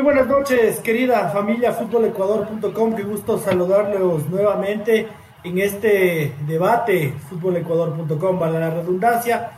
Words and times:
Muy 0.00 0.14
buenas 0.14 0.28
noches, 0.28 0.80
querida 0.80 1.28
familia 1.28 1.74
futbolecuador.com. 1.74 2.94
Qué 2.96 3.02
gusto 3.02 3.36
saludarlos 3.38 4.26
nuevamente 4.30 5.06
en 5.44 5.58
este 5.58 6.34
debate 6.46 7.12
futbolecuador.com, 7.28 8.38
vale 8.38 8.60
la 8.60 8.70
redundancia, 8.70 9.50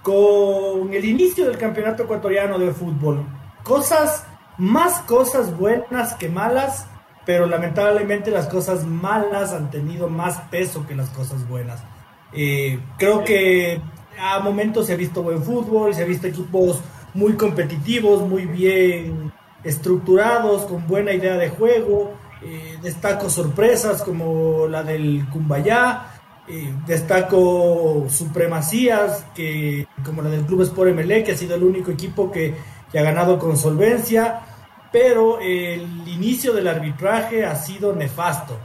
con 0.00 0.94
el 0.94 1.04
inicio 1.04 1.46
del 1.46 1.58
campeonato 1.58 2.04
ecuatoriano 2.04 2.60
de 2.60 2.70
fútbol. 2.70 3.26
Cosas, 3.64 4.24
más 4.56 5.00
cosas 5.00 5.58
buenas 5.58 6.14
que 6.14 6.28
malas, 6.28 6.86
pero 7.26 7.46
lamentablemente 7.46 8.30
las 8.30 8.46
cosas 8.46 8.86
malas 8.86 9.52
han 9.52 9.68
tenido 9.68 10.08
más 10.08 10.40
peso 10.42 10.86
que 10.86 10.94
las 10.94 11.10
cosas 11.10 11.48
buenas. 11.48 11.82
Eh, 12.32 12.78
creo 12.98 13.24
que 13.24 13.80
a 14.16 14.38
momentos 14.38 14.86
se 14.86 14.92
ha 14.92 14.96
visto 14.96 15.24
buen 15.24 15.42
fútbol, 15.42 15.92
se 15.92 16.04
ha 16.04 16.06
visto 16.06 16.28
equipos 16.28 16.80
muy 17.14 17.32
competitivos, 17.32 18.22
muy 18.22 18.46
bien 18.46 19.32
estructurados, 19.68 20.64
con 20.66 20.86
buena 20.86 21.12
idea 21.12 21.36
de 21.36 21.50
juego. 21.50 22.12
Eh, 22.42 22.78
destaco 22.82 23.28
sorpresas 23.28 24.02
como 24.02 24.66
la 24.66 24.82
del 24.82 25.26
Cumbayá. 25.32 26.14
Eh, 26.48 26.72
destaco 26.86 28.06
supremacías 28.08 29.26
que, 29.34 29.86
como 30.04 30.22
la 30.22 30.30
del 30.30 30.46
Club 30.46 30.62
Sport 30.62 30.94
MLE, 30.94 31.22
que 31.22 31.32
ha 31.32 31.36
sido 31.36 31.56
el 31.56 31.62
único 31.62 31.90
equipo 31.90 32.30
que, 32.30 32.54
que 32.90 32.98
ha 32.98 33.02
ganado 33.02 33.38
con 33.38 33.56
solvencia. 33.56 34.40
Pero 34.90 35.40
el 35.40 36.08
inicio 36.08 36.54
del 36.54 36.68
arbitraje 36.68 37.44
ha 37.44 37.54
sido 37.54 37.94
nefasto 37.94 38.56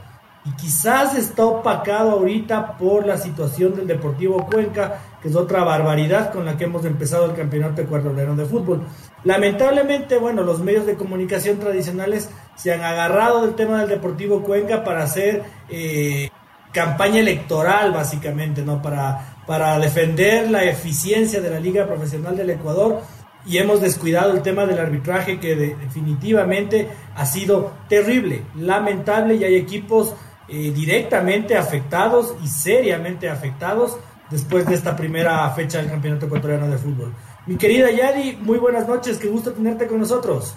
y 0.44 0.52
quizás 0.56 1.16
está 1.16 1.46
opacado 1.46 2.10
ahorita 2.12 2.76
por 2.76 3.06
la 3.06 3.16
situación 3.16 3.74
del 3.74 3.86
Deportivo 3.86 4.44
Cuenca, 4.44 5.00
que 5.22 5.28
es 5.28 5.36
otra 5.36 5.64
barbaridad 5.64 6.32
con 6.32 6.44
la 6.44 6.56
que 6.56 6.64
hemos 6.64 6.84
empezado 6.84 7.24
el 7.24 7.34
campeonato 7.34 7.80
ecuatoriano 7.80 8.36
de 8.36 8.44
fútbol. 8.44 8.82
Lamentablemente, 9.24 10.18
bueno, 10.18 10.42
los 10.42 10.60
medios 10.60 10.84
de 10.84 10.96
comunicación 10.96 11.58
tradicionales 11.58 12.28
se 12.56 12.74
han 12.74 12.82
agarrado 12.82 13.46
del 13.46 13.54
tema 13.54 13.80
del 13.80 13.88
Deportivo 13.88 14.42
Cuenca 14.42 14.84
para 14.84 15.04
hacer 15.04 15.44
eh, 15.70 16.28
campaña 16.72 17.20
electoral, 17.20 17.92
básicamente, 17.92 18.62
¿no? 18.62 18.82
Para, 18.82 19.36
para 19.46 19.78
defender 19.78 20.50
la 20.50 20.64
eficiencia 20.64 21.40
de 21.40 21.48
la 21.48 21.60
Liga 21.60 21.86
Profesional 21.86 22.36
del 22.36 22.50
Ecuador 22.50 23.00
y 23.46 23.58
hemos 23.58 23.80
descuidado 23.80 24.32
el 24.32 24.42
tema 24.42 24.66
del 24.66 24.78
arbitraje 24.78 25.38
que 25.38 25.54
definitivamente 25.54 26.88
ha 27.14 27.26
sido 27.26 27.72
terrible, 27.88 28.42
lamentable 28.56 29.36
y 29.36 29.44
hay 29.44 29.54
equipos 29.54 30.14
eh, 30.48 30.72
directamente 30.74 31.56
afectados 31.56 32.34
y 32.42 32.48
seriamente 32.48 33.28
afectados 33.30 33.96
después 34.30 34.66
de 34.66 34.74
esta 34.74 34.96
primera 34.96 35.48
fecha 35.50 35.78
del 35.78 35.90
Campeonato 35.90 36.26
Ecuatoriano 36.26 36.68
de 36.68 36.78
Fútbol. 36.78 37.12
Mi 37.46 37.56
querida 37.56 37.90
Yadi, 37.90 38.38
muy 38.40 38.58
buenas 38.58 38.88
noches, 38.88 39.18
qué 39.18 39.28
gusto 39.28 39.52
tenerte 39.52 39.86
con 39.86 40.00
nosotros. 40.00 40.54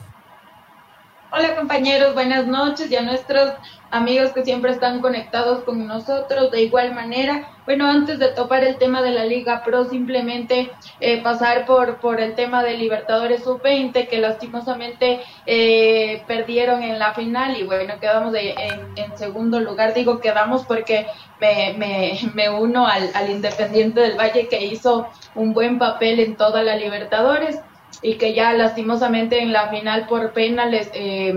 Hola 1.29 1.57
compañeros, 1.57 2.13
buenas 2.13 2.47
noches 2.47 2.89
y 2.89 2.95
a 2.95 3.01
nuestros 3.01 3.51
amigos 3.91 4.31
que 4.31 4.45
siempre 4.45 4.71
están 4.71 5.01
conectados 5.01 5.61
con 5.65 5.85
nosotros 5.85 6.51
de 6.51 6.61
igual 6.61 6.95
manera. 6.95 7.49
Bueno, 7.65 7.85
antes 7.85 8.17
de 8.17 8.29
topar 8.29 8.63
el 8.63 8.77
tema 8.77 9.01
de 9.01 9.11
la 9.11 9.25
Liga 9.25 9.61
Pro, 9.61 9.83
simplemente 9.89 10.71
eh, 11.01 11.21
pasar 11.21 11.65
por, 11.65 11.97
por 11.97 12.21
el 12.21 12.33
tema 12.35 12.63
de 12.63 12.77
Libertadores 12.77 13.43
Sub-20 13.43 14.07
que 14.07 14.19
lastimosamente 14.19 15.19
eh, 15.45 16.23
perdieron 16.27 16.81
en 16.81 16.97
la 16.97 17.13
final 17.13 17.57
y 17.57 17.63
bueno, 17.63 17.95
quedamos 17.99 18.33
en, 18.33 19.17
segundo 19.17 19.59
lugar. 19.59 19.93
Digo 19.93 20.21
quedamos 20.21 20.63
porque 20.63 21.07
me, 21.41 21.73
me, 21.77 22.19
me 22.35 22.49
uno 22.49 22.87
al, 22.87 23.09
al 23.13 23.29
Independiente 23.29 23.99
del 23.99 24.17
Valle 24.17 24.47
que 24.47 24.63
hizo 24.63 25.09
un 25.35 25.53
buen 25.53 25.77
papel 25.77 26.21
en 26.21 26.37
toda 26.37 26.63
la 26.63 26.77
Libertadores 26.77 27.59
y 28.01 28.17
que 28.17 28.33
ya 28.33 28.53
lastimosamente 28.53 29.41
en 29.41 29.53
la 29.53 29.69
final 29.69 30.07
por 30.07 30.33
penales 30.33 30.89
eh, 30.93 31.33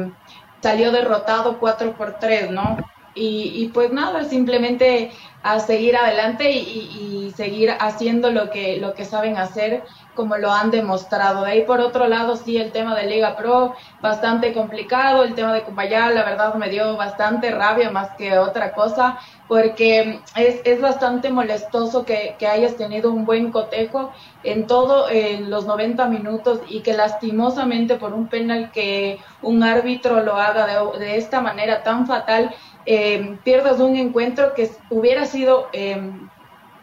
salió 0.62 0.92
derrotado 0.92 1.58
4 1.58 1.96
por 1.96 2.18
3, 2.18 2.50
¿no? 2.50 2.76
Y, 3.14 3.52
y, 3.56 3.68
pues 3.68 3.92
nada, 3.92 4.24
simplemente 4.24 5.10
a 5.42 5.58
seguir 5.60 5.96
adelante 5.96 6.50
y, 6.50 7.32
seguir 7.36 7.70
haciendo 7.78 8.30
lo 8.30 8.50
que, 8.50 8.76
lo 8.78 8.92
que 8.92 9.04
saben 9.04 9.38
hacer 9.38 9.84
como 10.14 10.36
lo 10.36 10.52
han 10.52 10.70
demostrado. 10.70 11.44
De 11.44 11.52
ahí 11.52 11.62
por 11.62 11.80
otro 11.80 12.08
lado, 12.08 12.36
sí, 12.36 12.58
el 12.58 12.72
tema 12.72 12.94
de 12.94 13.06
Liga 13.06 13.36
Pro, 13.36 13.74
bastante 14.02 14.52
complicado, 14.52 15.22
el 15.22 15.34
tema 15.34 15.54
de 15.54 15.62
Cupayá, 15.62 16.10
la 16.10 16.24
verdad 16.24 16.54
me 16.54 16.68
dio 16.68 16.96
bastante 16.96 17.50
rabia 17.52 17.90
más 17.90 18.10
que 18.16 18.36
otra 18.36 18.72
cosa, 18.72 19.18
porque 19.48 20.20
es, 20.36 20.60
es 20.64 20.80
bastante 20.80 21.30
molestoso 21.30 22.04
que, 22.04 22.34
que, 22.38 22.46
hayas 22.46 22.76
tenido 22.76 23.10
un 23.10 23.24
buen 23.24 23.50
cotejo 23.50 24.12
en 24.42 24.66
todo 24.66 25.08
en 25.08 25.48
los 25.48 25.64
90 25.64 26.06
minutos 26.08 26.60
y 26.68 26.80
que 26.80 26.92
lastimosamente 26.92 27.94
por 27.94 28.12
un 28.12 28.26
penal 28.26 28.70
que 28.72 29.18
un 29.40 29.62
árbitro 29.62 30.20
lo 30.22 30.36
haga 30.36 30.66
de, 30.66 30.98
de 30.98 31.16
esta 31.16 31.40
manera 31.40 31.82
tan 31.82 32.06
fatal, 32.06 32.54
eh, 32.86 33.38
pierdas 33.44 33.80
un 33.80 33.96
encuentro 33.96 34.54
que 34.54 34.70
hubiera 34.90 35.26
sido 35.26 35.68
eh, 35.72 36.00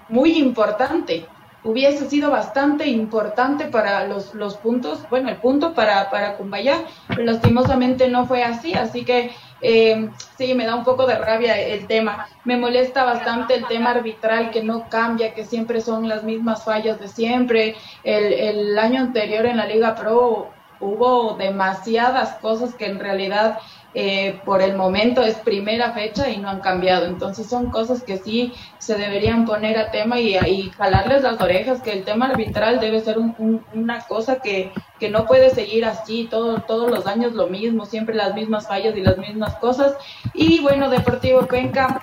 muy 0.09 0.38
importante 0.38 1.28
hubiese 1.68 2.09
sido 2.09 2.31
bastante 2.31 2.88
importante 2.88 3.66
para 3.66 4.07
los, 4.07 4.34
los 4.34 4.56
puntos, 4.56 5.02
bueno, 5.09 5.28
el 5.28 5.36
punto 5.36 5.74
para, 5.74 6.09
para 6.09 6.38
Cumbayá, 6.38 6.86
lastimosamente 7.18 8.07
no 8.07 8.25
fue 8.25 8.41
así, 8.41 8.74
así 8.74 9.03
que 9.03 9.31
eh, 9.62 10.09
sí, 10.38 10.53
me 10.53 10.66
da 10.66 10.75
un 10.75 10.86
poco 10.86 11.06
de 11.06 11.18
rabia 11.18 11.59
el 11.59 11.86
tema. 11.88 12.30
Me 12.46 12.56
molesta 12.56 13.03
bastante 13.03 13.56
el 13.56 13.66
tema 13.68 13.91
arbitral 13.91 14.52
que 14.52 14.63
no 14.63 14.88
cambia, 14.90 15.34
que 15.34 15.44
siempre 15.44 15.81
son 15.81 16.07
las 16.07 16.24
mismas 16.24 16.63
fallas 16.63 17.02
de 17.02 17.09
siempre. 17.09 17.75
El, 18.03 18.31
el 18.34 18.80
año 18.80 19.02
anterior 19.02 19.46
en 19.46 19.57
la 19.57 19.66
Liga 19.66 19.96
Pro 19.96 20.50
hubo 20.80 21.36
demasiadas 21.36 22.36
cosas 22.36 22.75
que 22.75 22.86
en 22.86 23.00
realidad 23.00 23.59
eh, 24.00 24.40
por 24.46 24.62
el 24.62 24.78
momento 24.78 25.24
es 25.24 25.34
primera 25.38 25.91
fecha 25.91 26.30
y 26.30 26.38
no 26.38 26.50
han 26.50 26.59
cambiado. 26.59 27.08
Entonces 27.08 27.47
son 27.47 27.72
cosas 27.72 28.03
que 28.03 28.18
sí 28.18 28.53
se 28.78 28.96
deberían 28.96 29.44
poner 29.44 29.75
a 29.80 29.90
tema 29.90 30.19
y, 30.19 30.69
jalarles 30.78 31.24
las 31.24 31.41
orejas, 31.41 31.81
que 31.81 31.94
el 31.94 32.03
tema 32.03 32.28
arbitral 32.28 32.80
debe 32.80 33.02
ser 33.02 33.18
una 33.18 34.02
cosa 34.02 34.36
que, 34.36 34.72
que 35.00 35.09
no 35.09 35.25
puede 35.25 35.50
seguir 35.50 35.84
así 35.84 36.28
todo, 36.30 36.62
todos 36.62 36.91
los 36.91 37.07
años 37.07 37.34
lo 37.34 37.47
mismo, 37.47 37.88
siempre 37.88 38.13
las 38.13 38.36
mismas 38.36 38.68
fallas 38.68 38.96
y 38.96 39.02
las 39.02 39.18
mismas 39.18 39.56
cosas. 39.56 39.96
Y 40.36 40.59
bueno, 40.62 40.91
Deportivo 40.91 41.47
Cuenca 41.47 42.00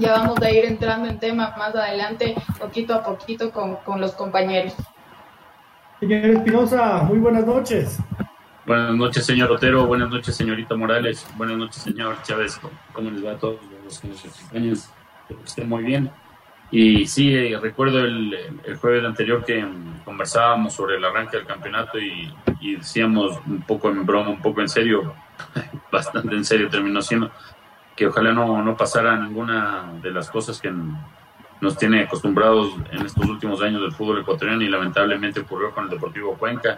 ya 0.00 0.14
vamos 0.14 0.42
a 0.42 0.50
ir 0.50 0.64
entrando 0.64 1.08
en 1.08 1.20
tema 1.20 1.54
más 1.56 1.72
adelante, 1.72 2.34
poquito 2.58 2.94
a 2.94 3.04
poquito 3.04 3.52
con, 3.52 3.76
con 3.76 4.00
los 4.00 4.10
compañeros. 4.10 4.74
Señor 6.00 6.30
Espinosa, 6.30 7.04
muy 7.04 7.20
buenas 7.20 7.46
noches. 7.46 8.00
Buenas 8.68 8.96
noches, 8.96 9.24
señor 9.24 9.50
Otero. 9.50 9.86
Buenas 9.86 10.10
noches, 10.10 10.36
señorita 10.36 10.76
Morales. 10.76 11.26
Buenas 11.38 11.56
noches, 11.56 11.82
señor 11.84 12.20
Chávez. 12.22 12.60
¿Cómo 12.92 13.10
les 13.10 13.24
va 13.24 13.32
a 13.32 13.38
todos 13.38 13.56
los 13.82 13.98
que 13.98 14.08
nos 14.08 14.22
acompañan? 14.26 14.72
Espero 14.72 15.40
que 15.40 15.44
estén 15.46 15.68
muy 15.70 15.84
bien. 15.84 16.10
Y 16.70 17.06
sí, 17.06 17.34
eh, 17.34 17.58
recuerdo 17.58 18.00
el, 18.00 18.60
el, 18.62 18.76
jueves 18.76 19.06
anterior 19.06 19.42
que 19.42 19.66
conversábamos 20.04 20.74
sobre 20.74 20.96
el 20.96 21.04
arranque 21.06 21.38
del 21.38 21.46
campeonato 21.46 21.98
y, 21.98 22.30
y, 22.60 22.76
decíamos 22.76 23.40
un 23.46 23.62
poco 23.62 23.88
en 23.88 24.04
broma, 24.04 24.28
un 24.28 24.42
poco 24.42 24.60
en 24.60 24.68
serio, 24.68 25.14
bastante 25.90 26.34
en 26.36 26.44
serio 26.44 26.68
terminó 26.68 27.00
siendo, 27.00 27.30
que 27.96 28.08
ojalá 28.08 28.34
no, 28.34 28.62
no 28.62 28.76
pasara 28.76 29.16
ninguna 29.16 29.94
de 30.02 30.10
las 30.10 30.28
cosas 30.30 30.60
que 30.60 30.70
nos 31.62 31.78
tiene 31.78 32.02
acostumbrados 32.02 32.74
en 32.92 33.06
estos 33.06 33.24
últimos 33.24 33.62
años 33.62 33.80
del 33.80 33.92
fútbol 33.92 34.20
ecuatoriano 34.20 34.60
y 34.60 34.68
lamentablemente 34.68 35.40
ocurrió 35.40 35.70
con 35.70 35.84
el 35.84 35.90
Deportivo 35.90 36.36
Cuenca, 36.36 36.76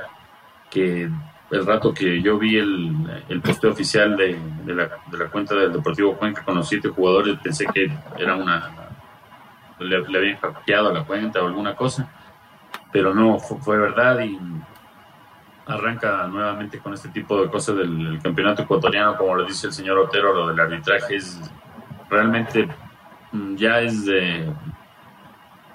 que 0.70 1.10
el 1.50 1.66
rato 1.66 1.92
que 1.92 2.22
yo 2.22 2.38
vi 2.38 2.56
el, 2.58 3.24
el 3.28 3.40
posteo 3.40 3.72
oficial 3.72 4.16
de, 4.16 4.38
de, 4.64 4.74
la, 4.74 4.88
de, 5.10 5.18
la, 5.18 5.28
cuenta 5.28 5.54
del 5.54 5.72
Deportivo 5.72 6.16
Cuenca 6.16 6.44
con 6.44 6.54
los 6.54 6.68
siete 6.68 6.88
jugadores, 6.88 7.38
pensé 7.42 7.66
que 7.66 7.90
era 8.16 8.36
una. 8.36 8.70
le, 9.80 9.96
habían 9.96 10.38
hackeado 10.38 10.92
la 10.92 11.04
cuenta 11.04 11.42
o 11.42 11.48
alguna 11.48 11.74
cosa, 11.74 12.08
pero 12.92 13.12
no, 13.14 13.38
fue, 13.38 13.78
verdad 13.78 14.20
y 14.20 14.38
arranca 15.66 16.26
nuevamente 16.28 16.78
con 16.78 16.94
este 16.94 17.08
tipo 17.08 17.40
de 17.42 17.50
cosas 17.50 17.76
del 17.76 18.20
campeonato 18.22 18.62
ecuatoriano, 18.62 19.16
como 19.16 19.34
lo 19.36 19.44
dice 19.44 19.66
el 19.66 19.72
señor 19.72 19.98
Otero, 19.98 20.32
lo 20.32 20.48
del 20.48 20.60
arbitraje 20.60 21.16
es 21.16 21.40
realmente 22.08 22.68
mm, 23.32 23.56
ya 23.56 23.80
es 23.80 24.04
de. 24.04 24.52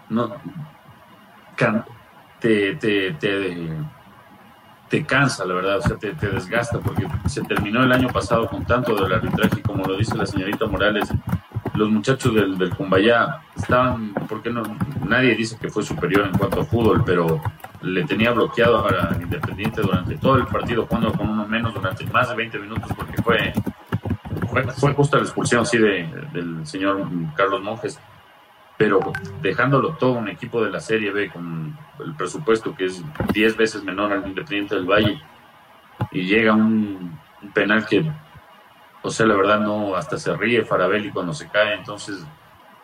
No. 0.09 0.35
Te, 2.39 2.75
te, 2.75 3.11
te 3.13 3.69
te 4.89 5.05
cansa, 5.05 5.45
la 5.45 5.55
verdad, 5.55 5.77
o 5.77 5.81
sea, 5.81 5.97
te, 5.97 6.13
te, 6.13 6.27
desgasta, 6.27 6.79
porque 6.79 7.07
se 7.27 7.41
terminó 7.43 7.83
el 7.83 7.91
año 7.91 8.07
pasado 8.09 8.47
con 8.47 8.65
tanto 8.65 8.95
del 8.95 9.13
arbitraje, 9.13 9.61
como 9.61 9.83
lo 9.85 9.97
dice 9.97 10.15
la 10.15 10.25
señorita 10.25 10.67
Morales, 10.67 11.09
los 11.73 11.89
muchachos 11.89 12.33
del, 12.33 12.57
del 12.57 12.73
Cumbayá 12.75 13.41
estaban, 13.55 14.13
porque 14.29 14.49
no, 14.49 14.63
nadie 15.05 15.35
dice 15.35 15.57
que 15.59 15.69
fue 15.69 15.83
superior 15.83 16.27
en 16.27 16.37
cuanto 16.37 16.61
a 16.61 16.65
fútbol, 16.65 17.03
pero 17.05 17.41
le 17.81 18.03
tenía 18.05 18.31
bloqueado 18.31 18.85
a 18.87 19.15
Independiente 19.21 19.81
durante 19.81 20.17
todo 20.17 20.37
el 20.37 20.47
partido, 20.47 20.85
jugando 20.85 21.11
con 21.13 21.29
uno 21.29 21.47
menos 21.47 21.73
durante 21.73 22.05
más 22.07 22.29
de 22.29 22.35
20 22.35 22.59
minutos, 22.59 22.91
porque 22.95 23.21
fue, 23.21 23.53
fue, 24.49 24.63
fue 24.73 24.93
justa 24.93 25.17
la 25.17 25.23
expulsión 25.23 25.65
sí, 25.65 25.77
de, 25.77 26.07
del 26.31 26.65
señor 26.65 27.07
Carlos 27.35 27.61
Monjes, 27.61 27.99
pero 28.77 28.99
dejándolo 29.41 29.95
todo 29.95 30.13
un 30.13 30.27
equipo 30.27 30.63
de 30.63 30.69
la 30.69 30.79
Serie 30.79 31.11
B 31.11 31.29
con 31.29 31.77
el 31.99 32.13
presupuesto 32.15 32.75
que 32.75 32.85
es 32.85 33.03
10 33.33 33.57
veces 33.57 33.83
menor 33.83 34.11
al 34.11 34.27
Independiente 34.27 34.75
del 34.75 34.85
Valle, 34.85 35.21
y 36.11 36.23
llega 36.23 36.53
un, 36.53 37.17
penal 37.53 37.85
que 37.85 38.03
o 39.01 39.11
sea, 39.11 39.27
la 39.27 39.35
verdad 39.35 39.59
no, 39.59 39.95
hasta 39.95 40.17
se 40.17 40.35
ríe 40.35 40.65
Farabelli 40.65 41.11
cuando 41.11 41.31
se 41.33 41.47
cae, 41.47 41.75
entonces 41.75 42.25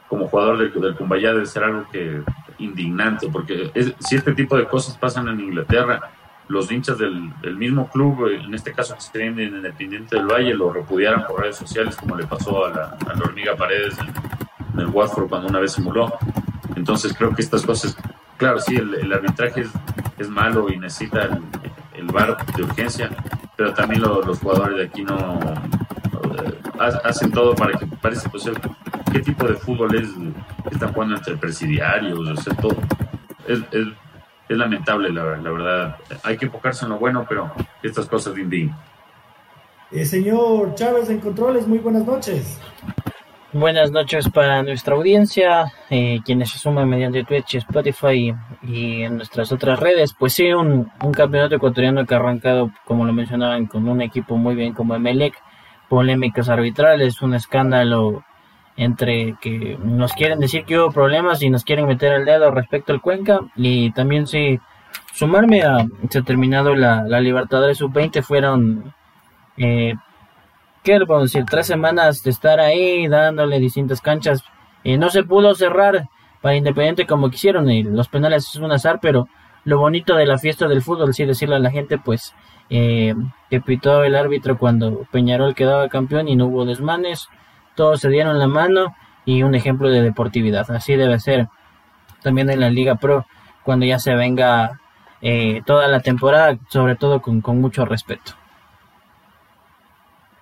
como 0.07 0.27
jugador 0.27 0.59
del, 0.59 0.71
del 0.79 0.95
Cumbayá 0.95 1.33
debe 1.33 1.45
ser 1.45 1.63
algo 1.63 1.87
que 1.91 2.21
indignante, 2.59 3.27
porque 3.31 3.71
si 3.99 4.15
este 4.15 4.33
tipo 4.33 4.55
de 4.55 4.67
cosas 4.67 4.97
pasan 4.97 5.27
en 5.29 5.39
Inglaterra, 5.39 6.11
los 6.47 6.71
hinchas 6.71 6.97
del, 6.97 7.31
mismo 7.55 7.89
club, 7.89 8.27
en 8.27 8.53
este 8.53 8.73
caso 8.73 8.93
que 8.93 9.01
se 9.01 9.25
en 9.25 9.39
Independiente 9.39 10.17
del 10.17 10.27
Valle, 10.27 10.53
lo 10.53 10.71
repudiaron 10.71 11.25
por 11.25 11.41
redes 11.41 11.55
sociales, 11.55 11.95
como 11.95 12.15
le 12.15 12.27
pasó 12.27 12.65
a 12.65 12.69
la, 12.69 12.97
a 13.09 13.15
la 13.15 13.23
hormiga 13.23 13.55
Paredes 13.55 13.97
en, 13.97 14.13
en, 14.73 14.79
el 14.79 14.87
Watford 14.87 15.29
cuando 15.29 15.47
una 15.47 15.59
vez 15.59 15.73
simuló. 15.73 16.13
Entonces 16.75 17.13
creo 17.17 17.33
que 17.35 17.41
estas 17.41 17.65
cosas, 17.65 17.95
claro, 18.37 18.59
sí, 18.59 18.75
el, 18.75 19.11
arbitraje 19.11 19.65
es, 20.17 20.29
malo 20.29 20.69
y 20.69 20.77
necesita 20.77 21.39
el, 21.93 22.05
VAR 22.07 22.37
de 22.55 22.63
urgencia, 22.63 23.09
pero 23.55 23.73
también 23.73 24.01
lo, 24.01 24.21
los 24.21 24.39
jugadores 24.39 24.77
de 24.77 24.85
aquí 24.85 25.03
no, 25.03 25.39
hacen 27.03 27.31
todo 27.31 27.55
para 27.55 27.77
que 27.77 27.85
parece 27.85 28.29
pues 28.29 28.49
qué 29.11 29.19
tipo 29.19 29.47
de 29.47 29.53
fútbol 29.55 29.95
es 29.95 30.09
están 30.71 30.93
jugando 30.93 31.15
entre 31.15 31.35
presidiarios 31.37 32.19
o 32.19 32.35
sea, 32.35 32.55
todo 32.55 32.75
es, 33.47 33.59
es, 33.71 33.87
lamentable 34.49 35.09
la, 35.13 35.23
verdad. 35.23 35.95
Hay 36.23 36.37
que 36.37 36.45
enfocarse 36.45 36.83
en 36.85 36.91
lo 36.91 36.99
bueno 36.99 37.25
pero 37.27 37.51
estas 37.83 38.07
cosas 38.07 38.37
indignan 38.37 38.77
eh, 39.91 40.05
señor 40.05 40.75
Chávez 40.75 41.09
en 41.09 41.19
controles 41.19 41.67
muy 41.67 41.79
buenas 41.79 42.05
noches 42.05 42.59
Buenas 43.53 43.91
noches 43.91 44.29
para 44.29 44.63
nuestra 44.63 44.95
audiencia, 44.95 45.73
eh, 45.89 46.21
quienes 46.23 46.51
se 46.51 46.57
suman 46.57 46.87
mediante 46.87 47.25
Twitch, 47.25 47.55
Spotify 47.55 48.33
y 48.63 49.01
en 49.01 49.17
nuestras 49.17 49.51
otras 49.51 49.77
redes. 49.77 50.15
Pues 50.17 50.31
sí, 50.31 50.53
un, 50.53 50.89
campeonato 51.11 51.55
ecuatoriano 51.55 52.05
que 52.05 52.13
ha 52.13 52.17
arrancado, 52.17 52.71
como 52.85 53.03
lo 53.03 53.11
mencionaban, 53.11 53.65
con 53.65 53.89
un 53.89 54.01
equipo 54.01 54.37
muy 54.37 54.55
bien 54.55 54.73
como 54.73 54.95
Emelec, 54.95 55.33
polémicas 55.89 56.47
arbitrales, 56.47 57.21
un 57.21 57.33
escándalo 57.33 58.23
entre 58.77 59.35
que 59.41 59.77
nos 59.83 60.13
quieren 60.13 60.39
decir 60.39 60.63
que 60.63 60.79
hubo 60.79 60.89
problemas 60.93 61.41
y 61.41 61.49
nos 61.49 61.65
quieren 61.65 61.87
meter 61.87 62.13
el 62.13 62.23
dedo 62.23 62.51
respecto 62.51 62.93
al 62.93 63.01
Cuenca 63.01 63.41
y 63.57 63.91
también 63.91 64.27
sí 64.27 64.61
sumarme 65.13 65.63
a 65.63 65.85
se 66.09 66.19
ha 66.19 66.21
terminado 66.21 66.73
la, 66.73 67.03
la 67.03 67.19
Libertadores 67.19 67.79
sub-20 67.79 68.23
fueron 68.23 68.93
eh, 69.57 69.93
qué 70.83 70.99
le 70.99 71.05
tres 71.45 71.67
semanas 71.67 72.23
de 72.23 72.31
estar 72.31 72.59
ahí 72.59 73.07
dándole 73.07 73.59
distintas 73.59 74.01
canchas 74.01 74.43
eh, 74.83 74.97
no 74.97 75.09
se 75.09 75.23
pudo 75.23 75.53
cerrar 75.55 76.09
para 76.41 76.55
Independiente 76.55 77.05
como 77.05 77.29
quisieron 77.29 77.69
y 77.69 77.83
los 77.83 78.07
penales 78.07 78.49
es 78.49 78.55
un 78.55 78.71
azar 78.71 78.99
pero 79.01 79.27
lo 79.63 79.77
bonito 79.77 80.15
de 80.15 80.25
la 80.25 80.37
fiesta 80.37 80.67
del 80.67 80.81
fútbol 80.81 81.13
sí 81.13 81.25
decirle 81.25 81.55
a 81.55 81.59
la 81.59 81.71
gente 81.71 81.97
pues 81.97 82.33
eh, 82.73 83.13
que 83.49 83.59
pitó 83.59 84.05
el 84.05 84.15
árbitro 84.15 84.57
cuando 84.57 85.05
Peñarol 85.11 85.55
quedaba 85.55 85.89
campeón 85.89 86.29
y 86.29 86.37
no 86.37 86.45
hubo 86.45 86.63
desmanes, 86.63 87.27
todos 87.75 87.99
se 87.99 88.07
dieron 88.07 88.39
la 88.39 88.47
mano 88.47 88.95
y 89.25 89.43
un 89.43 89.55
ejemplo 89.55 89.89
de 89.89 90.01
deportividad. 90.01 90.71
Así 90.71 90.95
debe 90.95 91.19
ser 91.19 91.49
también 92.23 92.49
en 92.49 92.61
la 92.61 92.69
Liga 92.69 92.95
Pro 92.95 93.25
cuando 93.63 93.85
ya 93.85 93.99
se 93.99 94.15
venga 94.15 94.79
eh, 95.21 95.61
toda 95.65 95.89
la 95.89 95.99
temporada, 95.99 96.57
sobre 96.69 96.95
todo 96.95 97.21
con 97.21 97.41
mucho 97.59 97.83
respeto. 97.83 98.40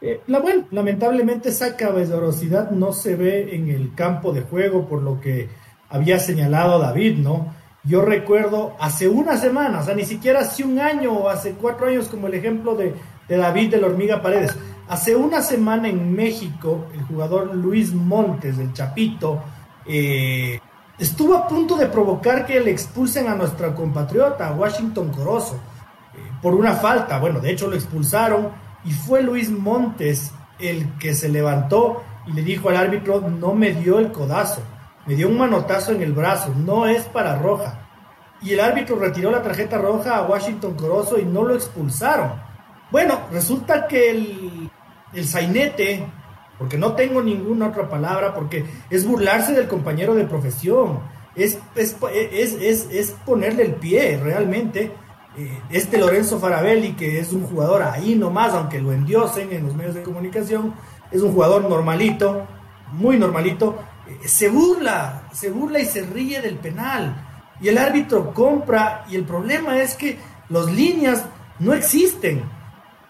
Eh, 0.01 0.21
la, 0.27 0.39
bueno, 0.39 0.65
lamentablemente 0.71 1.49
esa 1.49 1.75
caballerosidad 1.75 2.71
no 2.71 2.93
se 2.93 3.15
ve 3.15 3.55
en 3.55 3.69
el 3.69 3.93
campo 3.95 4.31
de 4.31 4.41
juego 4.41 4.87
por 4.87 5.01
lo 5.01 5.19
que 5.19 5.49
había 5.89 6.19
señalado 6.19 6.79
David, 6.79 7.17
¿no? 7.17 7.53
Yo 7.83 8.01
recuerdo 8.01 8.75
hace 8.79 9.07
una 9.07 9.37
semana, 9.37 9.79
o 9.79 9.83
sea, 9.83 9.95
ni 9.95 10.05
siquiera 10.05 10.41
hace 10.41 10.63
un 10.63 10.79
año 10.79 11.13
o 11.13 11.29
hace 11.29 11.53
cuatro 11.53 11.87
años, 11.87 12.07
como 12.07 12.27
el 12.27 12.33
ejemplo 12.33 12.75
de, 12.75 12.93
David 13.27 13.71
de 13.71 13.81
la 13.81 13.87
Hormiga 13.87 14.21
Paredes. 14.21 14.55
Hace 14.87 15.15
una 15.15 15.41
semana 15.41 15.87
en 15.87 16.13
México, 16.13 16.87
el 16.93 17.03
jugador 17.03 17.55
Luis 17.55 17.93
Montes, 17.93 18.57
del 18.57 18.73
Chapito, 18.73 19.41
eh, 19.85 20.59
estuvo 20.97 21.35
a 21.35 21.47
punto 21.47 21.75
de 21.75 21.85
provocar 21.85 22.45
que 22.45 22.59
le 22.59 22.71
expulsen 22.71 23.27
a 23.27 23.35
nuestra 23.35 23.73
compatriota, 23.75 24.51
Washington 24.53 25.11
Corozo, 25.11 25.55
eh, 25.55 26.31
por 26.41 26.55
una 26.55 26.73
falta. 26.73 27.19
Bueno, 27.19 27.39
de 27.39 27.51
hecho 27.51 27.67
lo 27.67 27.75
expulsaron 27.75 28.49
y 28.85 28.91
fue 28.91 29.21
Luis 29.21 29.49
Montes 29.49 30.31
el 30.59 30.97
que 30.97 31.13
se 31.13 31.29
levantó 31.29 32.03
y 32.27 32.33
le 32.33 32.41
dijo 32.43 32.69
al 32.69 32.77
árbitro, 32.77 33.21
no 33.21 33.53
me 33.53 33.73
dio 33.73 33.99
el 33.99 34.11
codazo 34.11 34.61
me 35.09 35.15
dio 35.15 35.27
un 35.27 35.39
manotazo 35.39 35.91
en 35.91 36.03
el 36.03 36.13
brazo, 36.13 36.53
no 36.55 36.85
es 36.85 37.03
para 37.05 37.35
roja. 37.35 37.79
Y 38.43 38.53
el 38.53 38.59
árbitro 38.59 38.95
retiró 38.95 39.31
la 39.31 39.41
tarjeta 39.41 39.79
roja 39.79 40.17
a 40.17 40.27
Washington 40.27 40.75
Corozo 40.75 41.17
y 41.17 41.25
no 41.25 41.43
lo 41.43 41.55
expulsaron. 41.55 42.33
Bueno, 42.91 43.19
resulta 43.31 43.87
que 43.87 44.11
el, 44.11 44.69
el 45.11 45.25
sainete, 45.25 46.05
porque 46.59 46.77
no 46.77 46.93
tengo 46.93 47.23
ninguna 47.23 47.69
otra 47.69 47.89
palabra, 47.89 48.35
porque 48.35 48.63
es 48.91 49.07
burlarse 49.07 49.53
del 49.53 49.67
compañero 49.67 50.13
de 50.13 50.25
profesión, 50.25 50.99
es, 51.35 51.57
es, 51.73 51.97
es, 52.13 52.53
es, 52.53 52.87
es 52.91 53.11
ponerle 53.25 53.63
el 53.63 53.73
pie 53.73 54.19
realmente. 54.21 54.91
Eh, 55.37 55.61
este 55.69 55.97
Lorenzo 55.97 56.39
Farabelli, 56.39 56.93
que 56.93 57.19
es 57.19 57.31
un 57.33 57.43
jugador 57.43 57.83
ahí 57.83 58.15
nomás, 58.15 58.53
aunque 58.53 58.79
lo 58.79 58.91
endiosen 58.91 59.51
en 59.53 59.65
los 59.65 59.75
medios 59.75 59.95
de 59.95 60.03
comunicación, 60.03 60.73
es 61.11 61.21
un 61.21 61.33
jugador 61.33 61.69
normalito, 61.69 62.47
muy 62.91 63.17
normalito, 63.17 63.77
se 64.25 64.49
burla, 64.49 65.23
se 65.31 65.49
burla 65.49 65.79
y 65.79 65.85
se 65.85 66.01
ríe 66.03 66.41
del 66.41 66.55
penal. 66.55 67.25
Y 67.61 67.67
el 67.67 67.77
árbitro 67.77 68.33
compra 68.33 69.05
y 69.09 69.15
el 69.15 69.23
problema 69.23 69.77
es 69.79 69.95
que 69.95 70.17
los 70.49 70.71
líneas 70.71 71.25
no 71.59 71.73
existen. 71.73 72.43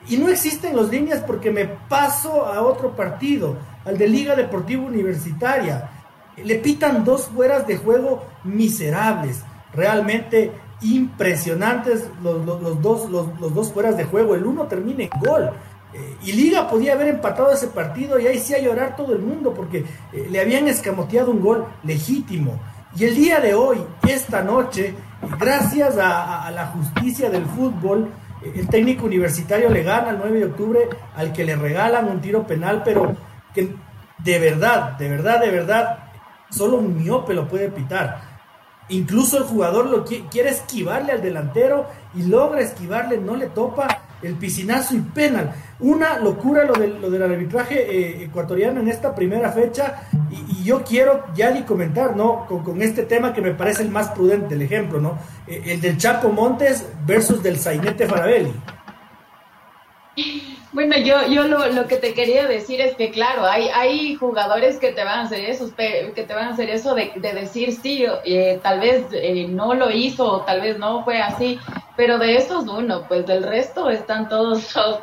Y 0.07 0.18
no 0.18 0.30
existen 0.30 0.75
los 0.75 0.89
líneas 0.89 1.24
porque 1.25 1.51
me 1.51 1.65
paso 1.65 2.45
a 2.45 2.62
otro 2.62 2.95
partido, 2.95 3.57
al 3.86 3.98
de 3.98 4.07
Liga 4.07 4.36
Deportiva 4.36 4.83
Universitaria. 4.83 5.89
Le 6.38 6.55
pitan 6.55 7.03
dos 7.03 7.27
fueras 7.27 7.67
de 7.67 7.77
juego 7.77 8.25
miserables, 8.43 9.43
realmente 9.74 10.51
impresionantes 10.81 12.05
los, 12.24 12.45
los, 12.45 12.81
dos, 12.81 13.09
los, 13.09 13.53
dos 13.53 13.71
fueras 13.71 13.98
de 13.98 14.05
juego. 14.05 14.36
El 14.36 14.45
uno 14.45 14.65
termina 14.67 15.03
en 15.03 15.09
gol. 15.19 15.51
Eh, 15.93 16.17
y 16.24 16.31
Liga 16.33 16.69
podía 16.69 16.93
haber 16.93 17.07
empatado 17.07 17.51
ese 17.51 17.67
partido 17.67 18.19
y 18.19 18.27
ahí 18.27 18.39
sí 18.39 18.53
a 18.53 18.59
llorar 18.59 18.95
todo 18.95 19.13
el 19.13 19.19
mundo 19.19 19.53
porque 19.53 19.86
eh, 20.13 20.27
le 20.29 20.39
habían 20.39 20.67
escamoteado 20.67 21.31
un 21.31 21.41
gol 21.41 21.65
legítimo. 21.83 22.59
Y 22.95 23.05
el 23.05 23.15
día 23.15 23.39
de 23.39 23.53
hoy, 23.53 23.79
esta 24.07 24.43
noche, 24.43 24.93
gracias 25.39 25.98
a, 25.98 26.45
a 26.45 26.51
la 26.51 26.67
justicia 26.67 27.29
del 27.29 27.45
fútbol, 27.45 28.09
eh, 28.43 28.53
el 28.55 28.67
técnico 28.67 29.05
universitario 29.05 29.69
le 29.69 29.83
gana 29.83 30.12
el 30.12 30.17
9 30.17 30.39
de 30.39 30.45
octubre 30.45 30.79
al 31.15 31.33
que 31.33 31.43
le 31.43 31.55
regalan 31.55 32.07
un 32.07 32.21
tiro 32.21 32.45
penal, 32.45 32.81
pero 32.83 33.15
que 33.53 33.75
de 34.24 34.39
verdad, 34.39 34.98
de 34.98 35.09
verdad, 35.09 35.39
de 35.39 35.50
verdad, 35.50 36.00
solo 36.50 36.77
un 36.77 36.98
miope 36.98 37.33
lo 37.33 37.48
puede 37.48 37.69
pitar. 37.69 38.28
Incluso 38.89 39.38
el 39.38 39.43
jugador 39.43 39.88
lo 39.88 40.03
quiere 40.03 40.50
esquivarle 40.50 41.12
al 41.12 41.22
delantero 41.22 41.88
y 42.15 42.24
logra 42.24 42.62
esquivarle, 42.62 43.19
no 43.19 43.36
le 43.36 43.48
topa 43.48 43.88
el 44.22 44.36
piscinazo 44.36 44.96
y 44.96 45.01
penal. 45.01 45.53
Una 45.79 46.17
locura 46.19 46.65
lo, 46.65 46.74
de, 46.74 46.88
lo 46.88 47.10
del 47.10 47.24
arbitraje 47.24 47.79
eh, 47.79 48.24
ecuatoriano 48.24 48.81
en 48.81 48.89
esta 48.89 49.15
primera 49.15 49.51
fecha 49.51 50.08
y, 50.29 50.63
yo 50.63 50.84
quiero 50.84 51.25
ya 51.34 51.51
ni 51.51 51.63
comentar, 51.63 52.15
¿no? 52.15 52.46
Con, 52.48 52.63
con, 52.63 52.81
este 52.81 53.03
tema 53.03 53.34
que 53.34 53.41
me 53.41 53.53
parece 53.53 53.84
el 53.84 53.89
más 53.89 54.10
prudente, 54.10 54.55
el 54.55 54.62
ejemplo, 54.62 55.00
¿no? 55.00 55.17
Eh, 55.48 55.63
el 55.67 55.81
del 55.81 55.98
Chapo 55.98 56.29
Montes 56.29 56.86
versus 57.05 57.41
del 57.41 57.58
Sainete 57.58 58.08
Farabelli. 58.08 58.53
Bueno, 60.71 60.97
yo, 60.97 61.25
yo 61.27 61.45
lo, 61.45 61.65
lo, 61.69 61.88
que 61.88 61.97
te 61.97 62.13
quería 62.13 62.45
decir 62.47 62.79
es 62.79 62.95
que, 62.95 63.09
claro, 63.09 63.43
hay, 63.43 63.69
hay 63.73 64.13
jugadores 64.15 64.77
que 64.77 64.91
te 64.91 65.03
van 65.03 65.19
a 65.19 65.23
hacer 65.23 65.43
eso, 65.45 65.73
que 65.75 66.25
te 66.27 66.33
van 66.33 66.49
a 66.49 66.53
hacer 66.53 66.69
eso 66.69 66.93
de, 66.93 67.11
de 67.15 67.33
decir 67.33 67.73
sí, 67.73 68.05
eh, 68.23 68.59
tal 68.61 68.79
vez 68.79 69.05
eh, 69.11 69.47
no 69.49 69.73
lo 69.73 69.89
hizo, 69.89 70.31
o 70.31 70.41
tal 70.41 70.61
vez 70.61 70.77
no 70.77 71.03
fue 71.03 71.21
así, 71.21 71.59
pero 71.97 72.19
de 72.19 72.35
esos 72.35 72.67
uno, 72.67 73.05
pues 73.07 73.25
del 73.25 73.43
resto 73.43 73.89
están 73.89 74.29
todos 74.29 74.75
los, 74.75 74.99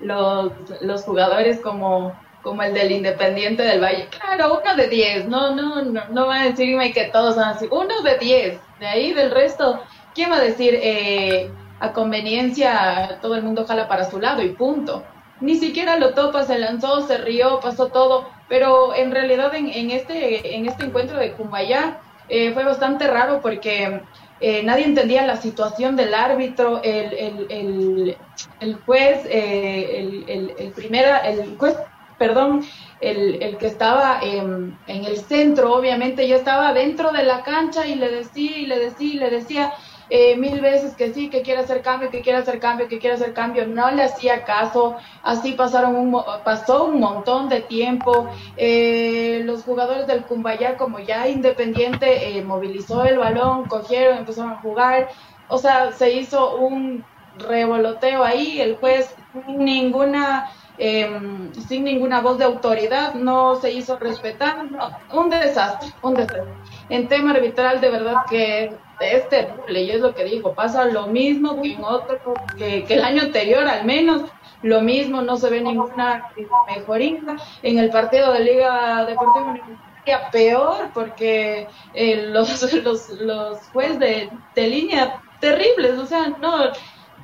los, 0.00 0.52
los 0.80 1.04
jugadores 1.04 1.60
como, 1.60 2.12
como 2.42 2.64
el 2.64 2.74
del 2.74 2.90
Independiente 2.90 3.62
del 3.62 3.80
Valle. 3.80 4.08
Claro, 4.08 4.60
uno 4.60 4.74
de 4.74 4.88
diez, 4.88 5.28
no, 5.28 5.54
no, 5.54 5.80
no, 5.82 6.02
no 6.10 6.26
va 6.26 6.40
a 6.40 6.44
decirme 6.46 6.92
que 6.92 7.04
todos 7.04 7.36
son 7.36 7.44
así, 7.44 7.68
uno 7.70 8.02
de 8.02 8.18
diez, 8.18 8.60
de 8.80 8.86
ahí 8.88 9.12
del 9.12 9.30
resto, 9.30 9.80
¿quién 10.12 10.32
va 10.32 10.38
a 10.38 10.40
decir? 10.40 10.76
Eh, 10.82 11.52
a 11.84 11.92
conveniencia 11.92 13.18
todo 13.20 13.34
el 13.36 13.42
mundo 13.42 13.66
jala 13.66 13.88
para 13.88 14.10
su 14.10 14.18
lado 14.20 14.42
y 14.42 14.50
punto. 14.50 15.04
Ni 15.40 15.56
siquiera 15.56 15.98
lo 15.98 16.14
topa, 16.14 16.44
se 16.44 16.58
lanzó, 16.58 17.06
se 17.06 17.18
rió, 17.18 17.60
pasó 17.60 17.88
todo. 17.88 18.28
pero 18.48 18.94
en 18.94 19.10
realidad 19.10 19.54
en, 19.54 19.68
en 19.68 19.90
este, 19.90 20.54
en 20.56 20.66
este 20.66 20.84
encuentro 20.84 21.18
de 21.18 21.32
Cumbayá 21.32 22.00
eh, 22.28 22.52
fue 22.52 22.64
bastante 22.64 23.06
raro 23.06 23.40
porque 23.42 24.00
eh, 24.40 24.62
nadie 24.62 24.84
entendía 24.84 25.26
la 25.26 25.36
situación 25.36 25.96
del 25.96 26.14
árbitro, 26.14 26.82
el, 26.82 27.46
el, 27.50 28.16
el, 28.60 28.74
juez, 28.84 29.24
eh, 29.26 30.24
el, 30.58 30.72
primera, 30.72 31.18
el 31.18 31.56
juez, 31.56 31.76
perdón, 32.18 32.64
el, 33.00 33.56
que 33.58 33.66
estaba 33.66 34.20
en, 34.22 34.76
en 34.86 35.04
el 35.04 35.18
centro, 35.18 35.74
obviamente, 35.74 36.26
yo 36.26 36.36
estaba 36.36 36.72
dentro 36.72 37.12
de 37.12 37.22
la 37.22 37.42
cancha 37.42 37.86
y 37.86 37.94
le 37.94 38.10
decía 38.10 38.56
y 38.58 38.66
le 38.66 38.78
decía 38.78 39.14
y 39.14 39.18
le 39.18 39.30
decía, 39.30 39.72
eh, 40.10 40.36
mil 40.36 40.60
veces 40.60 40.94
que 40.94 41.12
sí, 41.14 41.30
que 41.30 41.42
quiere 41.42 41.60
hacer 41.60 41.82
cambio, 41.82 42.10
que 42.10 42.20
quiere 42.20 42.38
hacer 42.38 42.60
cambio, 42.60 42.88
que 42.88 42.98
quiere 42.98 43.16
hacer 43.16 43.32
cambio, 43.32 43.66
no 43.66 43.90
le 43.90 44.02
hacía 44.02 44.44
caso, 44.44 44.96
así 45.22 45.52
pasaron 45.52 45.96
un, 45.96 46.22
pasó 46.44 46.84
un 46.84 47.00
montón 47.00 47.48
de 47.48 47.60
tiempo, 47.62 48.28
eh, 48.56 49.40
los 49.44 49.62
jugadores 49.62 50.06
del 50.06 50.24
Cumbayá 50.24 50.76
como 50.76 50.98
ya 50.98 51.28
independiente 51.28 52.36
eh, 52.36 52.42
movilizó 52.42 53.04
el 53.04 53.18
balón, 53.18 53.64
cogieron, 53.64 54.18
empezaron 54.18 54.52
a 54.52 54.56
jugar, 54.56 55.08
o 55.48 55.58
sea, 55.58 55.92
se 55.92 56.12
hizo 56.12 56.56
un 56.56 57.04
revoloteo 57.38 58.22
ahí, 58.22 58.60
el 58.60 58.76
juez 58.76 59.14
ninguna 59.48 60.50
em, 60.78 61.52
sin 61.54 61.84
ninguna 61.84 62.20
voz 62.20 62.38
de 62.38 62.44
autoridad, 62.44 63.14
no 63.14 63.56
se 63.56 63.72
hizo 63.72 63.96
respetar, 63.98 64.66
un 65.12 65.30
desastre, 65.30 65.92
un 66.02 66.14
desastre. 66.14 66.52
En 66.88 67.08
tema 67.08 67.32
arbitral, 67.32 67.80
de 67.80 67.90
verdad 67.90 68.16
que 68.28 68.72
es 69.00 69.28
terrible, 69.28 69.82
y 69.82 69.90
es 69.90 70.00
lo 70.00 70.14
que 70.14 70.24
digo, 70.24 70.54
pasa 70.54 70.84
lo 70.84 71.06
mismo 71.06 71.60
que 71.60 71.72
en 71.72 71.84
otro, 71.84 72.34
que, 72.56 72.84
el 72.88 73.04
año 73.04 73.22
anterior 73.22 73.66
al 73.66 73.84
menos, 73.84 74.22
lo 74.62 74.80
mismo, 74.80 75.22
no 75.22 75.36
se 75.36 75.50
ve 75.50 75.60
ninguna 75.60 76.30
mejoría. 76.66 77.20
En 77.62 77.78
el 77.78 77.90
partido 77.90 78.32
de 78.32 78.40
Liga 78.40 79.04
Deportiva 79.04 79.46
Universitaria, 79.46 80.30
peor, 80.30 80.90
porque 80.94 81.66
eh, 81.94 82.28
los, 82.28 82.72
los, 82.84 83.10
los 83.20 83.58
jueces 83.72 83.98
de, 83.98 84.30
de 84.54 84.66
línea 84.66 85.20
terribles, 85.40 85.98
o 85.98 86.06
sea, 86.06 86.28
no, 86.40 86.72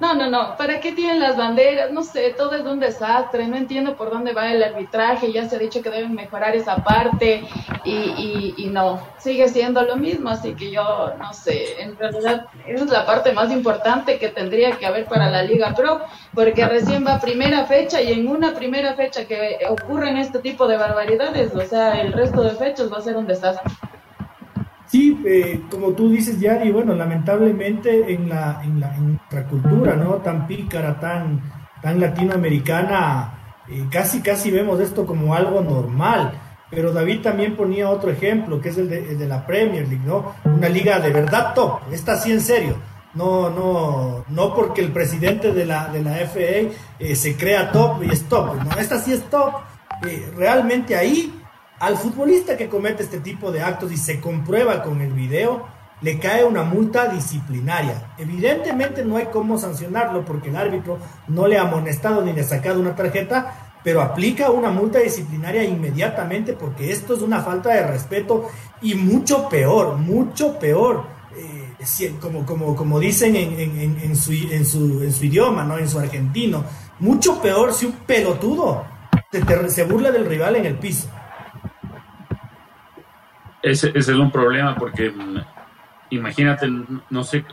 no, 0.01 0.15
no, 0.15 0.31
no. 0.31 0.57
¿Para 0.57 0.81
qué 0.81 0.93
tienen 0.93 1.21
las 1.21 1.37
banderas? 1.37 1.93
No 1.93 2.03
sé, 2.03 2.31
todo 2.31 2.55
es 2.55 2.65
un 2.65 2.81
desastre. 2.81 3.47
No 3.47 3.57
entiendo 3.57 3.97
por 3.97 4.11
dónde 4.11 4.33
va 4.33 4.51
el 4.51 4.63
arbitraje. 4.63 5.31
Ya 5.31 5.49
se 5.49 5.57
ha 5.57 5.59
dicho 5.59 5.83
que 5.83 5.91
deben 5.91 6.15
mejorar 6.15 6.57
esa 6.57 6.77
parte 6.77 7.43
y, 7.85 8.55
y, 8.57 8.67
no, 8.71 9.01
sigue 9.19 9.49
siendo 9.49 9.83
lo 9.83 9.97
mismo. 9.97 10.31
Así 10.31 10.55
que 10.55 10.71
yo 10.71 11.13
no 11.19 11.33
sé. 11.35 11.83
En 11.83 11.99
realidad, 11.99 12.47
esa 12.67 12.85
es 12.85 12.91
la 12.91 13.05
parte 13.05 13.33
más 13.33 13.53
importante 13.53 14.19
que 14.19 14.29
tendría 14.29 14.73
que 14.73 14.87
haber 14.87 15.05
para 15.05 15.31
la 15.31 15.43
Liga 15.43 15.75
Pro, 15.75 16.01
porque 16.35 16.67
recién 16.67 17.07
va 17.07 17.21
primera 17.21 17.67
fecha 17.67 18.01
y 18.01 18.13
en 18.13 18.27
una 18.27 18.55
primera 18.55 18.95
fecha 18.95 19.27
que 19.27 19.59
ocurren 19.69 20.17
este 20.17 20.39
tipo 20.39 20.67
de 20.67 20.77
barbaridades, 20.79 21.55
o 21.55 21.61
sea, 21.63 22.01
el 22.01 22.13
resto 22.13 22.43
de 22.43 22.51
fechas 22.53 22.91
va 22.93 22.99
a 22.99 23.03
ser 23.03 23.17
un 23.17 23.27
desastre. 23.27 23.71
Sí, 24.91 25.23
eh, 25.25 25.61
como 25.71 25.91
tú 25.91 26.11
dices, 26.11 26.41
Yari, 26.41 26.73
bueno, 26.73 26.95
lamentablemente 26.97 28.13
en 28.13 28.29
la, 28.29 28.61
en 28.65 28.81
la 28.81 28.91
nuestra 28.97 29.47
cultura, 29.47 29.95
¿no? 29.95 30.15
Tan 30.17 30.49
pícara, 30.49 30.99
tan, 30.99 31.41
tan 31.81 32.01
latinoamericana, 32.01 33.55
eh, 33.69 33.85
casi, 33.89 34.21
casi 34.21 34.51
vemos 34.51 34.81
esto 34.81 35.07
como 35.07 35.33
algo 35.33 35.61
normal. 35.61 36.33
Pero 36.71 36.93
David 36.93 37.21
también 37.21 37.57
ponía 37.57 37.89
otro 37.89 38.11
ejemplo, 38.11 38.61
que 38.61 38.71
es 38.71 38.79
el 38.79 38.91
de, 38.91 39.13
el 39.13 39.19
de 39.19 39.29
la 39.29 39.47
Premier 39.47 39.87
League, 39.87 40.05
¿no? 40.05 40.35
Una 40.45 40.69
liga 40.69 40.99
de 40.99 41.13
verdad 41.13 41.55
top, 41.55 41.83
esta 41.93 42.17
sí 42.17 42.33
en 42.33 42.41
serio. 42.41 42.77
No, 43.15 43.49
no, 43.49 44.25
no 44.29 44.55
porque 44.55 44.81
el 44.81 44.91
presidente 44.91 45.53
de 45.53 45.67
la, 45.67 45.87
de 45.89 46.03
la 46.03 46.15
FA 46.27 46.75
eh, 46.99 47.15
se 47.15 47.37
crea 47.37 47.71
top 47.71 48.03
y 48.03 48.11
es 48.11 48.25
top, 48.25 48.57
¿no? 48.57 48.77
Esta 48.77 48.99
sí 48.99 49.13
es 49.13 49.23
top. 49.31 49.53
realmente 50.37 50.97
ahí 50.97 51.40
al 51.81 51.97
futbolista 51.97 52.59
que 52.59 52.69
comete 52.69 53.03
este 53.03 53.21
tipo 53.21 53.51
de 53.51 53.63
actos 53.63 53.91
y 53.91 53.97
se 53.97 54.21
comprueba 54.21 54.83
con 54.83 55.01
el 55.01 55.13
video, 55.15 55.67
le 56.03 56.19
cae 56.19 56.45
una 56.45 56.63
multa 56.63 57.09
disciplinaria. 57.09 58.13
Evidentemente 58.19 59.03
no 59.03 59.17
hay 59.17 59.27
cómo 59.33 59.59
sancionarlo 59.59 60.25
porque 60.25 60.51
el 60.51 60.57
árbitro 60.57 60.99
no 61.29 61.47
le 61.47 61.57
ha 61.57 61.63
amonestado 61.63 62.23
ni 62.23 62.35
le 62.35 62.43
ha 62.43 62.45
sacado 62.45 62.81
una 62.81 62.95
tarjeta, 62.95 63.73
pero 63.83 64.03
aplica 64.03 64.51
una 64.51 64.71
multa 64.71 64.99
disciplinaria 64.99 65.65
inmediatamente 65.65 66.53
porque 66.53 66.93
esto 66.93 67.15
es 67.15 67.23
una 67.23 67.41
falta 67.41 67.71
de 67.71 67.87
respeto 67.87 68.51
y 68.83 68.95
mucho 68.95 69.49
peor, 69.49 69.97
mucho 69.97 70.59
peor. 70.59 71.05
Eh, 71.35 71.67
como, 72.21 73.01
dicen 73.01 73.37
en, 73.37 74.17
su, 74.17 74.33
idioma, 74.35 75.65
¿no? 75.65 75.79
en 75.79 75.89
su 75.89 75.99
argentino, 75.99 76.63
mucho 76.99 77.41
peor 77.41 77.73
si 77.73 77.87
un 77.87 77.93
pelotudo 77.93 78.85
se 79.69 79.85
burla 79.85 80.11
del 80.11 80.27
rival 80.27 80.57
en 80.57 80.67
el 80.67 80.75
piso. 80.75 81.09
Ese, 83.63 83.93
es 83.95 84.09
un 84.09 84.31
problema 84.31 84.75
porque 84.75 85.11
mm, 85.11 85.37
imagínate, 86.11 86.69
no 87.11 87.25
sé 87.25 87.45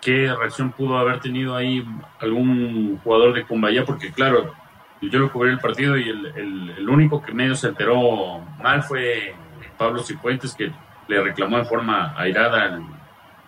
qué 0.00 0.32
reacción 0.38 0.72
pudo 0.72 0.98
haber 0.98 1.20
tenido 1.20 1.56
ahí 1.56 1.84
algún 2.20 2.98
jugador 3.02 3.34
de 3.34 3.44
Cumbaya, 3.44 3.84
porque 3.84 4.12
claro, 4.12 4.52
yo 5.00 5.18
lo 5.18 5.32
cubrí 5.32 5.50
el 5.50 5.58
partido 5.58 5.96
y 5.96 6.08
el, 6.08 6.88
único 6.88 7.22
que 7.22 7.32
medio 7.32 7.54
se 7.54 7.68
enteró 7.68 8.40
mal 8.62 8.82
fue 8.82 9.34
Pablo 9.78 10.02
Cifuentes, 10.02 10.54
que 10.54 10.70
le 11.08 11.22
reclamó 11.22 11.58
de 11.58 11.64
forma 11.64 12.14
airada 12.16 12.64
al, 12.64 12.82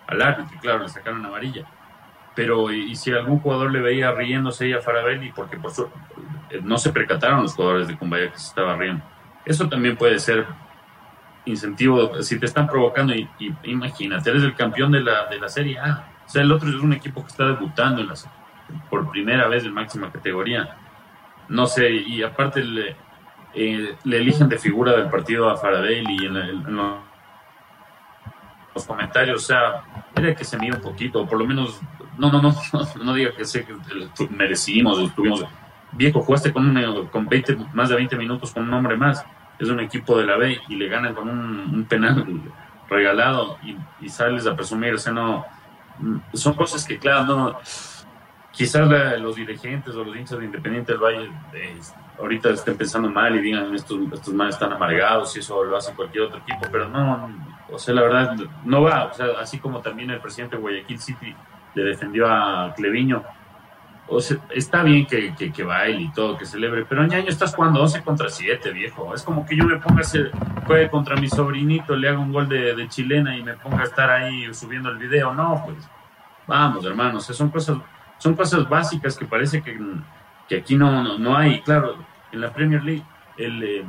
al 0.06 0.22
árbitro, 0.22 0.58
claro, 0.60 0.82
le 0.82 0.88
sacaron 0.88 1.24
amarilla. 1.24 1.64
Pero, 2.34 2.72
y, 2.72 2.96
si 2.96 3.12
algún 3.12 3.38
jugador 3.38 3.70
le 3.70 3.80
veía 3.80 4.10
riéndose 4.10 4.64
ahí 4.64 4.72
a 4.72 4.80
Farabelli, 4.80 5.30
porque 5.32 5.56
por 5.56 5.70
su, 5.70 5.84
eh, 6.50 6.60
no 6.62 6.78
se 6.78 6.90
percataron 6.90 7.42
los 7.42 7.54
jugadores 7.54 7.86
de 7.86 7.96
Cumbaya 7.96 8.32
que 8.32 8.38
se 8.38 8.48
estaba 8.48 8.76
riendo. 8.76 9.04
Eso 9.44 9.68
también 9.68 9.96
puede 9.96 10.18
ser 10.18 10.46
incentivo, 11.46 12.22
si 12.22 12.38
te 12.38 12.46
están 12.46 12.66
provocando, 12.66 13.14
y, 13.14 13.28
imagínate, 13.64 14.30
eres 14.30 14.42
el 14.42 14.54
campeón 14.54 14.92
de 14.92 15.00
la, 15.00 15.26
de 15.26 15.38
la 15.38 15.48
Serie 15.48 15.78
A. 15.78 16.12
O 16.26 16.28
sea, 16.28 16.42
el 16.42 16.52
otro 16.52 16.68
es 16.68 16.76
un 16.76 16.92
equipo 16.92 17.22
que 17.22 17.28
está 17.28 17.46
debutando 17.46 18.00
en 18.00 18.08
la, 18.08 18.14
por 18.88 19.10
primera 19.10 19.46
vez 19.48 19.64
en 19.64 19.74
máxima 19.74 20.10
categoría. 20.10 20.76
No 21.48 21.66
sé, 21.66 21.90
y 21.90 22.22
aparte 22.22 22.64
le, 22.64 22.96
eh, 23.52 23.96
eligen 24.04 24.48
de 24.48 24.58
figura 24.58 24.92
del 24.92 25.10
partido 25.10 25.50
a 25.50 25.56
Faraday 25.56 26.04
y 26.08 26.26
en, 26.26 26.34
los 28.74 28.86
comentarios, 28.86 29.44
o 29.44 29.46
sea, 29.46 29.84
era 30.16 30.34
que 30.34 30.44
se 30.44 30.58
mide 30.58 30.74
un 30.74 30.82
poquito, 30.82 31.20
o 31.20 31.28
por 31.28 31.38
lo 31.38 31.46
menos, 31.46 31.80
no, 32.18 32.32
no, 32.32 32.42
no, 32.42 32.52
no, 33.04 33.14
diga 33.14 33.30
que 33.32 33.44
sé 33.44 33.64
que 33.64 33.74
merecimos, 34.30 34.98
estuvimos, 34.98 35.44
viejo, 35.92 36.22
jugaste 36.22 36.52
con, 36.52 36.74
con 37.12 37.28
20, 37.28 37.56
más 37.72 37.90
de 37.90 37.94
20 37.94 38.16
minutos 38.16 38.52
con 38.52 38.64
un 38.64 38.74
hombre 38.74 38.96
más 38.96 39.24
es 39.58 39.68
un 39.68 39.80
equipo 39.80 40.18
de 40.18 40.26
la 40.26 40.37
B 40.37 40.58
y 40.68 40.76
le 40.76 40.88
ganan 40.88 41.14
con 41.14 41.28
un, 41.28 41.84
penal 41.84 42.25
regalado 42.88 43.58
y, 44.00 44.08
sales 44.08 44.46
a 44.46 44.54
presumir, 44.54 44.94
o 44.94 44.99
sea, 44.99 45.12
no, 45.12 45.44
son 46.32 46.54
cosas 46.54 46.84
que, 46.84 46.99
claro, 46.99 47.25
no, 47.25 47.58
quizás 48.50 48.88
los 49.20 49.37
dirigentes 49.37 49.94
o 49.94 50.04
los 50.04 50.16
hinchas 50.16 50.38
de 50.38 50.44
Independiente 50.44 50.92
del 50.92 51.00
Valle 51.00 51.30
ahorita 52.18 52.50
estén 52.50 52.76
pensando 52.76 53.08
mal 53.08 53.34
y 53.37 53.40
digan, 53.40 53.75
estos, 53.75 53.99
estos 54.12 54.32
males 54.34 54.54
están 54.54 54.73
amargados 54.73 55.34
y 55.37 55.40
eso 55.40 55.64
lo 55.64 55.76
hace 55.76 55.92
cualquier 55.94 56.25
otro 56.25 56.38
equipo, 56.38 56.66
pero 56.70 56.88
no, 56.88 57.30
o 57.70 57.78
sea, 57.78 57.94
la 57.94 58.02
verdad, 58.02 58.37
no 58.64 58.82
va, 58.82 59.06
o 59.06 59.14
sea, 59.14 59.26
así 59.40 59.58
como 59.58 59.80
también 59.80 60.11
el 60.11 60.20
presidente 60.20 60.56
de 60.56 60.62
Guayaquil 60.62 61.00
City 61.00 61.34
le 61.75 61.82
defendió 61.82 62.26
a 62.28 62.73
Cleviño, 62.76 63.25
o 64.06 64.20
sea, 64.20 64.37
está 64.50 64.82
bien 64.82 65.06
que, 65.06 65.34
que, 65.34 65.62
baile 65.62 66.02
y 66.02 66.12
todo, 66.12 66.37
que 66.37 66.44
celebre, 66.44 66.84
pero 66.87 67.06
ñaño 67.06 67.28
estás 67.28 67.54
jugando 67.54 67.80
11 67.82 68.02
contra 68.02 68.28
7, 68.28 68.70
viejo. 68.73 69.14
Es 69.14 69.23
como 69.23 69.46
que 69.46 69.56
yo 69.56 69.64
me 69.64 69.78
ponga 69.78 69.99
a 69.99 70.00
hacer, 70.02 70.30
juegue 70.66 70.90
contra 70.90 71.16
mi 71.16 71.28
sobrinito, 71.28 71.96
le 71.96 72.08
haga 72.08 72.18
un 72.18 72.32
gol 72.32 72.49
de, 72.49 72.87
chilena 72.88 73.37
y 73.37 73.42
me 73.42 73.54
ponga 73.54 73.80
a 73.80 73.84
estar 73.84 74.11
ahí 74.11 74.52
subiendo 74.52 74.90
el 74.90 74.99
video. 74.99 75.32
No, 75.32 75.62
pues 75.64 75.78
vamos, 76.46 76.84
hermanos, 76.84 77.25
son 77.25 77.49
cosas, 77.49 77.78
son 78.18 78.34
cosas 78.34 78.68
básicas 78.68 79.16
que 79.16 79.25
parece 79.25 79.62
que, 79.62 79.78
que 80.49 80.58
aquí 80.58 80.76
no, 80.76 81.18
no, 81.18 81.37
hay. 81.37 81.62
Claro, 81.62 81.96
en 82.30 82.40
la 82.42 82.52
Premier 82.52 82.84
League, 82.84 83.04
el, 83.38 83.62
eh, 83.62 83.84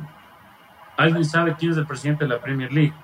¿alguien 0.96 1.26
sabe 1.26 1.56
quién 1.58 1.72
es 1.72 1.78
el 1.78 1.86
presidente 1.86 2.24
de 2.24 2.30
la 2.30 2.40
Premier 2.40 2.72
League? 2.72 2.94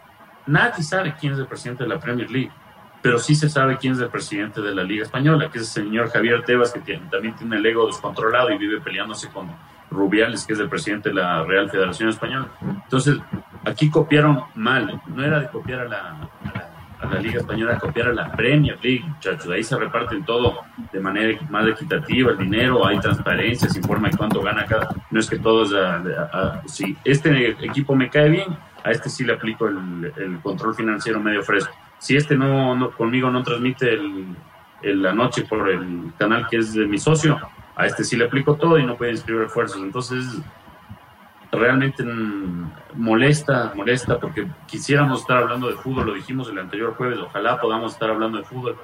Nadie 0.47 0.83
sabe 0.83 1.14
quién 1.21 1.35
es 1.35 1.38
el 1.38 1.47
presidente 1.47 1.83
de 1.85 1.90
la 1.90 2.00
Premier 2.00 2.31
League 2.31 2.50
pero 3.02 3.18
sí 3.18 3.35
se 3.35 3.50
sabe 3.50 3.76
quién 3.76 3.94
es 3.94 3.99
el 3.99 4.09
presidente 4.09 4.62
de 4.62 4.75
la 4.75 4.85
Liga 4.85 5.02
Española, 5.02 5.50
que 5.50 5.59
es 5.59 5.76
el 5.76 5.85
señor 5.85 6.11
Javier 6.11 6.44
Tebas, 6.44 6.73
que 6.73 6.99
también 7.11 7.35
tiene 7.35 7.56
el 7.56 7.66
ego 7.66 7.87
descontrolado 7.87 8.50
y 8.50 8.59
vive 8.59 8.80
peleándose 8.80 9.28
con 9.28 9.50
Rubiales, 9.90 10.47
que 10.47 10.52
es 10.52 10.61
el 10.61 10.68
presidente 10.68 11.09
de 11.09 11.16
la 11.16 11.42
Real 11.42 11.68
Federación 11.68 12.09
Española. 12.09 12.47
Entonces, 12.62 13.18
aquí 13.64 13.90
copiaron 13.90 14.44
mal, 14.54 15.02
no 15.09 15.25
era 15.25 15.40
de 15.40 15.49
copiar 15.49 15.80
a 15.80 15.85
la, 15.88 16.28
a 17.00 17.06
la, 17.06 17.21
Liga 17.21 17.40
Española, 17.40 17.76
copiar 17.78 18.09
a 18.09 18.12
la 18.12 18.30
Premier 18.30 18.78
League, 18.80 19.04
muchachos. 19.04 19.50
Ahí 19.50 19.64
se 19.64 19.76
reparten 19.76 20.25
todo 20.25 20.61
de 20.92 21.00
manera 21.00 21.38
más 21.50 21.66
equitativa, 21.66 22.30
el 22.30 22.38
dinero, 22.38 22.87
hay 22.87 23.00
transparencia, 23.00 23.68
se 23.68 23.80
informa 23.80 24.09
de 24.09 24.16
cuánto 24.16 24.40
gana 24.40 24.64
cada. 24.64 24.94
No 25.11 25.18
es 25.18 25.28
que 25.28 25.40
todos. 25.40 25.75
si 26.66 26.97
este 27.04 27.50
equipo 27.66 27.97
me 27.97 28.09
cae 28.09 28.28
bien, 28.30 28.56
a 28.85 28.92
este 28.92 29.11
sí 29.11 29.25
le 29.25 29.32
aplico 29.32 29.66
el 29.66 30.38
control 30.40 30.75
financiero 30.75 31.21
medio 31.21 31.42
fresco 31.42 31.75
si 32.02 32.16
este 32.16 32.37
no, 32.37 32.90
conmigo 32.97 33.30
no 33.30 33.44
transmite 33.44 33.92
el, 33.92 34.37
la 34.82 35.12
noche 35.14 35.42
por 35.42 35.71
el 35.71 36.12
canal 36.18 36.49
que 36.49 36.56
es 36.56 36.75
de 36.75 36.85
mi 36.85 36.99
socio, 36.99 37.38
a 37.76 37.87
este 37.87 38.02
sí 38.02 38.16
le 38.16 38.25
aplico 38.25 38.56
todo 38.56 38.76
y 38.76 38.85
no 38.85 38.97
puede 38.97 39.12
inscribir 39.12 39.42
refuerzos. 39.42 39.80
Entonces, 39.80 40.26
realmente 41.52 42.02
mm, 42.02 42.73
molesta, 42.97 43.73
molesta, 43.76 44.18
porque 44.18 44.49
quisiéramos 44.66 45.21
estar 45.21 45.37
hablando 45.37 45.68
de 45.68 45.75
fútbol, 45.75 46.06
lo 46.06 46.14
dijimos 46.14 46.49
el 46.49 46.59
anterior 46.59 46.97
jueves, 46.97 47.21
ojalá 47.21 47.61
podamos 47.61 47.92
estar 47.92 48.11
hablando 48.11 48.38
de 48.38 48.44
fútbol, 48.44 48.76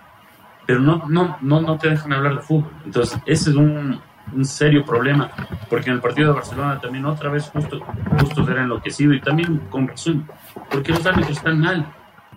pero 0.64 0.78
no, 0.78 1.02
no, 1.08 1.38
no, 1.40 1.60
no 1.60 1.76
te 1.76 1.90
dejan 1.90 2.12
hablar 2.12 2.36
de 2.36 2.42
fútbol. 2.42 2.70
Entonces, 2.84 3.18
ese 3.26 3.50
es 3.50 3.56
un, 3.56 4.00
un 4.32 4.44
serio 4.44 4.84
problema, 4.84 5.28
porque 5.68 5.90
en 5.90 5.96
el 5.96 6.00
partido 6.00 6.28
de 6.28 6.34
Barcelona 6.34 6.80
también 6.80 7.04
otra 7.04 7.30
vez 7.30 7.50
justo, 7.52 7.80
justo 8.20 8.48
era 8.48 8.62
enloquecido 8.62 9.12
y 9.12 9.20
también 9.20 9.58
con 9.70 9.88
razón, 9.88 10.28
porque 10.70 10.92
los 10.92 11.04
árbitros 11.04 11.38
están 11.38 11.58
mal, 11.58 11.84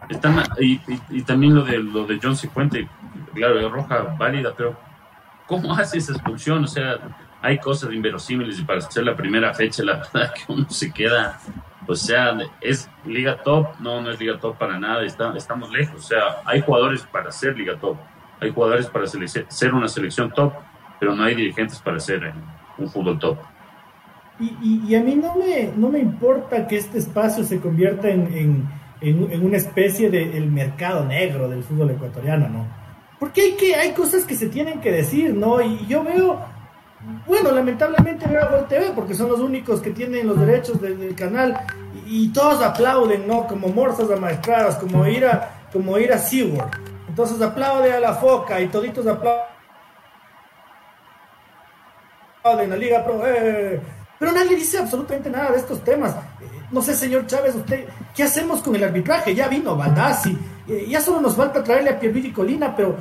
están 0.10 0.36
mal, 0.36 0.48
y, 0.60 0.80
y, 1.10 1.22
también 1.24 1.56
lo 1.56 1.64
de, 1.64 1.78
lo 1.78 2.06
de 2.06 2.20
John 2.22 2.36
Cifuente, 2.36 2.88
claro, 3.34 3.60
es 3.60 3.72
roja 3.72 4.16
válida, 4.18 4.54
pero 4.56 4.76
¿cómo 5.48 5.74
hace 5.74 5.98
esa 5.98 6.14
expulsión? 6.14 6.64
O 6.64 6.68
sea, 6.68 6.98
hay 7.42 7.58
cosas 7.60 7.92
inverosímiles 7.94 8.60
y 8.60 8.64
para 8.64 8.80
hacer 8.80 9.04
la 9.04 9.16
primera 9.16 9.54
fecha, 9.54 9.84
la 9.84 9.94
verdad 10.14 10.34
que 10.34 10.52
uno 10.52 10.70
se 10.70 10.92
queda, 10.92 11.40
o 11.88 11.96
sea, 11.96 12.38
es 12.62 12.90
liga 13.06 13.38
top, 13.44 13.80
no, 13.80 14.02
no 14.02 14.12
es 14.12 14.20
liga 14.20 14.40
top 14.40 14.58
para 14.58 14.80
nada, 14.80 15.04
está, 15.04 15.36
estamos 15.36 15.72
lejos, 15.72 16.06
o 16.06 16.08
sea, 16.08 16.42
hay 16.46 16.62
jugadores 16.62 17.04
para 17.04 17.32
ser 17.32 17.58
liga 17.58 17.78
top, 17.78 17.98
hay 18.40 18.52
jugadores 18.52 18.88
para 18.88 19.06
ser 19.08 19.74
una 19.74 19.88
selección 19.88 20.32
top, 20.32 20.54
pero 21.00 21.16
no 21.16 21.24
hay 21.24 21.36
dirigentes 21.36 21.80
para 21.80 22.00
ser 22.00 22.34
un 22.78 22.90
fútbol 22.90 23.18
top. 23.20 23.38
Y, 24.40 24.82
y, 24.88 24.96
a 24.96 25.04
mí 25.04 25.16
no 25.16 25.36
me, 25.36 25.72
no 25.76 25.90
me 25.90 26.00
importa 26.00 26.68
que 26.68 26.76
este 26.76 26.98
espacio 26.98 27.44
se 27.44 27.60
convierta 27.60 28.10
en, 28.10 28.34
en, 28.36 28.70
en, 29.02 29.44
una 29.44 29.58
especie 29.58 30.10
de 30.10 30.38
el 30.38 30.52
mercado 30.52 31.04
negro 31.06 31.50
del 31.50 31.64
fútbol 31.64 31.92
ecuatoriano, 31.92 32.48
¿no? 32.48 32.68
Porque 33.20 33.42
hay, 33.42 33.52
que, 33.54 33.76
hay 33.76 33.92
cosas 33.92 34.24
que 34.24 34.36
se 34.36 34.48
tienen 34.48 34.80
que 34.80 34.92
decir, 34.92 35.34
¿no? 35.34 35.62
Y 35.62 35.86
yo 35.88 36.04
veo 36.04 36.40
bueno, 37.26 37.52
lamentablemente 37.52 38.28
veo 38.28 38.48
Gol 38.50 38.68
TV 38.68 38.92
porque 38.94 39.16
son 39.16 39.30
los 39.30 39.40
únicos 39.40 39.82
que 39.82 39.90
tienen 39.92 40.28
los 40.28 40.40
derechos 40.40 40.80
del, 40.80 41.16
canal 41.16 41.60
y, 42.06 42.30
todos 42.30 42.62
aplauden, 42.62 43.28
¿no? 43.28 43.48
Como 43.48 43.70
morsas 43.70 44.10
amaestradas, 44.12 44.76
como 44.76 45.08
ir 45.08 45.26
a, 45.26 45.68
como 45.74 45.98
ir 45.98 46.14
a 46.14 46.18
SeaWorld. 46.18 46.72
Entonces 47.08 47.42
aplaude 47.42 47.92
a 47.92 48.00
la 48.00 48.14
foca 48.14 48.62
y 48.62 48.68
toditos 48.68 49.08
aplauden 49.08 49.46
a 52.44 52.68
la 52.68 52.76
Liga 52.76 53.04
Pro. 53.04 53.22
Eh. 53.26 53.82
Pero 54.20 54.32
nadie 54.32 54.56
dice 54.56 54.78
absolutamente 54.78 55.30
nada 55.30 55.52
de 55.52 55.58
estos 55.58 55.84
temas. 55.84 56.16
No 56.72 56.82
sé, 56.82 56.96
señor 56.96 57.28
Chávez, 57.28 57.54
usted, 57.56 57.86
¿qué 58.16 58.24
hacemos 58.24 58.62
con 58.62 58.76
el 58.76 58.84
arbitraje? 58.84 59.36
Ya 59.36 59.50
vino 59.50 59.76
Baldassi, 59.76 60.38
eh, 60.68 60.86
ya 60.88 61.02
solo 61.02 61.20
nos 61.20 61.36
falta 61.36 61.62
traerle 61.62 61.90
a 61.90 62.00
Pierluigi 62.00 62.32
Colina, 62.32 62.74
pero 62.74 62.96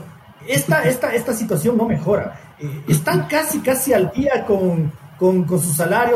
esta, 0.47 0.83
esta, 0.83 1.15
esta 1.15 1.33
situación 1.33 1.77
no 1.77 1.85
mejora. 1.85 2.57
Eh, 2.59 2.83
están 2.89 3.29
casi, 3.29 3.61
casi 3.61 3.93
al 3.93 4.11
día 4.11 4.45
con, 4.45 4.91
con, 5.17 5.45
con 5.45 5.61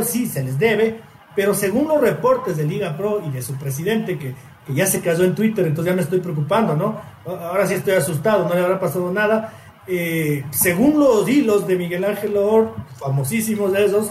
sí, 0.04 0.26
se 0.26 0.42
les 0.42 0.58
debe, 0.58 1.00
pero 1.36 1.54
según 1.54 1.86
los 1.86 2.00
reportes 2.00 2.56
de 2.56 2.64
Liga 2.64 2.96
Pro 2.96 3.22
y 3.24 3.30
de 3.30 3.40
su 3.40 3.54
presidente, 3.54 4.18
que, 4.18 4.34
que 4.66 4.74
ya 4.74 4.86
se 4.86 5.00
casó 5.00 5.22
en 5.22 5.36
Twitter, 5.36 5.64
entonces 5.64 5.92
ya 5.92 5.96
me 5.96 6.02
estoy 6.02 6.18
preocupando, 6.18 6.74
¿no? 6.74 7.00
Ahora 7.24 7.68
sí 7.68 7.74
estoy 7.74 7.94
asustado, 7.94 8.48
no 8.48 8.54
le 8.54 8.62
habrá 8.62 8.80
pasado 8.80 9.12
nada. 9.12 9.52
Eh, 9.86 10.44
según 10.50 10.98
los 10.98 11.28
hilos 11.28 11.68
de 11.68 11.76
Miguel 11.76 12.04
Ángel 12.04 12.36
Or, 12.36 12.74
famosísimos 12.98 13.72
de 13.72 13.84
esos, 13.84 14.10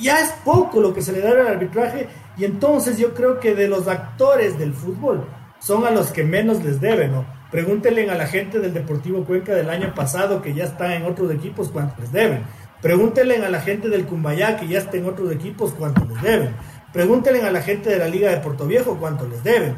ya 0.00 0.20
es 0.20 0.30
poco 0.44 0.80
lo 0.80 0.92
que 0.92 1.02
se 1.02 1.12
le 1.12 1.20
da 1.20 1.30
al 1.30 1.46
arbitraje 1.46 2.08
y 2.36 2.44
entonces 2.44 2.98
yo 2.98 3.14
creo 3.14 3.40
que 3.40 3.54
de 3.54 3.68
los 3.68 3.88
actores 3.88 4.58
del 4.58 4.74
fútbol 4.74 5.26
son 5.58 5.86
a 5.86 5.90
los 5.90 6.08
que 6.12 6.24
menos 6.24 6.62
les 6.62 6.80
deben, 6.80 7.12
¿no? 7.12 7.24
Pregúntenle 7.50 8.10
a 8.10 8.14
la 8.16 8.26
gente 8.26 8.58
del 8.58 8.74
Deportivo 8.74 9.24
Cuenca 9.24 9.54
del 9.54 9.70
año 9.70 9.94
pasado 9.94 10.42
que 10.42 10.52
ya 10.52 10.64
está 10.64 10.94
en 10.96 11.04
otros 11.04 11.30
equipos 11.30 11.70
cuánto 11.70 12.00
les 12.00 12.12
deben. 12.12 12.44
Pregúntenle 12.82 13.44
a 13.44 13.48
la 13.48 13.60
gente 13.60 13.88
del 13.88 14.04
Cumbayá 14.04 14.56
que 14.56 14.68
ya 14.68 14.78
está 14.78 14.96
en 14.96 15.06
otros 15.06 15.32
equipos 15.32 15.72
cuánto 15.78 16.04
les 16.04 16.20
deben. 16.22 16.54
Pregúntenle 16.92 17.42
a 17.42 17.50
la 17.50 17.62
gente 17.62 17.90
de 17.90 17.98
la 17.98 18.08
Liga 18.08 18.30
de 18.30 18.38
Puerto 18.38 18.66
Viejo 18.66 18.96
cuánto 18.98 19.26
les 19.26 19.42
deben. 19.42 19.76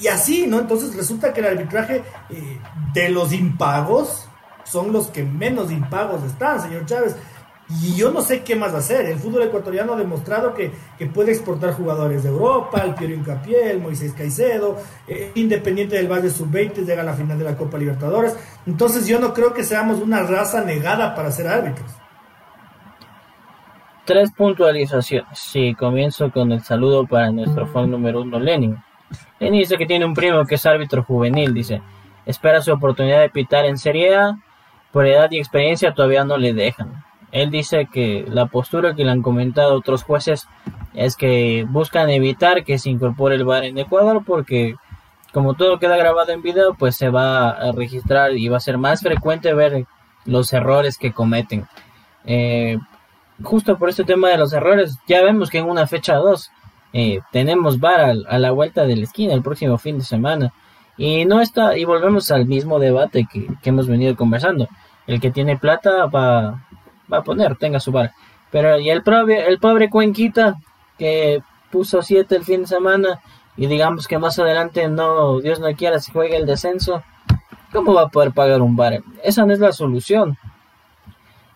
Y 0.00 0.06
así, 0.08 0.46
¿no? 0.46 0.60
Entonces 0.60 0.94
resulta 0.96 1.32
que 1.32 1.40
el 1.40 1.46
arbitraje 1.46 2.02
eh, 2.30 2.58
de 2.94 3.08
los 3.08 3.32
impagos 3.32 4.28
son 4.64 4.92
los 4.92 5.08
que 5.08 5.24
menos 5.24 5.70
impagos 5.70 6.22
están, 6.24 6.60
señor 6.60 6.86
Chávez. 6.86 7.16
Y 7.82 7.94
yo 7.94 8.10
no 8.10 8.20
sé 8.20 8.42
qué 8.42 8.56
más 8.56 8.74
hacer. 8.74 9.06
El 9.06 9.18
fútbol 9.18 9.42
ecuatoriano 9.42 9.92
ha 9.92 9.96
demostrado 9.96 10.54
que, 10.54 10.72
puede 11.14 11.32
exportar 11.32 11.72
jugadores 11.74 12.24
de 12.24 12.28
Europa, 12.28 12.82
el 12.84 12.94
Piero 12.94 13.14
Incapié, 13.14 13.70
el 13.70 13.80
Moisés 13.80 14.12
Caicedo, 14.12 14.76
eh, 15.06 15.30
Independiente 15.36 15.96
del 15.96 16.08
Valle 16.10 16.30
Sub-20 16.30 16.84
llega 16.84 17.02
a 17.02 17.04
la 17.04 17.14
final 17.14 17.38
de 17.38 17.44
la 17.44 17.56
Copa 17.56 17.78
Libertadores. 17.78 18.36
Entonces 18.66 19.06
yo 19.06 19.20
no 19.20 19.32
creo 19.32 19.54
que 19.54 19.62
seamos 19.62 20.00
una 20.00 20.22
raza 20.22 20.64
negada 20.64 21.14
para 21.14 21.30
ser 21.30 21.46
árbitros. 21.46 21.90
Tres 24.04 24.32
puntualizaciones. 24.32 25.38
Sí, 25.38 25.74
comienzo 25.74 26.32
con 26.32 26.50
el 26.50 26.62
saludo 26.62 27.06
para 27.06 27.30
nuestro 27.30 27.66
fan 27.68 27.90
número 27.90 28.22
uno, 28.22 28.40
Lenin. 28.40 28.76
Lenin 29.38 29.60
dice 29.60 29.76
que 29.76 29.86
tiene 29.86 30.04
un 30.04 30.14
primo 30.14 30.44
que 30.44 30.56
es 30.56 30.66
árbitro 30.66 31.04
juvenil, 31.04 31.54
dice. 31.54 31.80
Espera 32.26 32.60
su 32.60 32.72
oportunidad 32.72 33.20
de 33.20 33.30
pitar 33.30 33.64
en 33.64 33.78
Serie 33.78 34.16
A. 34.16 34.38
Por 34.90 35.06
edad 35.06 35.30
y 35.30 35.38
experiencia 35.38 35.94
todavía 35.94 36.24
no 36.24 36.36
le 36.36 36.52
dejan 36.52 37.04
él 37.32 37.50
dice 37.50 37.88
que 37.92 38.24
la 38.28 38.46
postura 38.46 38.94
que 38.94 39.04
le 39.04 39.10
han 39.10 39.22
comentado 39.22 39.74
otros 39.74 40.02
jueces 40.02 40.48
es 40.94 41.16
que 41.16 41.66
buscan 41.68 42.10
evitar 42.10 42.64
que 42.64 42.78
se 42.78 42.90
incorpore 42.90 43.36
el 43.36 43.44
VAR 43.44 43.64
en 43.64 43.78
Ecuador 43.78 44.22
porque 44.26 44.74
como 45.32 45.54
todo 45.54 45.78
queda 45.78 45.96
grabado 45.96 46.32
en 46.32 46.42
video, 46.42 46.74
pues 46.74 46.96
se 46.96 47.08
va 47.08 47.50
a 47.50 47.72
registrar 47.72 48.36
y 48.36 48.48
va 48.48 48.56
a 48.56 48.60
ser 48.60 48.78
más 48.78 49.00
frecuente 49.00 49.54
ver 49.54 49.86
los 50.24 50.52
errores 50.52 50.98
que 50.98 51.12
cometen. 51.12 51.66
Eh, 52.24 52.78
justo 53.42 53.78
por 53.78 53.88
este 53.88 54.04
tema 54.04 54.28
de 54.28 54.38
los 54.38 54.52
errores, 54.52 54.98
ya 55.06 55.22
vemos 55.22 55.50
que 55.50 55.58
en 55.58 55.70
una 55.70 55.86
fecha 55.86 56.16
2 56.16 56.50
eh, 56.92 57.20
tenemos 57.30 57.78
VAR 57.78 58.16
a, 58.28 58.38
la 58.38 58.50
vuelta 58.50 58.84
de 58.86 58.96
la 58.96 59.04
esquina 59.04 59.34
el 59.34 59.42
próximo 59.42 59.78
fin 59.78 59.98
de 59.98 60.04
semana. 60.04 60.52
Y 60.96 61.24
no 61.24 61.40
está, 61.40 61.78
y 61.78 61.84
volvemos 61.84 62.30
al 62.32 62.46
mismo 62.46 62.80
debate 62.80 63.26
que, 63.30 63.46
que 63.62 63.70
hemos 63.70 63.86
venido 63.86 64.16
conversando. 64.16 64.68
El 65.06 65.20
que 65.20 65.30
tiene 65.30 65.56
plata 65.56 66.06
va, 66.06 66.66
va 67.12 67.18
a 67.18 67.24
poner, 67.24 67.56
tenga 67.56 67.80
su 67.80 67.92
bar. 67.92 68.12
Pero 68.50 68.78
y 68.78 68.90
el 68.90 69.02
pobre, 69.02 69.46
el 69.46 69.58
pobre 69.58 69.88
Cuenquita 69.88 70.56
que 70.98 71.42
puso 71.70 72.02
7 72.02 72.36
el 72.36 72.44
fin 72.44 72.62
de 72.62 72.66
semana 72.66 73.20
y 73.56 73.66
digamos 73.66 74.06
que 74.06 74.18
más 74.18 74.38
adelante 74.38 74.88
no, 74.88 75.40
Dios 75.40 75.60
no 75.60 75.74
quiera, 75.74 75.98
se 75.98 76.12
juegue 76.12 76.36
el 76.36 76.46
descenso, 76.46 77.02
¿cómo 77.72 77.94
va 77.94 78.02
a 78.02 78.08
poder 78.08 78.32
pagar 78.32 78.62
un 78.62 78.76
bar? 78.76 79.02
Esa 79.22 79.44
no 79.44 79.52
es 79.52 79.58
la 79.58 79.72
solución. 79.72 80.38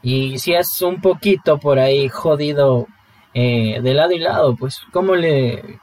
Y 0.03 0.39
si 0.39 0.53
es 0.53 0.83
un 0.83 1.01
poquito 1.01 1.59
por 1.59 1.79
ahí 1.79 2.09
jodido 2.09 2.87
eh, 3.33 3.81
de 3.83 3.95
lado 3.95 4.13
y 4.13 4.19
lado, 4.19 4.57
pues 4.57 4.81
¿cómo 4.93 5.15
le... 5.15 5.81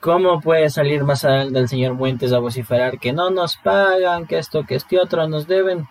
¿Cómo 0.00 0.38
puede 0.42 0.68
salir 0.68 1.02
más 1.02 1.24
adelante 1.24 1.60
el 1.60 1.68
señor 1.68 1.94
Muentes 1.94 2.34
a 2.34 2.38
vociferar 2.38 2.98
que 2.98 3.14
no 3.14 3.30
nos 3.30 3.56
pagan, 3.56 4.26
que 4.26 4.36
esto, 4.36 4.64
que 4.64 4.74
este 4.74 5.00
otro 5.00 5.26
nos 5.28 5.46
deben? 5.46 5.88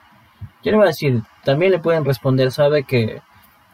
Yo 0.62 0.70
le 0.70 0.78
voy 0.78 0.84
a 0.84 0.90
decir, 0.90 1.24
también 1.44 1.72
le 1.72 1.80
pueden 1.80 2.06
responder, 2.06 2.52
sabe 2.52 2.84
que 2.84 3.22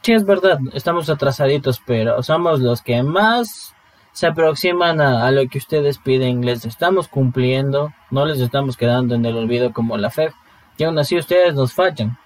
sí 0.01 0.13
es 0.13 0.25
verdad, 0.25 0.59
estamos 0.73 1.09
atrasaditos, 1.09 1.81
pero 1.85 2.21
somos 2.23 2.59
los 2.59 2.81
que 2.81 3.03
más 3.03 3.73
se 4.11 4.27
aproximan 4.27 4.99
a, 5.01 5.29
lo 5.31 5.47
que 5.47 5.59
ustedes 5.59 5.97
piden, 5.97 6.45
les 6.45 6.65
estamos 6.65 7.07
cumpliendo, 7.07 7.93
no 8.11 8.25
les 8.25 8.39
estamos 8.39 8.75
quedando 8.75 9.15
en 9.15 9.25
el 9.25 9.37
olvido 9.37 9.71
como 9.71 9.97
la 9.97 10.09
FEF, 10.09 10.33
y 10.77 10.83
aún 10.83 10.97
así 10.97 11.17
ustedes 11.17 11.53
nos 11.53 11.73
fallan. 11.73 12.17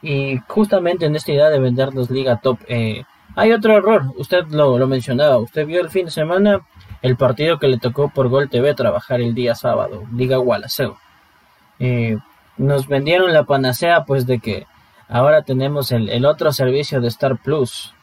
Y 0.00 0.38
justamente 0.46 1.06
en 1.06 1.16
esta 1.16 1.32
idea 1.32 1.50
de 1.50 1.58
vendernos 1.58 2.10
Liga 2.10 2.40
Top, 2.40 2.60
eh, 2.68 3.04
hay 3.34 3.52
otro 3.52 3.76
error, 3.76 4.04
usted 4.16 4.46
lo, 4.48 4.78
lo, 4.78 4.86
mencionaba, 4.86 5.38
usted 5.38 5.66
vio 5.66 5.80
el 5.80 5.88
fin 5.88 6.06
de 6.06 6.10
semana 6.10 6.60
el 7.02 7.16
partido 7.16 7.58
que 7.58 7.68
le 7.68 7.78
tocó 7.78 8.08
por 8.08 8.28
Gol 8.28 8.48
TV 8.48 8.74
trabajar 8.74 9.20
el 9.20 9.34
día 9.34 9.54
sábado, 9.54 10.04
Liga 10.12 10.36
Gualaceo. 10.36 10.98
Eh, 11.78 12.16
nos 12.58 12.88
vendieron 12.88 13.32
la 13.32 13.44
panacea 13.44 14.04
pues 14.04 14.26
de 14.26 14.40
que 14.40 14.66
ahora 15.08 15.42
tenemos 15.42 15.92
el, 15.92 16.26
otro 16.26 16.52
servicio 16.52 17.00
de 17.00 17.08
Star 17.08 17.38
Plus, 17.38 17.94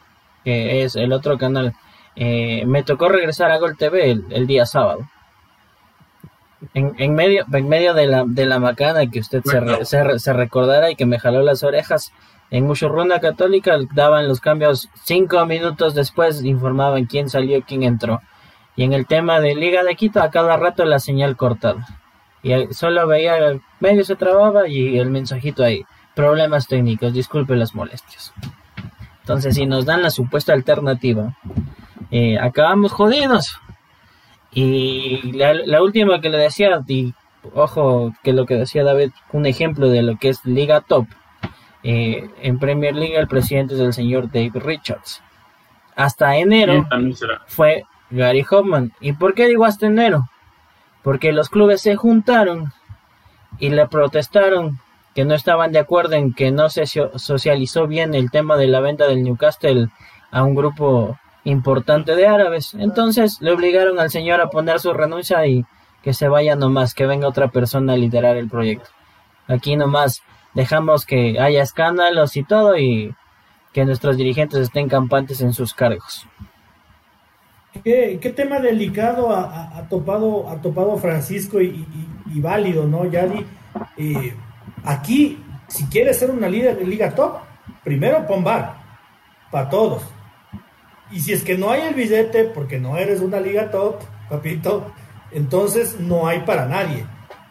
que 0.44 0.82
es 0.82 0.96
el 0.96 1.12
otro 1.12 1.38
canal. 1.38 1.74
Eh, 2.16 2.64
me 2.66 2.82
tocó 2.82 3.08
regresar 3.08 3.50
a 3.50 3.58
Gol 3.58 3.76
TV 3.76 4.10
el, 4.10 4.46
día 4.46 4.66
sábado. 4.66 5.08
En, 6.72 6.94
en, 6.98 7.14
medio, 7.14 7.44
en 7.52 7.68
medio 7.68 7.92
de 7.94 8.06
la, 8.06 8.24
de 8.26 8.46
la 8.46 8.58
macana 8.58 9.08
que 9.10 9.20
usted 9.20 9.42
se, 9.84 10.18
se, 10.18 10.32
recordara 10.32 10.90
y 10.90 10.96
que 10.96 11.06
me 11.06 11.18
jaló 11.18 11.42
las 11.42 11.62
orejas, 11.62 12.12
en 12.50 12.66
Muchurruna 12.66 13.20
Católica 13.20 13.76
daban 13.94 14.26
los 14.26 14.40
cambios 14.40 14.88
cinco 15.04 15.44
minutos 15.44 15.94
después, 15.94 16.42
informaban 16.44 17.04
quién 17.04 17.28
salió, 17.28 17.62
quién 17.62 17.82
entró. 17.82 18.22
Y 18.74 18.84
en 18.84 18.94
el 18.94 19.06
tema 19.06 19.40
de 19.40 19.54
Liga 19.54 19.84
de 19.84 19.94
Quito, 19.96 20.22
a 20.22 20.30
cada 20.30 20.56
rato 20.56 20.84
la 20.84 20.98
señal 20.98 21.36
cortada 21.36 21.86
y 22.46 22.72
solo 22.74 23.06
veía 23.06 23.36
medio 23.80 24.04
se 24.04 24.16
trababa 24.16 24.68
y 24.68 24.98
el 24.98 25.10
mensajito 25.10 25.64
ahí 25.64 25.84
problemas 26.14 26.66
técnicos 26.66 27.12
disculpe 27.12 27.56
las 27.56 27.74
molestias 27.74 28.32
entonces 29.20 29.54
si 29.54 29.66
nos 29.66 29.84
dan 29.84 30.02
la 30.02 30.10
supuesta 30.10 30.52
alternativa 30.52 31.36
eh, 32.10 32.38
acabamos 32.38 32.92
jodidos 32.92 33.58
y 34.52 35.32
la, 35.32 35.82
última 35.82 36.20
que 36.20 36.30
le 36.30 36.38
decía 36.38 36.80
y 36.86 37.14
ojo 37.54 38.12
que 38.22 38.32
lo 38.32 38.46
que 38.46 38.54
decía 38.54 38.84
David 38.84 39.10
un 39.32 39.46
ejemplo 39.46 39.88
de 39.88 40.02
lo 40.02 40.16
que 40.16 40.28
es 40.28 40.44
liga 40.44 40.80
top 40.80 41.06
eh, 41.82 42.28
en 42.42 42.58
Premier 42.58 42.94
League 42.94 43.16
el 43.16 43.28
presidente 43.28 43.74
es 43.74 43.80
el 43.80 43.92
señor 43.92 44.30
Dave 44.30 44.52
Richards 44.54 45.22
hasta 45.94 46.36
enero 46.36 46.86
fue 47.46 47.84
Gary 48.10 48.44
Hoffman. 48.48 48.92
¿Y 49.00 49.12
por 49.12 49.34
qué 49.34 49.46
digo 49.46 49.64
hasta 49.64 49.86
enero? 49.86 50.28
Porque 51.06 51.30
los 51.30 51.50
clubes 51.50 51.82
se 51.82 51.94
juntaron 51.94 52.72
y 53.60 53.68
le 53.68 53.86
protestaron 53.86 54.80
que 55.14 55.24
no 55.24 55.34
estaban 55.36 55.70
de 55.70 55.78
acuerdo 55.78 56.16
en 56.16 56.34
que 56.34 56.50
no 56.50 56.68
se 56.68 56.84
socializó 56.84 57.86
bien 57.86 58.12
el 58.12 58.32
tema 58.32 58.56
de 58.56 58.66
la 58.66 58.80
venta 58.80 59.06
del 59.06 59.22
Newcastle 59.22 59.88
a 60.32 60.42
un 60.42 60.56
grupo 60.56 61.16
importante 61.44 62.16
de 62.16 62.26
árabes. 62.26 62.74
Entonces 62.74 63.40
le 63.40 63.52
obligaron 63.52 64.00
al 64.00 64.10
señor 64.10 64.40
a 64.40 64.50
poner 64.50 64.80
su 64.80 64.92
renuncia 64.94 65.46
y 65.46 65.64
que 66.02 66.12
se 66.12 66.26
vaya 66.26 66.56
nomás, 66.56 66.92
que 66.92 67.06
venga 67.06 67.28
otra 67.28 67.52
persona 67.52 67.92
a 67.92 67.96
liderar 67.96 68.36
el 68.36 68.48
proyecto. 68.48 68.90
Aquí 69.46 69.76
nomás 69.76 70.24
dejamos 70.54 71.06
que 71.06 71.38
haya 71.38 71.62
escándalos 71.62 72.36
y 72.36 72.42
todo 72.42 72.76
y 72.76 73.14
que 73.72 73.84
nuestros 73.84 74.16
dirigentes 74.16 74.58
estén 74.58 74.88
campantes 74.88 75.40
en 75.40 75.52
sus 75.52 75.72
cargos. 75.72 76.26
¿Qué, 77.84 78.32
tema 78.34 78.58
delicado 78.60 79.34
ha, 79.34 79.86
topado, 79.88 80.48
ha 80.48 80.60
topado 80.60 80.96
Francisco 80.96 81.60
y, 81.60 81.86
válido, 82.40 82.86
¿no, 82.86 83.04
Yadi? 83.06 83.44
Eh, 83.96 84.34
Aquí, 84.86 85.42
si 85.66 85.84
quieres 85.86 86.16
ser 86.16 86.30
una 86.30 86.48
líder 86.48 86.78
de 86.78 86.86
liga 86.86 87.14
top, 87.14 87.38
primero 87.82 88.24
pon 88.26 88.44
bar, 88.44 88.76
para 89.50 89.68
todos. 89.68 90.02
Y 91.10 91.20
si 91.20 91.32
es 91.32 91.42
que 91.42 91.58
no 91.58 91.70
hay 91.72 91.82
el 91.82 91.94
billete, 91.94 92.44
porque 92.44 92.78
no 92.78 92.96
eres 92.96 93.20
una 93.20 93.40
liga 93.40 93.70
top, 93.70 93.96
papito, 94.30 94.92
entonces 95.32 95.98
no 95.98 96.28
hay 96.28 96.40
para 96.40 96.66
nadie. 96.66 97.04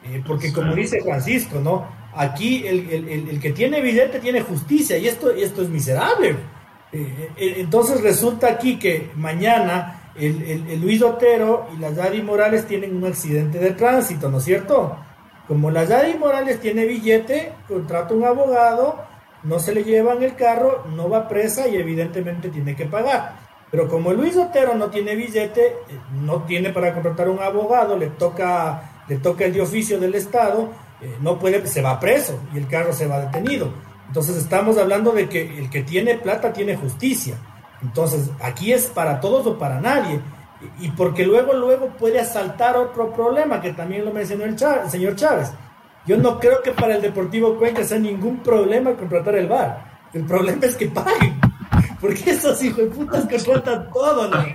Eh, 0.05 0.23
porque 0.25 0.53
como 0.53 0.73
dice 0.73 1.01
Francisco, 1.01 1.59
¿no? 1.59 1.87
Aquí 2.15 2.65
el, 2.65 3.39
que 3.41 3.51
tiene 3.51 3.81
billete 3.81 4.19
tiene 4.19 4.39
justicia 4.39 4.97
y 4.97 5.07
esto, 5.07 5.31
esto 5.31 5.61
es 5.61 5.69
miserable. 5.69 6.37
Eh, 6.93 7.31
eh, 7.35 7.55
entonces 7.57 7.99
resulta 8.01 8.47
aquí 8.47 8.79
que 8.79 9.11
mañana 9.15 10.04
el, 10.17 10.81
Luis 10.81 11.01
Otero 11.01 11.67
y 11.75 11.79
la 11.79 11.91
Yadi 11.91 12.21
Morales 12.21 12.65
tienen 12.65 12.95
un 12.95 13.05
accidente 13.05 13.59
de 13.59 13.71
tránsito, 13.71 14.29
¿no 14.29 14.37
es 14.37 14.43
cierto? 14.43 14.97
Como 15.47 15.69
la 15.71 15.83
Yadi 15.83 16.15
Morales 16.15 16.59
tiene 16.59 16.85
billete, 16.85 17.53
contrata 17.67 18.13
un 18.13 18.23
abogado, 18.23 19.03
no 19.43 19.59
se 19.59 19.73
le 19.73 19.83
llevan 19.83 20.23
el 20.23 20.35
carro, 20.35 20.85
no 20.95 21.09
va 21.09 21.27
presa 21.27 21.67
y 21.67 21.75
evidentemente 21.75 22.49
tiene 22.49 22.75
que 22.75 22.85
pagar. 22.85 23.35
Pero 23.69 23.87
como 23.87 24.13
Luis 24.13 24.35
Otero 24.37 24.73
no 24.75 24.89
tiene 24.89 25.15
billete, 25.15 25.65
eh, 25.65 25.99
no 26.21 26.43
tiene 26.43 26.69
para 26.69 26.93
contratar 26.93 27.29
un 27.29 27.39
abogado, 27.39 27.97
le 27.97 28.07
toca, 28.07 29.03
le 29.07 29.17
toca 29.17 29.45
el 29.45 29.53
de 29.53 29.61
oficio 29.61 29.99
del 29.99 30.15
Estado, 30.15 30.69
eh, 31.01 31.17
no 31.21 31.37
puede, 31.37 31.65
se 31.67 31.81
va 31.81 31.99
preso 31.99 32.39
y 32.53 32.57
el 32.57 32.67
carro 32.67 32.93
se 32.93 33.07
va 33.07 33.19
detenido. 33.19 33.71
Entonces 34.07 34.37
estamos 34.37 34.77
hablando 34.77 35.11
de 35.11 35.27
que 35.27 35.41
el 35.59 35.69
que 35.69 35.83
tiene 35.83 36.15
plata 36.15 36.53
tiene 36.53 36.75
justicia. 36.75 37.35
Entonces 37.85 38.31
aquí 38.41 38.73
es 38.73 38.87
para 38.87 39.19
todos 39.19 39.45
o 39.45 39.59
para 39.59 39.79
nadie 39.79 40.19
y 40.79 40.89
porque 40.89 41.25
luego, 41.25 41.53
luego 41.53 41.89
puede 41.89 42.19
asaltar 42.19 42.75
otro 42.77 43.13
problema 43.13 43.61
que 43.61 43.73
también 43.73 44.05
lo 44.05 44.11
mencionó 44.11 44.45
el, 44.45 44.57
señor 44.89 45.15
Chávez. 45.15 45.51
Yo 46.07 46.17
no 46.17 46.39
creo 46.39 46.61
que 46.63 46.71
para 46.71 46.95
el 46.95 47.01
Deportivo 47.01 47.57
Cuenca 47.57 47.83
sea 47.83 47.99
ningún 47.99 48.39
problema 48.39 48.93
contratar 48.93 49.35
el 49.35 49.47
bar. 49.47 49.85
El 50.13 50.23
problema 50.25 50.65
es 50.65 50.75
que 50.75 50.87
paguen. 50.87 51.39
Porque 52.01 52.31
esos 52.31 52.61
hijos 52.63 52.77
de 52.77 52.85
putas 52.85 53.27
contratan 53.27 53.89
todo, 53.91 54.27
¿no? 54.27 54.45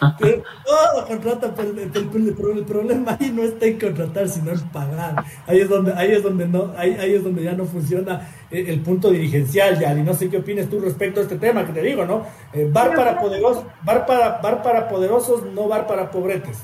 Todo 0.00 1.06
contratan, 1.06 1.54
pero 1.54 1.70
el, 1.70 2.64
problema 2.64 3.16
ahí 3.20 3.30
no 3.30 3.42
está 3.42 3.66
en 3.66 3.78
contratar, 3.78 4.28
sino 4.28 4.50
en 4.52 4.60
pagar. 4.70 5.22
Ahí 5.46 5.60
es 5.60 5.68
donde, 5.68 5.92
ahí 5.92 6.12
es 6.12 6.22
donde 6.22 6.48
no, 6.48 6.72
ahí, 6.76 6.96
ahí 6.98 7.14
es 7.14 7.22
donde 7.22 7.42
ya 7.42 7.52
no 7.52 7.66
funciona 7.66 8.28
el, 8.50 8.80
punto 8.80 9.10
dirigencial, 9.10 9.78
ya. 9.78 9.92
Y 9.92 10.02
no 10.02 10.14
sé 10.14 10.30
qué 10.30 10.38
opinas 10.38 10.68
tú 10.68 10.80
respecto 10.80 11.20
a 11.20 11.24
este 11.24 11.36
tema 11.36 11.66
que 11.66 11.72
te 11.72 11.82
digo, 11.82 12.06
¿no? 12.06 12.24
Eh, 12.52 12.66
bar 12.70 12.94
para 12.94 13.20
poderosos, 13.20 13.64
bar 13.82 14.06
para, 14.06 14.38
bar 14.38 14.62
para 14.62 14.88
poderosos, 14.88 15.44
no 15.52 15.68
bar 15.68 15.86
para 15.86 16.10
pobretes. 16.10 16.58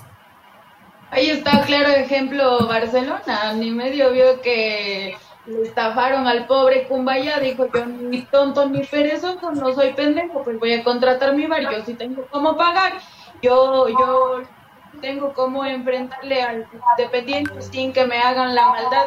Ahí 1.11 1.31
está 1.31 1.63
claro 1.63 1.91
ejemplo 1.91 2.67
Barcelona, 2.67 3.53
ni 3.55 3.71
medio 3.71 4.13
vio 4.13 4.41
que 4.41 5.17
le 5.47 5.63
estafaron 5.63 6.27
al 6.27 6.47
pobre 6.47 6.89
Cumbaya, 6.89 7.39
dijo 7.39 7.69
yo 7.73 7.87
ni 7.87 8.23
tonto 8.23 8.69
ni 8.69 8.83
perezoso, 8.85 9.53
no 9.53 9.73
soy 9.73 9.93
pendejo, 9.93 10.43
pues 10.43 10.59
voy 10.59 10.73
a 10.73 10.83
contratar 10.83 11.35
mi 11.35 11.47
bar, 11.47 11.63
yo 11.63 11.85
sí 11.85 11.95
tengo 11.95 12.27
cómo 12.31 12.57
pagar, 12.57 12.95
yo, 13.43 13.89
yo 13.89 14.43
tengo 15.01 15.33
cómo 15.35 15.65
enfrentarle 15.65 16.43
al 16.43 16.69
dependiente 16.97 17.61
sin 17.63 17.93
que 17.93 18.07
me 18.07 18.19
hagan 18.19 18.55
la 18.55 18.69
maldad, 18.69 19.07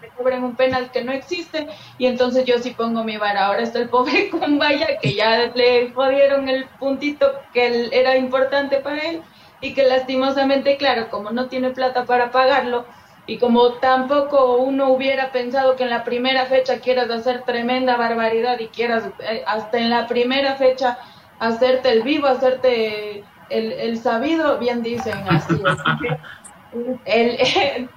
me 0.00 0.08
cobren 0.10 0.44
un 0.44 0.56
penal 0.56 0.90
que 0.90 1.04
no 1.04 1.12
existe, 1.12 1.68
y 1.96 2.06
entonces 2.06 2.44
yo 2.44 2.58
sí 2.58 2.70
pongo 2.70 3.04
mi 3.04 3.16
bar. 3.16 3.36
Ahora 3.36 3.62
está 3.62 3.78
el 3.78 3.88
pobre 3.88 4.30
Cumbaya, 4.30 4.98
que 5.00 5.14
ya 5.14 5.50
le 5.54 5.90
jodieron 5.92 6.48
el 6.48 6.66
puntito 6.78 7.32
que 7.52 7.88
era 7.92 8.16
importante 8.16 8.78
para 8.78 9.00
él, 9.02 9.22
y 9.60 9.74
que 9.74 9.82
lastimosamente, 9.82 10.76
claro, 10.76 11.10
como 11.10 11.30
no 11.30 11.48
tiene 11.48 11.70
plata 11.70 12.04
para 12.04 12.30
pagarlo, 12.30 12.86
y 13.26 13.38
como 13.38 13.74
tampoco 13.74 14.56
uno 14.56 14.88
hubiera 14.88 15.32
pensado 15.32 15.76
que 15.76 15.82
en 15.82 15.90
la 15.90 16.02
primera 16.02 16.46
fecha 16.46 16.80
quieras 16.80 17.10
hacer 17.10 17.42
tremenda 17.42 17.96
barbaridad 17.96 18.58
y 18.58 18.68
quieras 18.68 19.04
eh, 19.18 19.44
hasta 19.46 19.76
en 19.78 19.90
la 19.90 20.06
primera 20.06 20.54
fecha 20.54 20.98
hacerte 21.38 21.90
el 21.90 22.02
vivo, 22.02 22.26
hacerte 22.26 23.24
el, 23.50 23.72
el 23.72 23.98
sabido, 23.98 24.58
bien 24.58 24.82
dicen 24.82 25.18
así. 25.28 25.54
el, 27.04 27.38
el, 27.40 27.90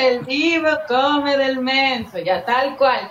el 0.00 0.20
vivo 0.20 0.68
come 0.88 1.36
del 1.36 1.58
menso, 1.60 2.18
ya 2.18 2.44
tal 2.44 2.76
cual. 2.76 3.08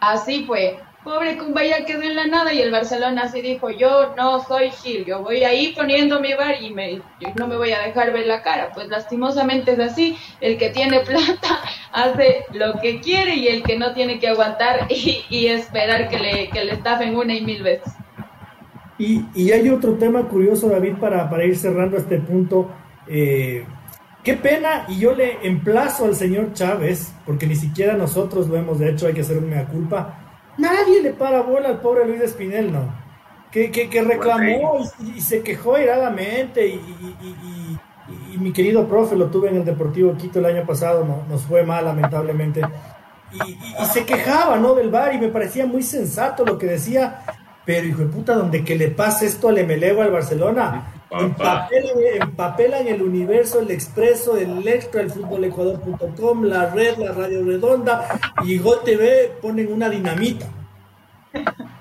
Así 0.00 0.44
fue 0.44 0.80
pobre 1.04 1.38
Cumbaya 1.38 1.84
quedó 1.84 2.02
en 2.02 2.14
la 2.14 2.26
nada 2.26 2.52
y 2.52 2.60
el 2.60 2.70
Barcelona 2.70 3.22
así 3.22 3.40
dijo, 3.40 3.70
yo 3.70 4.14
no 4.16 4.44
soy 4.44 4.70
Gil, 4.70 5.04
yo 5.06 5.22
voy 5.22 5.44
ahí 5.44 5.72
poniendo 5.74 6.20
mi 6.20 6.34
bar 6.34 6.62
y 6.62 6.70
me, 6.70 7.00
no 7.36 7.46
me 7.46 7.56
voy 7.56 7.72
a 7.72 7.80
dejar 7.80 8.12
ver 8.12 8.26
la 8.26 8.42
cara. 8.42 8.70
Pues 8.74 8.88
lastimosamente 8.88 9.72
es 9.72 9.78
así, 9.78 10.18
el 10.40 10.58
que 10.58 10.70
tiene 10.70 11.00
plata 11.06 11.62
hace 11.92 12.44
lo 12.52 12.78
que 12.80 13.00
quiere 13.00 13.34
y 13.34 13.48
el 13.48 13.62
que 13.62 13.78
no 13.78 13.92
tiene 13.94 14.18
que 14.18 14.28
aguantar 14.28 14.86
y, 14.90 15.46
esperar 15.46 16.08
que 16.08 16.18
le, 16.18 16.50
que 16.50 16.64
le 16.64 16.72
estafen 16.72 17.16
una 17.16 17.34
y 17.34 17.40
mil 17.40 17.62
veces. 17.62 17.92
Y, 19.00 19.24
y 19.34 19.50
hay 19.50 19.68
otro 19.70 19.94
tema 19.94 20.22
curioso, 20.28 20.68
David, 20.68 20.94
para, 21.00 21.28
para 21.28 21.44
ir 21.44 21.56
cerrando 21.56 21.96
este 21.96 22.18
punto. 22.18 22.70
Eh, 23.08 23.64
qué 24.22 24.34
pena, 24.34 24.84
y 24.88 24.98
yo 24.98 25.14
le 25.14 25.38
emplazo 25.42 26.04
al 26.04 26.14
señor 26.14 26.52
Chávez, 26.52 27.12
porque 27.24 27.46
ni 27.46 27.56
siquiera 27.56 27.94
nosotros 27.94 28.46
lo 28.48 28.56
hemos 28.56 28.80
hecho, 28.80 29.06
hay 29.06 29.14
que 29.14 29.22
hacer 29.22 29.38
una 29.38 29.64
culpa 29.66 30.30
Nadie 30.60 31.02
le 31.02 31.12
para 31.12 31.40
bola 31.40 31.68
al 31.68 31.80
pobre 31.80 32.06
Luis 32.06 32.20
Espinel, 32.20 32.70
¿no? 32.70 32.92
Que, 33.50 33.70
que, 33.70 34.02
reclamó 34.02 34.78
y, 35.16 35.20
se 35.20 35.42
quejó 35.42 35.76
iradamente 35.78 36.68
y, 36.68 36.74
y, 38.32 38.38
mi 38.38 38.52
querido 38.52 38.86
profe 38.86 39.16
lo 39.16 39.26
tuve 39.26 39.48
en 39.48 39.56
el 39.56 39.64
Deportivo 39.64 40.16
Quito 40.16 40.38
el 40.38 40.46
año 40.46 40.64
pasado, 40.64 41.04
no, 41.04 41.24
nos 41.28 41.42
fue 41.42 41.64
mal 41.64 41.84
lamentablemente. 41.84 42.60
Y, 43.32 43.84
se 43.86 44.04
quejaba, 44.04 44.56
¿no? 44.58 44.74
Del 44.74 44.90
bar 44.90 45.14
y 45.14 45.18
me 45.18 45.28
parecía 45.28 45.66
muy 45.66 45.82
sensato 45.82 46.44
lo 46.44 46.58
que 46.58 46.66
decía, 46.66 47.22
pero 47.64 47.86
hijo 47.86 48.02
de 48.02 48.06
puta, 48.06 48.34
donde 48.34 48.64
que 48.64 48.76
le 48.76 48.88
pase 48.88 49.26
esto 49.26 49.48
al 49.48 49.58
Emelevo 49.58 50.02
al 50.02 50.10
Barcelona, 50.10 50.92
Empapela, 51.10 52.80
en 52.80 52.88
el 52.88 53.02
universo, 53.02 53.60
el 53.60 53.70
expreso, 53.70 54.36
el 54.36 54.66
extra, 54.66 55.00
el 55.02 55.10
fútbolecuador.com, 55.10 56.44
la 56.44 56.70
red, 56.70 56.98
la 56.98 57.12
radio 57.12 57.44
redonda 57.44 58.20
y 58.44 58.58
Gol 58.58 58.80
TV 58.84 59.32
ponen 59.42 59.72
una 59.72 59.88
dinamita. 59.88 60.46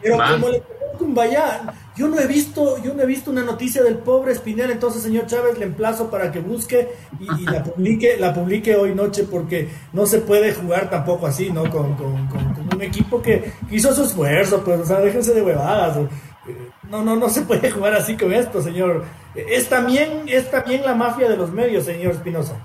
Pero 0.01 0.17
como 0.17 0.49
le 0.49 0.63
un 0.99 1.15
vaya, 1.15 1.61
yo 1.99 2.07
no 2.07 2.17
he 2.17 2.27
visto, 2.27 2.81
yo 2.81 2.93
no 2.93 3.03
he 3.03 3.05
visto 3.05 3.29
una 3.29 3.43
noticia 3.43 3.83
del 3.83 3.97
pobre 3.97 4.31
Espinel, 4.31 4.71
entonces 4.71 5.03
señor 5.03 5.25
Chávez 5.25 5.59
le 5.59 5.65
emplazo 5.65 6.09
para 6.09 6.31
que 6.31 6.39
busque 6.39 6.87
y, 7.19 7.43
la 7.43 7.61
publique, 7.61 8.15
la 8.17 8.33
publique 8.33 8.73
hoy 8.73 8.95
noche 8.95 9.25
porque 9.29 9.67
no 9.91 10.05
se 10.05 10.19
puede 10.19 10.53
jugar 10.53 10.89
tampoco 10.89 11.27
así, 11.27 11.49
¿no? 11.49 11.69
Con, 11.69 11.97
un 12.73 12.81
equipo 12.81 13.21
que 13.21 13.51
hizo 13.69 13.93
su 13.93 14.03
esfuerzo, 14.03 14.63
pues, 14.63 14.79
o 14.79 14.85
sea, 14.85 15.01
déjense 15.01 15.33
de 15.33 15.41
huevadas. 15.41 15.97
No, 16.89 17.03
no, 17.03 17.17
no 17.17 17.27
se 17.27 17.41
puede 17.41 17.69
jugar 17.75 17.93
así 17.93 18.15
con 18.15 18.31
esto, 18.31 18.61
señor. 18.61 19.03
Es 19.35 19.67
también, 19.67 20.23
es 20.27 20.49
también 20.49 20.85
la 20.85 20.95
mafia 20.95 21.27
de 21.27 21.35
los 21.35 21.51
medios, 21.51 21.83
señor 21.83 22.13
Espinosa. 22.13 22.55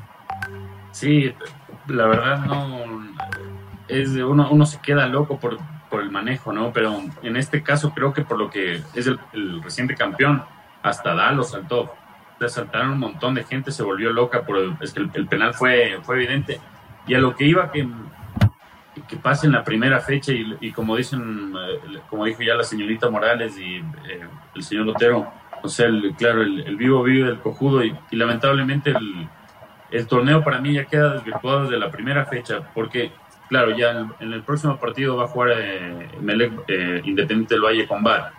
Sí, 0.92 1.34
la 1.88 2.06
verdad 2.06 2.38
no 2.46 3.02
es 3.88 4.10
uno, 4.10 4.48
uno 4.52 4.64
se 4.64 4.80
queda 4.80 5.08
loco 5.08 5.40
por, 5.40 5.58
por 5.94 6.02
el 6.02 6.10
manejo, 6.10 6.52
¿no? 6.52 6.72
Pero 6.72 7.00
en 7.22 7.36
este 7.36 7.62
caso 7.62 7.92
creo 7.94 8.12
que 8.12 8.22
por 8.22 8.36
lo 8.36 8.50
que 8.50 8.82
es 8.94 9.06
el, 9.06 9.62
reciente 9.62 9.94
campeón, 9.94 10.42
hasta 10.82 11.14
Dalo 11.14 11.44
saltó. 11.44 11.94
Le 12.40 12.48
saltaron 12.48 12.90
un 12.90 12.98
montón 12.98 13.34
de 13.34 13.44
gente, 13.44 13.70
se 13.70 13.84
volvió 13.84 14.12
loca, 14.12 14.42
por 14.42 14.58
es 14.80 14.92
que 14.92 15.08
el, 15.14 15.28
penal 15.28 15.54
fue, 15.54 16.00
fue 16.02 16.16
evidente. 16.16 16.60
Y 17.06 17.14
a 17.14 17.20
lo 17.20 17.36
que 17.36 17.44
iba 17.44 17.70
que 17.70 17.88
que 19.08 19.16
pase 19.16 19.46
en 19.46 19.52
la 19.52 19.62
primera 19.62 20.00
fecha 20.00 20.32
y, 20.32 20.72
como 20.72 20.96
dicen, 20.96 21.52
eh, 21.56 22.00
como 22.10 22.24
dijo 22.24 22.42
ya 22.42 22.56
la 22.56 22.64
señorita 22.64 23.08
Morales 23.08 23.56
y 23.56 23.76
eh, 23.76 24.26
el 24.52 24.62
señor 24.64 24.86
Lotero, 24.86 25.32
o 25.62 25.68
sea, 25.68 25.86
el, 25.86 26.12
claro, 26.16 26.42
el, 26.42 26.74
vivo 26.74 27.04
vive 27.04 27.28
del 27.28 27.38
cojudo 27.38 27.84
y, 27.84 27.96
lamentablemente 28.10 28.90
el, 28.90 29.28
el, 29.92 30.06
torneo 30.08 30.42
para 30.42 30.60
mí 30.60 30.72
ya 30.72 30.86
queda 30.86 31.14
desvirtuado 31.14 31.62
desde 31.64 31.78
la 31.78 31.90
primera 31.90 32.24
fecha 32.26 32.70
porque, 32.74 33.12
claro, 33.48 33.76
ya 33.76 34.08
en, 34.20 34.32
el 34.32 34.42
próximo 34.42 34.76
partido 34.78 35.16
va 35.16 35.24
a 35.24 35.28
jugar 35.28 35.52
eh, 35.56 36.08
Melec, 36.20 36.52
Independiente 37.04 37.54
del 37.54 37.64
Valle 37.64 37.86
con 37.86 38.02
VAR 38.02 38.32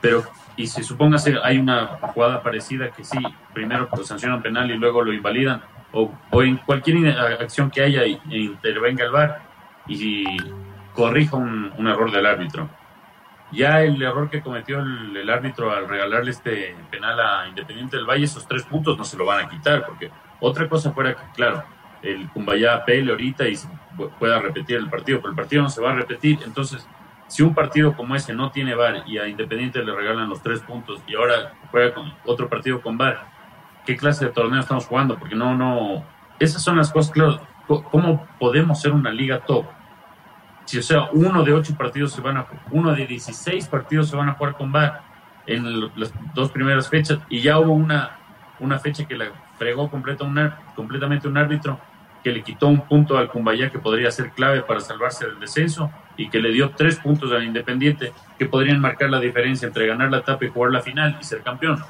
Pero, 0.00 0.24
y 0.56 0.66
si 0.66 0.82
supóngase 0.82 1.36
hay 1.42 1.58
una 1.58 1.86
jugada 1.86 2.42
parecida 2.42 2.90
que 2.90 3.04
sí, 3.04 3.18
primero 3.52 3.88
lo 3.96 4.04
sancionan 4.04 4.42
penal 4.42 4.70
y 4.70 4.76
luego 4.76 5.02
lo 5.02 5.12
invalidan, 5.12 5.62
o, 5.92 6.12
o 6.30 6.42
en 6.42 6.56
cualquier 6.58 7.08
acción 7.40 7.70
que 7.70 7.82
haya 7.82 8.02
e 8.04 8.20
intervenga 8.30 9.04
el 9.04 9.10
VAR 9.10 9.42
y 9.86 10.24
corrija 10.94 11.36
un, 11.36 11.72
un 11.76 11.86
error 11.86 12.10
del 12.10 12.26
árbitro. 12.26 12.68
Ya 13.52 13.82
el 13.82 14.00
error 14.00 14.30
que 14.30 14.42
cometió 14.42 14.78
el, 14.78 15.16
el, 15.16 15.28
árbitro 15.28 15.72
al 15.72 15.88
regalarle 15.88 16.30
este 16.30 16.76
penal 16.90 17.18
a 17.18 17.48
Independiente 17.48 17.96
del 17.96 18.06
Valle, 18.06 18.24
esos 18.24 18.46
tres 18.46 18.62
puntos 18.62 18.96
no 18.96 19.04
se 19.04 19.16
lo 19.16 19.26
van 19.26 19.44
a 19.44 19.48
quitar, 19.48 19.84
porque 19.86 20.10
otra 20.38 20.68
cosa 20.68 20.92
fuera 20.92 21.14
que, 21.14 21.22
claro, 21.34 21.64
el 22.02 22.28
Cumbayá 22.30 22.84
pele 22.84 23.10
ahorita 23.10 23.48
y 23.48 23.58
pueda 24.18 24.38
repetir 24.40 24.76
el 24.76 24.88
partido, 24.88 25.18
pero 25.20 25.30
el 25.30 25.36
partido 25.36 25.62
no 25.62 25.68
se 25.68 25.80
va 25.80 25.90
a 25.90 25.94
repetir. 25.94 26.38
Entonces, 26.44 26.86
si 27.28 27.42
un 27.42 27.54
partido 27.54 27.94
como 27.94 28.16
ese 28.16 28.34
no 28.34 28.50
tiene 28.50 28.74
VAR 28.74 29.04
y 29.06 29.18
a 29.18 29.28
Independiente 29.28 29.84
le 29.84 29.94
regalan 29.94 30.28
los 30.28 30.42
tres 30.42 30.60
puntos 30.60 31.00
y 31.06 31.14
ahora 31.14 31.52
juega 31.70 31.94
con 31.94 32.12
otro 32.24 32.48
partido 32.48 32.80
con 32.80 32.98
VAR, 32.98 33.26
¿qué 33.86 33.96
clase 33.96 34.26
de 34.26 34.32
torneo 34.32 34.60
estamos 34.60 34.86
jugando? 34.86 35.18
Porque 35.18 35.34
no, 35.34 35.56
no, 35.56 36.04
esas 36.38 36.62
son 36.62 36.76
las 36.76 36.90
cosas, 36.90 37.12
claro, 37.12 37.40
¿cómo 37.66 38.26
podemos 38.38 38.80
ser 38.80 38.92
una 38.92 39.10
liga 39.10 39.40
top? 39.40 39.66
Si, 40.64 40.78
o 40.78 40.82
sea, 40.82 41.08
uno 41.12 41.42
de 41.42 41.52
ocho 41.52 41.76
partidos 41.76 42.12
se 42.12 42.20
van 42.20 42.36
a, 42.36 42.46
uno 42.70 42.94
de 42.94 43.06
16 43.06 43.68
partidos 43.68 44.08
se 44.08 44.16
van 44.16 44.28
a 44.28 44.34
jugar 44.34 44.56
con 44.56 44.72
VAR 44.72 45.02
en 45.46 45.90
las 45.96 46.12
dos 46.34 46.50
primeras 46.50 46.88
fechas 46.88 47.18
y 47.28 47.40
ya 47.40 47.58
hubo 47.58 47.72
una, 47.72 48.18
una 48.58 48.78
fecha 48.78 49.06
que 49.06 49.16
la 49.16 49.26
fregó 49.58 49.90
completamente 49.90 51.28
un 51.28 51.36
árbitro 51.36 51.78
que 52.22 52.30
le 52.30 52.42
quitó 52.42 52.68
un 52.68 52.82
punto 52.82 53.16
al 53.16 53.28
Cumbayá 53.28 53.70
que 53.70 53.78
podría 53.78 54.10
ser 54.10 54.30
clave 54.30 54.62
para 54.62 54.80
salvarse 54.80 55.26
del 55.26 55.40
descenso 55.40 55.90
y 56.16 56.28
que 56.28 56.38
le 56.38 56.50
dio 56.52 56.70
tres 56.70 56.96
puntos 56.96 57.32
al 57.32 57.44
Independiente 57.44 58.12
que 58.38 58.46
podrían 58.46 58.80
marcar 58.80 59.10
la 59.10 59.20
diferencia 59.20 59.66
entre 59.66 59.86
ganar 59.86 60.10
la 60.10 60.18
etapa 60.18 60.44
y 60.44 60.48
jugar 60.48 60.72
la 60.72 60.82
final 60.82 61.16
y 61.20 61.24
ser 61.24 61.42
campeón. 61.42 61.82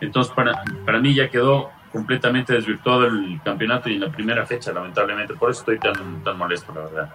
Entonces, 0.00 0.32
para, 0.34 0.62
para 0.84 0.98
mí 1.00 1.14
ya 1.14 1.28
quedó 1.28 1.70
completamente 1.92 2.52
desvirtuado 2.52 3.06
el 3.06 3.40
campeonato 3.44 3.88
y 3.88 3.94
en 3.94 4.00
la 4.00 4.10
primera 4.10 4.44
fecha, 4.44 4.72
lamentablemente. 4.72 5.34
Por 5.34 5.50
eso 5.50 5.60
estoy 5.60 5.78
tan, 5.78 6.24
tan 6.24 6.36
molesto, 6.36 6.72
la 6.74 6.80
verdad. 6.80 7.10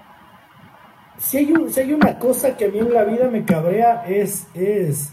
Si 1.18 1.38
hay, 1.38 1.52
un, 1.52 1.70
si 1.70 1.82
hay 1.82 1.94
una 1.94 2.18
cosa 2.18 2.56
que 2.56 2.66
a 2.66 2.70
mí 2.70 2.80
en 2.80 2.94
la 2.94 3.04
vida 3.04 3.30
me 3.30 3.44
cabrea 3.44 4.04
es, 4.08 4.48
es, 4.54 5.12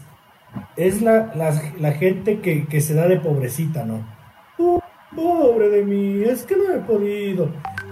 es 0.77 1.01
la, 1.01 1.33
la, 1.35 1.53
la 1.79 1.91
gente 1.91 2.39
que, 2.39 2.65
que 2.65 2.79
se 2.79 2.93
da 2.93 3.07
de 3.07 3.19
pobrecita, 3.19 3.83
¿no? 3.83 4.16
Pobre 5.17 5.69
de 5.69 5.83
mí, 5.83 6.23
es 6.23 6.43
que 6.43 6.55
no 6.55 6.71
he 6.71 6.77
podido. 6.79 7.49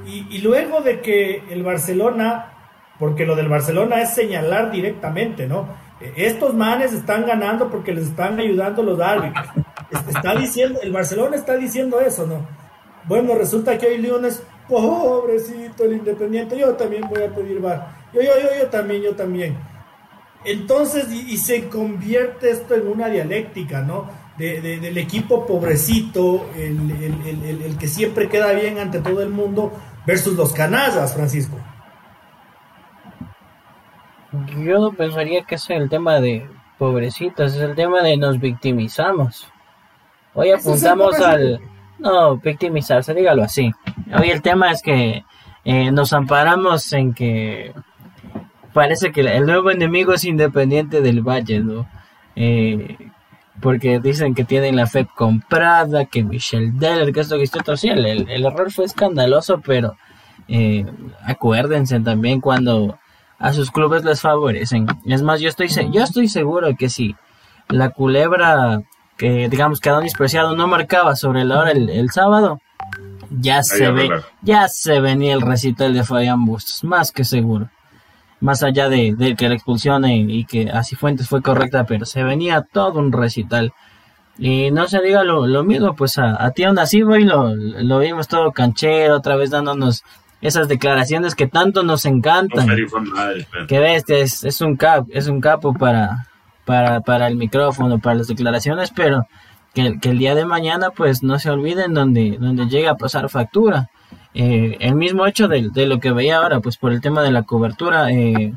Y, 0.08 0.38
luego 0.38 0.82
de 0.82 1.02
que 1.02 1.42
el 1.50 1.64
Barcelona, 1.64 2.54
porque 3.00 3.26
lo 3.26 3.36
del 3.36 3.50
Barcelona 3.50 4.02
es 4.02 4.14
señalar 4.14 4.72
directamente, 4.72 5.48
¿no? 5.48 5.68
Estos 6.16 6.54
manes 6.54 6.94
están 6.94 7.26
ganando 7.26 7.72
porque 7.72 7.92
les 7.92 8.10
están 8.10 8.40
ayudando 8.40 8.84
los 8.84 9.00
árbitros. 9.00 9.48
Está 10.08 10.36
diciendo, 10.36 10.80
el 10.84 10.92
Barcelona 10.92 11.36
está 11.36 11.58
diciendo 11.58 12.00
eso, 12.00 12.28
¿no? 12.28 12.46
Bueno, 13.06 13.34
resulta 13.34 13.78
que 13.80 13.88
hoy 13.88 13.98
León 13.98 14.28
pobrecito 14.70 15.86
el 15.86 15.94
Independiente, 15.94 16.58
yo 16.58 16.74
también 16.76 17.08
voy 17.10 17.24
a 17.24 17.34
pedir 17.34 17.60
bar. 17.60 17.88
Yo, 18.14 18.22
yo, 18.22 18.32
yo, 18.40 18.50
yo 18.60 18.68
también, 18.68 19.02
yo 19.02 19.16
también. 19.16 19.58
Entonces, 20.44 21.12
y, 21.12 21.34
y 21.34 21.38
se 21.38 21.68
convierte 21.68 22.52
esto 22.52 22.76
en 22.76 22.88
una 22.88 23.10
dialéctica, 23.10 23.82
¿no? 23.82 24.08
De, 24.38 24.62
de, 24.62 24.80
del 24.80 24.98
equipo 24.98 25.45
pobrecito, 25.45 26.50
el, 26.56 26.91
el, 26.91 27.43
el, 27.45 27.62
el, 27.62 27.78
que 27.78 27.88
siempre 27.88 28.30
queda 28.30 28.52
bien 28.54 28.78
ante 28.80 29.00
todo 29.00 29.21
el 29.21 29.30
mundo, 29.30 29.74
versus 30.06 30.36
los 30.36 30.54
canallas, 30.54 31.13
Francisco. 31.13 31.58
Yo 34.58 34.80
no 34.80 34.91
pensaría 34.91 35.43
que 35.43 35.56
es 35.56 35.69
el 35.69 35.89
tema 35.89 36.19
de 36.19 36.45
pobrecitos, 36.78 37.56
es 37.56 37.62
el 37.62 37.76
tema 37.76 38.02
de 38.02 38.17
nos 38.17 38.39
victimizamos. 38.39 39.48
Hoy 40.34 40.52
apuntamos 40.52 41.19
al... 41.21 41.62
No, 41.98 42.36
victimizarse, 42.38 43.13
dígalo 43.13 43.43
así. 43.43 43.71
Hoy 44.19 44.30
el 44.30 44.41
tema 44.41 44.71
es 44.71 44.82
que 44.82 45.24
eh, 45.63 45.91
nos 45.91 46.12
amparamos 46.12 46.91
en 46.91 47.13
que 47.13 47.74
parece 48.74 49.13
que 49.13 49.21
el 49.21 49.45
nuevo 49.45 49.71
enemigo 49.71 50.12
es 50.13 50.26
independiente 50.26 51.00
del 51.00 51.21
Valle, 51.21 51.62
¿no? 51.62 51.88
Eh, 52.36 52.98
porque 53.62 54.00
dicen 54.00 54.36
que 54.36 54.44
tienen 54.44 54.76
la 54.76 54.88
FED 54.88 55.08
comprada, 55.15 56.06
que 56.06 56.24
Michelle 56.24 56.72
Deller, 56.74 57.13
que 57.13 57.22
esto, 57.22 57.38
que 57.38 57.44
esto, 57.44 57.78
sí, 57.78 57.89
el, 57.89 58.06
el, 58.06 58.46
error 58.46 58.72
fue 58.72 58.86
escandaloso, 58.86 59.62
pero 59.62 59.96
eh, 60.48 60.86
acuérdense 61.24 62.00
también 62.00 62.41
cuando 62.41 62.98
a 63.39 63.54
sus 63.54 63.72
clubes 63.72 64.04
les 64.04 64.22
favorecen. 64.22 64.88
Es 65.06 65.22
más, 65.22 65.39
yo 65.39 65.50
estoy, 65.50 65.70
yo 65.91 66.04
estoy 66.04 66.28
seguro 66.28 66.76
que 66.78 66.89
si 66.89 67.15
la 67.70 67.89
culebra 67.89 68.82
que 69.18 69.48
digamos 69.50 69.80
que 69.80 69.89
Adonis 69.89 70.13
Preciado 70.13 70.56
no 70.56 70.68
marcaba 70.68 71.15
sobre 71.15 71.46
la 71.46 71.60
hora 71.60 71.72
el, 71.72 71.89
el 71.89 72.10
sábado, 72.12 72.60
ya 73.30 73.63
se 73.63 73.89
ve, 73.91 74.10
ya 74.41 74.68
se 74.68 75.00
venía 75.00 75.34
el 75.34 75.41
recital 75.41 75.94
de 75.94 76.04
Fabián 76.04 76.46
Bustos, 76.46 76.84
más 76.84 77.12
que 77.12 77.24
seguro 77.24 77.70
más 78.39 78.63
allá 78.63 78.89
de, 78.89 79.15
de, 79.15 79.36
que 79.36 79.50
la 79.50 79.56
expulsión 79.56 80.06
y 80.06 80.45
que 80.45 80.69
así 80.69 80.95
Fuentes 80.95 81.28
fue 81.30 81.41
correcta, 81.41 81.86
pero 81.86 82.06
se 82.06 82.24
venía 82.24 82.62
todo 82.62 83.00
un 83.00 83.12
recital. 83.12 83.74
Y 84.38 84.69
no 84.71 84.88
se 84.88 85.02
diga 85.02 85.24
lo, 85.24 85.48
lo 85.48 85.63
mismo, 85.63 85.95
pues 85.95 86.17
a, 86.17 86.43
a 86.43 86.52
Tío 86.52 86.74
Nasibo 86.74 87.15
y 87.15 87.24
lo, 87.24 87.56
lo 87.56 88.00
vimos 88.00 88.28
todo 88.28 88.52
canchero, 88.52 89.15
otra 89.15 89.38
vez 89.38 89.50
dándonos 89.50 90.04
esas 90.41 90.67
declaraciones 90.67 91.36
que 91.36 91.48
tanto 91.48 91.84
nos 91.84 92.06
encantan. 92.06 92.67
Que 93.67 93.80
bestia, 93.80 94.17
es, 94.17 94.43
es 94.43 94.62
un 94.62 94.76
cap, 94.76 95.08
es 95.12 95.28
un 95.28 95.39
capo 95.39 95.74
para, 95.74 96.28
para, 96.65 97.00
para 97.02 97.28
el 97.28 97.38
micrófono, 97.38 98.00
para 98.00 98.17
las 98.17 98.28
declaraciones, 98.28 98.91
pero 98.91 99.26
que, 99.74 100.00
que 100.00 100.10
el 100.10 100.19
día 100.19 100.36
de 100.36 100.45
mañana 100.45 100.89
pues 100.89 101.24
no 101.24 101.39
se 101.39 101.50
olviden 101.50 101.93
donde, 101.93 102.38
donde 102.39 102.67
llega 102.67 102.91
a 102.91 102.98
pasar 102.98 103.30
factura. 103.30 103.89
Eh, 104.38 104.76
el 104.82 104.95
mismo 104.95 105.26
hecho 105.26 105.48
de, 105.48 105.62
lo 105.86 106.00
que 106.02 106.12
veía 106.12 106.39
ahora, 106.39 106.60
pues 106.60 106.76
por 106.76 106.91
el 106.91 107.00
tema 107.00 107.24
de 107.24 107.32
la 107.32 107.43
cobertura, 107.43 108.12
eh, 108.12 108.54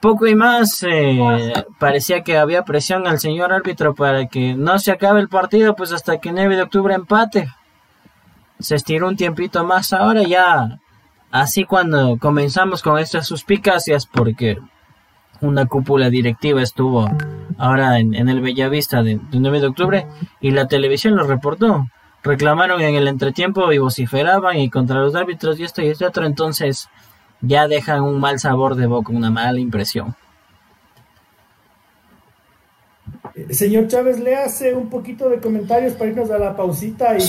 poco 0.00 0.26
y 0.26 0.34
más 0.34 0.82
eh, 0.82 1.52
parecía 1.78 2.22
que 2.22 2.38
había 2.38 2.64
presión 2.64 3.06
al 3.06 3.20
señor 3.20 3.52
árbitro 3.52 3.94
para 3.94 4.26
que 4.26 4.54
no 4.54 4.78
se 4.78 4.92
acabe 4.92 5.20
el 5.20 5.28
partido, 5.28 5.76
pues 5.76 5.92
hasta 5.92 6.20
que 6.20 6.32
9 6.32 6.56
de 6.56 6.62
octubre 6.62 6.94
empate. 6.94 7.48
Se 8.58 8.76
estiró 8.76 9.08
un 9.08 9.16
tiempito 9.16 9.62
más 9.62 9.92
ahora, 9.92 10.22
ya 10.22 10.80
así 11.30 11.64
cuando 11.64 12.16
comenzamos 12.18 12.82
con 12.82 12.98
estas 12.98 13.26
suspicacias, 13.26 14.06
porque 14.06 14.58
una 15.42 15.66
cúpula 15.66 16.08
directiva 16.08 16.62
estuvo 16.62 17.10
ahora 17.58 17.98
en, 17.98 18.14
en 18.14 18.30
el 18.30 18.40
Bellavista 18.40 19.02
de, 19.02 19.16
de 19.16 19.38
9 19.38 19.60
de 19.60 19.66
octubre 19.66 20.06
y 20.40 20.52
la 20.52 20.66
televisión 20.66 21.14
lo 21.14 21.24
reportó 21.26 21.84
reclamaron 22.24 22.80
en 22.80 22.96
el 22.96 23.06
entretiempo 23.06 23.70
y 23.72 23.78
vociferaban 23.78 24.56
y 24.56 24.70
contra 24.70 24.98
los 24.98 25.14
árbitros 25.14 25.60
y 25.60 25.64
esto 25.64 25.82
y 25.82 25.88
esto 25.88 26.06
otro, 26.06 26.26
entonces 26.26 26.88
ya 27.40 27.68
dejan 27.68 28.02
un 28.02 28.18
mal 28.18 28.40
sabor 28.40 28.74
de 28.74 28.86
boca, 28.86 29.12
una 29.12 29.30
mala 29.30 29.60
impresión. 29.60 30.16
Eh, 33.34 33.52
señor 33.52 33.88
Chávez, 33.88 34.18
le 34.20 34.36
hace 34.36 34.72
un 34.72 34.88
poquito 34.88 35.28
de 35.28 35.38
comentarios 35.38 35.92
para 35.94 36.10
irnos 36.10 36.30
a 36.30 36.38
la 36.38 36.56
pausita 36.56 37.16
y, 37.18 37.22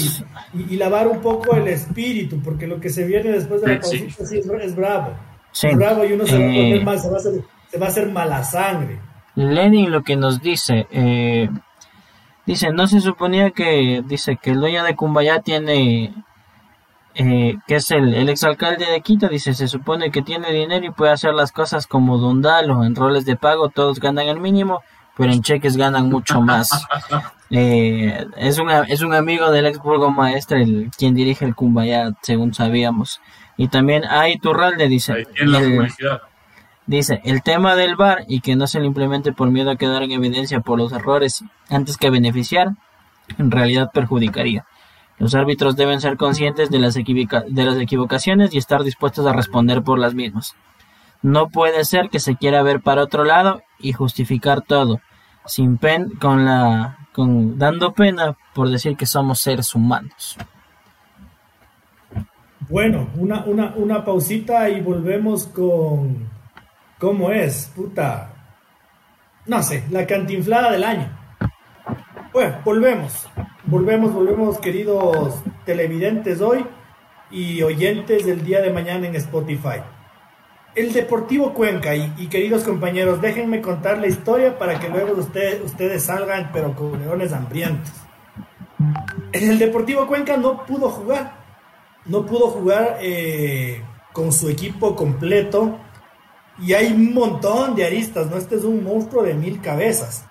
y, 0.53 0.73
y 0.73 0.77
lavar 0.77 1.07
un 1.07 1.19
poco 1.19 1.55
el 1.55 1.67
espíritu, 1.67 2.39
porque 2.41 2.65
lo 2.65 2.79
que 2.79 2.89
se 2.89 3.05
viene 3.05 3.31
después 3.31 3.61
de 3.61 3.75
la 3.75 3.81
pausita 3.81 4.25
sí, 4.25 4.37
es, 4.39 4.45
es, 4.45 4.75
bravo. 4.75 5.13
Sí. 5.51 5.67
Es 5.67 5.75
bravo 5.75 6.05
y 6.05 6.13
uno 6.13 6.25
se 6.25 6.37
va 6.37 6.45
a 6.45 6.47
poner 6.47 6.83
mal, 6.83 6.99
se 6.99 7.09
va 7.09 7.15
a 7.15 7.19
hacer, 7.19 7.33
se 7.69 7.77
va 7.77 7.85
a 7.87 7.89
hacer 7.89 8.09
mala 8.09 8.43
sangre. 8.43 8.99
Lenin 9.35 9.91
lo 9.91 10.03
que 10.03 10.15
nos 10.15 10.41
dice, 10.41 10.87
eh, 10.91 11.49
Dice, 12.45 12.71
no 12.71 12.85
se 12.87 13.01
suponía 13.01 13.51
que, 13.51 14.03
dice 14.05 14.37
que 14.37 14.51
el 14.51 14.59
dueño 14.59 14.83
de 14.83 14.95
Cumbayá 14.95 15.41
tiene, 15.41 16.13
eh, 17.15 17.57
que 17.67 17.75
es 17.75 17.89
el, 17.89 18.13
el 18.13 18.29
exalcalde 18.29 18.85
de 18.85 19.01
Quito, 19.01 19.27
dice, 19.29 19.55
se 19.55 19.67
supone 19.67 20.11
que 20.11 20.21
tiene 20.21 20.51
dinero 20.51 20.85
y 20.85 20.91
puede 20.91 21.11
hacer 21.11 21.33
las 21.33 21.51
cosas 21.51 21.87
como 21.87 22.17
Dundalo, 22.19 22.83
en 22.83 22.95
roles 22.95 23.25
de 23.25 23.35
pago 23.35 23.69
todos 23.69 23.99
ganan 23.99 24.27
el 24.27 24.39
mínimo, 24.39 24.83
pero 25.17 25.31
en 25.31 25.41
cheques 25.41 25.75
ganan 25.75 26.07
mucho 26.07 26.39
más. 26.39 26.69
eh, 27.49 28.27
es, 28.37 28.59
una, 28.59 28.81
es 28.81 29.01
un 29.01 29.15
amigo 29.15 29.49
del 29.51 29.65
ex 29.65 29.79
burgomaestre, 29.79 30.61
el, 30.61 30.91
quien 30.95 31.15
dirige 31.15 31.45
el 31.45 31.55
Cumbayá, 31.55 32.11
según 32.21 32.53
sabíamos. 32.53 33.21
Y 33.57 33.69
también 33.69 34.03
hay 34.05 34.37
Turralde, 34.37 34.87
dice. 34.87 35.13
Ahí 35.13 35.25
tiene 35.33 35.51
la 35.51 35.59
el-. 35.59 35.93
Dice, 36.87 37.21
el 37.23 37.41
tema 37.41 37.75
del 37.75 37.95
VAR 37.95 38.25
y 38.27 38.41
que 38.41 38.55
no 38.55 38.67
se 38.67 38.79
le 38.79 38.85
implemente 38.85 39.33
por 39.33 39.49
miedo 39.49 39.71
a 39.71 39.75
quedar 39.75 40.03
en 40.03 40.11
evidencia 40.11 40.59
por 40.59 40.77
los 40.77 40.91
errores 40.91 41.43
antes 41.69 41.97
que 41.97 42.11
beneficiar, 42.11 42.73
en 43.37 43.49
realidad 43.49 43.89
perjudicaría. 43.91 44.65
Los 45.17 45.33
árbitros 45.33 45.75
deben 45.75 46.01
ser 46.01 46.17
conscientes 46.17 46.69
de 46.69 46.79
las, 46.79 46.93
de 46.93 47.63
las 47.63 47.77
equivocaciones 47.77 48.53
y 48.53 48.57
estar 48.57 48.83
dispuestos 48.83 49.25
a 49.25 49.33
responder 49.33 49.81
por 49.81 49.97
las 49.97 50.13
mismas. 50.13 50.55
No 51.21 51.49
puede 51.49 51.85
ser 51.85 52.09
que 52.09 52.19
se 52.19 52.35
quiera 52.35 52.61
ver 52.61 52.81
para 52.81 53.03
otro 53.03 53.23
lado 53.23 53.61
y 53.79 53.93
justificar 53.93 54.61
todo, 54.61 54.99
sin 55.45 55.77
pen, 55.77 56.11
con 56.21 56.45
la, 56.45 57.07
con, 57.13 57.57
dando 57.57 57.93
pena 57.93 58.37
por 58.53 58.69
decir 58.69 58.95
que 58.97 59.05
somos 59.05 59.39
seres 59.39 59.73
humanos. 59.73 60.37
Bueno, 62.69 63.09
una, 63.15 63.43
una, 63.45 63.73
una 63.75 64.03
pausita 64.03 64.69
y 64.69 64.81
volvemos 64.81 65.47
con. 65.47 66.34
¿Cómo 66.97 67.29
es? 67.29 67.71
Puta. 67.75 68.31
no 69.45 69.61
sé, 69.61 69.83
la 69.91 70.07
cantinflada 70.07 70.71
del 70.71 70.83
año. 70.85 71.09
Bueno, 72.31 72.61
volvemos. 72.63 73.27
Volvemos, 73.65 74.13
volvemos, 74.13 74.59
queridos 74.59 75.35
televidentes 75.65 76.39
hoy 76.39 76.65
y 77.31 77.61
oyentes 77.63 78.25
del 78.25 78.45
día 78.45 78.61
de 78.61 78.71
mañana 78.71 79.07
en 79.07 79.15
Spotify. 79.15 79.81
El 80.73 80.93
Deportivo 80.93 81.53
Cuenca 81.53 81.95
y, 81.95 82.27
queridos 82.27 82.63
compañeros, 82.63 83.21
déjenme 83.21 83.61
contar 83.61 83.97
la 83.97 84.07
historia 84.07 84.57
para 84.57 84.79
que 84.79 84.87
luego 84.87 85.13
ustedes, 85.13 86.03
salgan, 86.03 86.51
pero 86.53 86.75
con 86.75 86.97
leones 86.99 87.33
hambrientos. 87.33 87.91
El 89.33 89.59
Deportivo 89.59 90.07
Cuenca 90.07 90.37
no 90.37 90.65
pudo 90.65 90.89
jugar, 90.89 91.33
no 92.05 92.25
pudo 92.25 92.47
jugar 92.47 92.99
eh, 93.01 93.81
con 94.13 94.31
su 94.31 94.47
equipo 94.49 94.95
completo 94.95 95.79
y 96.57 96.73
hay 96.73 96.93
un 96.93 97.13
montón 97.13 97.75
de 97.75 97.85
aristas, 97.85 98.27
¿no? 98.27 98.37
Este 98.37 98.55
es 98.55 98.63
un 98.63 98.83
monstruo 98.83 99.23
de 99.23 99.33
mil 99.33 99.61
cabezas. 99.61 100.25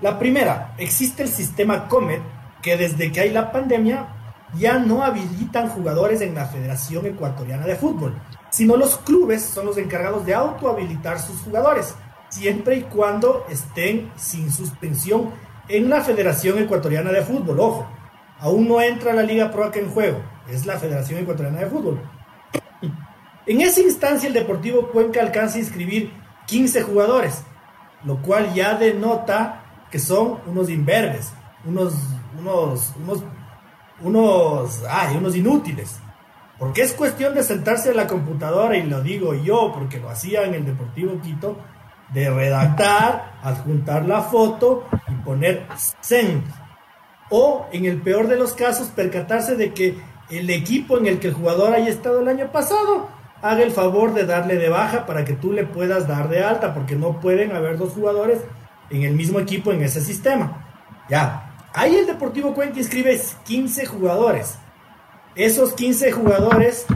La 0.00 0.18
primera, 0.18 0.74
existe 0.76 1.22
el 1.22 1.28
sistema 1.28 1.88
Comet, 1.88 2.20
que 2.60 2.76
desde 2.76 3.10
que 3.10 3.20
hay 3.20 3.30
la 3.30 3.52
pandemia 3.52 4.08
ya 4.56 4.78
no 4.78 5.02
habilitan 5.02 5.68
jugadores 5.68 6.20
en 6.20 6.34
la 6.34 6.46
Federación 6.46 7.06
Ecuatoriana 7.06 7.66
de 7.66 7.76
Fútbol, 7.76 8.14
sino 8.50 8.76
los 8.76 8.98
clubes 8.98 9.42
son 9.42 9.66
los 9.66 9.78
encargados 9.78 10.26
de 10.26 10.34
autohabilitar 10.34 11.18
sus 11.18 11.40
jugadores, 11.40 11.94
siempre 12.28 12.76
y 12.76 12.82
cuando 12.82 13.46
estén 13.48 14.12
sin 14.16 14.50
suspensión 14.50 15.30
en 15.68 15.88
la 15.88 16.02
Federación 16.02 16.58
Ecuatoriana 16.58 17.10
de 17.10 17.22
Fútbol. 17.22 17.60
Ojo, 17.60 17.86
aún 18.40 18.68
no 18.68 18.80
entra 18.80 19.12
la 19.12 19.22
Liga 19.22 19.50
Pro 19.50 19.72
en 19.74 19.88
juego, 19.90 20.18
es 20.48 20.66
la 20.66 20.78
Federación 20.78 21.20
Ecuatoriana 21.20 21.60
de 21.60 21.66
Fútbol. 21.66 22.00
En 23.46 23.60
esa 23.60 23.80
instancia 23.82 24.26
el 24.26 24.32
Deportivo 24.32 24.88
Cuenca 24.88 25.20
alcanza 25.20 25.56
a 25.56 25.60
inscribir 25.60 26.10
15 26.46 26.82
jugadores, 26.82 27.42
lo 28.04 28.22
cual 28.22 28.54
ya 28.54 28.74
denota 28.74 29.86
que 29.90 29.98
son 29.98 30.38
unos 30.46 30.70
imberbes, 30.70 31.30
unos, 31.66 31.94
unos, 32.38 32.94
unos, 32.96 33.22
unos, 34.00 34.82
ay, 34.88 35.16
unos 35.16 35.36
inútiles. 35.36 36.00
Porque 36.58 36.82
es 36.82 36.94
cuestión 36.94 37.34
de 37.34 37.42
sentarse 37.42 37.90
a 37.90 37.94
la 37.94 38.06
computadora, 38.06 38.78
y 38.78 38.84
lo 38.84 39.02
digo 39.02 39.34
yo, 39.34 39.72
porque 39.74 40.00
lo 40.00 40.08
hacía 40.08 40.44
en 40.44 40.54
el 40.54 40.64
Deportivo 40.64 41.20
Quito, 41.20 41.58
de 42.14 42.30
redactar, 42.30 43.40
adjuntar 43.42 44.06
la 44.06 44.22
foto 44.22 44.86
y 45.08 45.14
poner 45.22 45.66
send. 46.00 46.44
O, 47.28 47.66
en 47.72 47.84
el 47.84 48.00
peor 48.00 48.26
de 48.28 48.36
los 48.36 48.54
casos, 48.54 48.88
percatarse 48.88 49.54
de 49.56 49.74
que 49.74 49.98
el 50.30 50.48
equipo 50.48 50.96
en 50.96 51.06
el 51.06 51.18
que 51.18 51.28
el 51.28 51.34
jugador 51.34 51.74
haya 51.74 51.90
estado 51.90 52.20
el 52.20 52.28
año 52.28 52.50
pasado 52.50 53.23
haga 53.44 53.62
el 53.62 53.72
favor 53.72 54.14
de 54.14 54.24
darle 54.24 54.56
de 54.56 54.70
baja 54.70 55.04
para 55.04 55.26
que 55.26 55.34
tú 55.34 55.52
le 55.52 55.64
puedas 55.64 56.08
dar 56.08 56.30
de 56.30 56.42
alta, 56.42 56.72
porque 56.72 56.96
no 56.96 57.20
pueden 57.20 57.54
haber 57.54 57.76
dos 57.76 57.92
jugadores 57.92 58.40
en 58.88 59.02
el 59.02 59.12
mismo 59.12 59.38
equipo 59.38 59.70
en 59.70 59.82
ese 59.82 60.00
sistema. 60.00 60.66
Ya, 61.10 61.54
ahí 61.74 61.94
el 61.94 62.06
Deportivo 62.06 62.54
Cuenca 62.54 62.78
inscribe 62.78 63.20
15 63.44 63.84
jugadores. 63.84 64.56
Esos 65.34 65.74
15 65.74 66.12
jugadores 66.12 66.86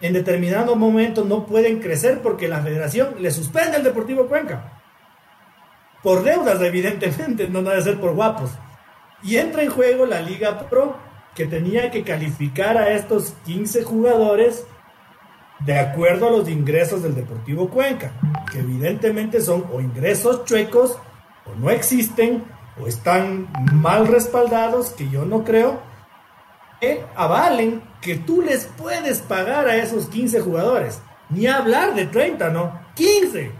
en 0.00 0.14
determinado 0.14 0.74
momento 0.74 1.26
no 1.26 1.44
pueden 1.44 1.80
crecer 1.80 2.22
porque 2.22 2.48
la 2.48 2.62
federación 2.62 3.16
le 3.18 3.30
suspende 3.30 3.76
al 3.76 3.84
Deportivo 3.84 4.26
Cuenca. 4.26 4.80
Por 6.02 6.24
deudas, 6.24 6.62
evidentemente, 6.62 7.46
no 7.46 7.60
debe 7.60 7.82
ser 7.82 8.00
por 8.00 8.14
guapos. 8.14 8.52
Y 9.22 9.36
entra 9.36 9.62
en 9.62 9.70
juego 9.70 10.06
la 10.06 10.22
Liga 10.22 10.66
Pro, 10.70 10.96
que 11.34 11.44
tenía 11.44 11.90
que 11.90 12.04
calificar 12.04 12.78
a 12.78 12.88
estos 12.94 13.34
15 13.44 13.82
jugadores 13.82 14.64
de 15.60 15.78
acuerdo 15.78 16.28
a 16.28 16.30
los 16.30 16.48
ingresos 16.48 17.02
del 17.02 17.14
Deportivo 17.14 17.68
Cuenca, 17.68 18.12
que 18.50 18.60
evidentemente 18.60 19.40
son 19.40 19.64
o 19.72 19.80
ingresos 19.80 20.44
chuecos, 20.44 20.96
o 21.46 21.54
no 21.58 21.70
existen, 21.70 22.44
o 22.80 22.86
están 22.86 23.48
mal 23.72 24.06
respaldados, 24.06 24.90
que 24.90 25.08
yo 25.08 25.24
no 25.24 25.44
creo, 25.44 25.80
que 26.80 27.04
avalen 27.16 27.82
que 28.00 28.16
tú 28.16 28.42
les 28.42 28.66
puedes 28.66 29.20
pagar 29.20 29.66
a 29.66 29.76
esos 29.76 30.06
15 30.06 30.40
jugadores. 30.40 31.00
Ni 31.30 31.46
hablar 31.46 31.94
de 31.94 32.06
30, 32.06 32.50
¿no? 32.50 32.80
15. 32.94 33.52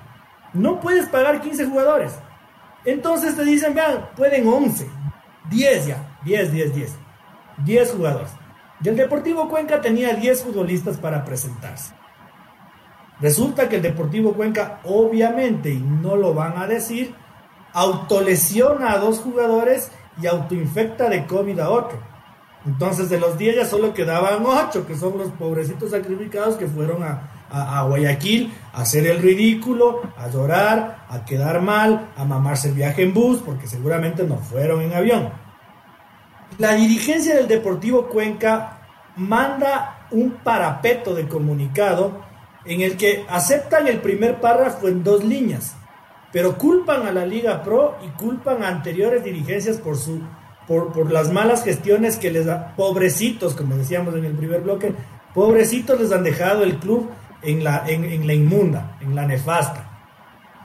No 0.55 0.81
puedes 0.81 1.09
pagar 1.09 1.41
15 1.41 1.67
jugadores. 1.67 2.15
Entonces 2.85 3.37
te 3.37 3.45
dicen, 3.45 3.75
vean, 3.75 4.09
pueden 4.17 4.47
11, 4.47 4.89
10 5.51 5.87
ya, 5.87 6.19
10, 6.25 6.53
10, 6.53 6.75
10. 6.75 6.99
10 7.65 7.93
jugadores. 7.93 8.31
Y 8.83 8.89
el 8.89 8.97
Deportivo 8.97 9.49
Cuenca 9.49 9.81
tenía 9.81 10.15
10 10.15 10.45
futbolistas 10.45 10.97
para 10.99 11.25
presentarse. 11.25 11.95
Resulta 13.21 13.69
que 13.69 13.77
el 13.77 13.83
Deportivo 13.83 14.35
Cuenca, 14.35 14.81
obviamente, 14.85 15.71
y 15.71 15.81
no 15.81 16.15
lo 16.15 16.35
van 16.35 16.57
a 16.57 16.67
decir, 16.67 17.15
autolesiona 17.73 18.93
a 18.93 18.99
dos 18.99 19.19
jugadores 19.19 19.91
y 20.23 20.27
autoinfecta 20.27 21.09
de 21.09 21.27
COVID 21.27 21.59
a 21.59 21.71
otro. 21.71 21.99
Entonces 22.67 23.09
de 23.09 23.19
los 23.19 23.39
10 23.39 23.57
ya 23.57 23.65
solo 23.65 23.95
quedaban 23.95 24.45
8, 24.45 24.87
que 24.87 24.97
son 24.97 25.19
los 25.19 25.31
pobrecitos 25.33 25.91
sacrificados 25.91 26.57
que 26.57 26.67
fueron 26.67 27.03
a, 27.03 27.23
a, 27.51 27.83
Guayaquil 27.83 28.53
a 28.73 28.83
hacer 28.83 29.07
el 29.07 29.23
ridículo, 29.23 30.03
a 30.17 30.29
llorar, 30.29 31.07
a 31.09 31.25
quedar 31.25 31.61
mal, 31.63 32.11
a 32.17 32.25
mamarse 32.25 32.69
el 32.69 32.75
viaje 32.75 33.03
en 33.03 33.15
bus, 33.15 33.39
porque 33.45 33.67
seguramente 33.67 34.25
no 34.25 34.37
fueron 34.39 34.83
en 34.83 34.93
avión. 34.93 35.48
La 36.57 36.75
dirigencia 36.75 37.37
del 37.37 37.47
Deportivo 37.47 38.09
Cuenca 38.09 38.81
manda 39.17 40.07
un 40.11 40.33
parapeto 40.43 41.15
de 41.15 41.29
comunicado 41.29 42.23
en 42.65 42.81
el 42.81 42.97
que 42.97 43.27
aceptan 43.29 43.87
el 43.87 44.01
primer 44.01 44.41
párrafo 44.41 44.89
en 44.89 45.05
dos 45.05 45.25
líneas, 45.25 45.77
pero 46.33 46.57
culpan 46.57 47.07
a 47.07 47.13
la 47.13 47.27
Liga 47.27 47.63
Pro 47.63 47.97
y 48.05 48.09
culpan 48.19 48.63
a 48.63 48.69
anteriores 48.69 49.23
dirigencias 49.23 49.77
por 49.79 49.97
su 49.97 50.21
por, 50.69 51.11
las 51.11 51.33
malas 51.33 51.65
gestiones 51.65 52.17
que 52.17 52.31
les 52.31 52.45
da, 52.45 52.75
pobrecitos, 52.77 53.55
como 53.55 53.75
decíamos 53.75 54.15
en 54.15 54.27
el 54.27 54.35
primer 54.35 54.61
bloque, 54.61 54.93
pobrecitos 55.35 55.99
les 55.99 56.13
han 56.13 56.23
dejado 56.23 56.63
el 56.63 56.77
club 56.77 57.11
en 57.43 57.65
la, 57.65 57.85
en, 57.89 58.27
la 58.27 58.35
inmunda, 58.35 58.99
en 59.01 59.17
la 59.17 59.27
nefasta. 59.27 59.85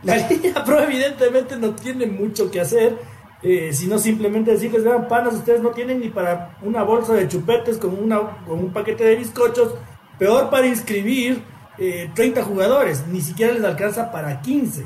La 0.04 0.18
Liga 0.28 0.66
Pro 0.66 0.82
evidentemente 0.82 1.56
no 1.56 1.74
tiene 1.74 2.06
mucho 2.06 2.52
que 2.52 2.60
hacer 2.60 2.98
eh, 3.44 3.72
sino 3.74 4.00
simplemente 4.00 4.52
decirles, 4.52 4.86
vean, 4.86 5.10
panas, 5.10 5.34
ustedes 5.34 5.62
no 5.62 5.72
tienen 5.72 6.00
ni 6.00 6.08
para 6.08 6.58
una 6.62 6.84
bolsa 6.84 7.14
de 7.14 7.28
chupetes 7.28 7.78
con, 7.78 7.94
una, 8.02 8.22
un 8.48 8.72
paquete 8.72 9.04
de 9.04 9.18
bizcochos, 9.18 9.76
peor 10.18 10.50
para 10.50 10.66
inscribir 10.66 11.44
30 11.78 12.40
eh, 12.40 12.44
jugadores, 12.44 13.06
ni 13.08 13.20
siquiera 13.20 13.54
les 13.54 13.64
alcanza 13.64 14.12
para 14.12 14.42
15. 14.42 14.86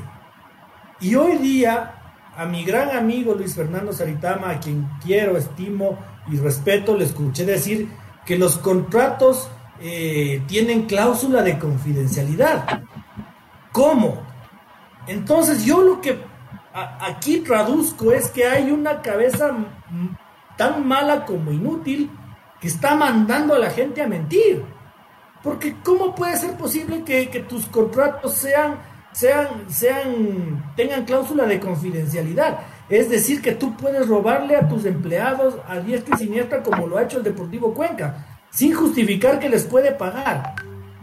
Y 1.00 1.14
hoy 1.14 1.38
día, 1.38 1.94
a 2.36 2.46
mi 2.46 2.64
gran 2.64 2.96
amigo 2.96 3.34
Luis 3.34 3.54
Fernando 3.54 3.92
Saritama, 3.92 4.50
a 4.50 4.58
quien 4.58 4.88
quiero, 5.04 5.36
estimo 5.36 5.96
y 6.30 6.36
respeto, 6.38 6.96
le 6.96 7.04
escuché 7.04 7.44
decir 7.44 7.88
que 8.26 8.36
los 8.36 8.58
contratos 8.58 9.48
eh, 9.80 10.42
tienen 10.48 10.86
cláusula 10.86 11.42
de 11.42 11.58
confidencialidad. 11.58 12.82
¿Cómo? 13.70 14.26
Entonces 15.06 15.64
yo 15.64 15.80
lo 15.82 16.00
que 16.00 16.18
aquí 17.00 17.38
traduzco 17.38 18.12
es 18.12 18.28
que 18.28 18.46
hay 18.46 18.70
una 18.70 19.00
cabeza 19.02 19.54
tan 20.56 20.86
mala 20.86 21.24
como 21.24 21.52
inútil 21.52 22.10
que 22.60 22.68
está 22.68 22.94
mandando 22.94 23.54
a 23.54 23.58
la 23.58 23.70
gente 23.70 24.02
a 24.02 24.08
mentir. 24.08 24.64
Porque 25.42 25.76
¿cómo 25.84 26.14
puede 26.14 26.36
ser 26.36 26.56
posible 26.56 27.04
que, 27.04 27.26
tus 27.48 27.66
contratos 27.66 28.34
sean, 28.34 28.78
sean, 29.12 29.64
sean, 29.68 30.72
tengan 30.76 31.04
cláusula 31.04 31.46
de 31.46 31.60
confidencialidad? 31.60 32.58
Es 32.88 33.08
decir, 33.08 33.40
que 33.40 33.52
tú 33.52 33.76
puedes 33.76 34.08
robarle 34.08 34.56
a 34.56 34.68
tus 34.68 34.84
empleados 34.84 35.54
a 35.68 35.78
diestra 35.78 36.16
y 36.16 36.18
siniestra 36.18 36.62
como 36.62 36.86
lo 36.86 36.98
ha 36.98 37.04
hecho 37.04 37.18
el 37.18 37.24
Deportivo 37.24 37.72
Cuenca, 37.72 38.40
sin 38.50 38.74
justificar 38.74 39.38
que 39.38 39.48
les 39.48 39.64
puede 39.64 39.92
pagar. 39.92 40.56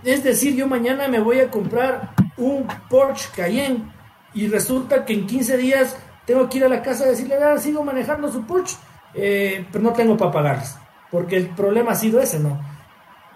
Es 0.03 0.23
decir, 0.23 0.55
yo 0.55 0.67
mañana 0.67 1.07
me 1.07 1.19
voy 1.19 1.39
a 1.39 1.49
comprar 1.49 2.11
un 2.37 2.67
Porsche 2.89 3.29
Cayenne 3.35 3.94
y 4.35 4.47
resulta 4.47 5.05
que 5.05 5.13
en 5.13 5.25
15 5.25 5.57
días 5.57 5.97
tengo 6.25 6.47
que 6.49 6.57
ir 6.57 6.65
a 6.65 6.69
la 6.69 6.81
casa 6.81 7.05
a 7.05 7.07
decirle, 7.07 7.35
ah, 7.35 7.57
sigo 7.57 7.83
manejando 7.83 8.31
su 8.31 8.45
Porsche, 8.45 8.77
eh, 9.13 9.65
pero 9.71 9.83
no 9.83 9.93
tengo 9.93 10.17
para 10.17 10.31
pagarles, 10.31 10.75
porque 11.09 11.37
el 11.37 11.49
problema 11.49 11.91
ha 11.91 11.95
sido 11.95 12.19
ese, 12.19 12.39
¿no? 12.39 12.59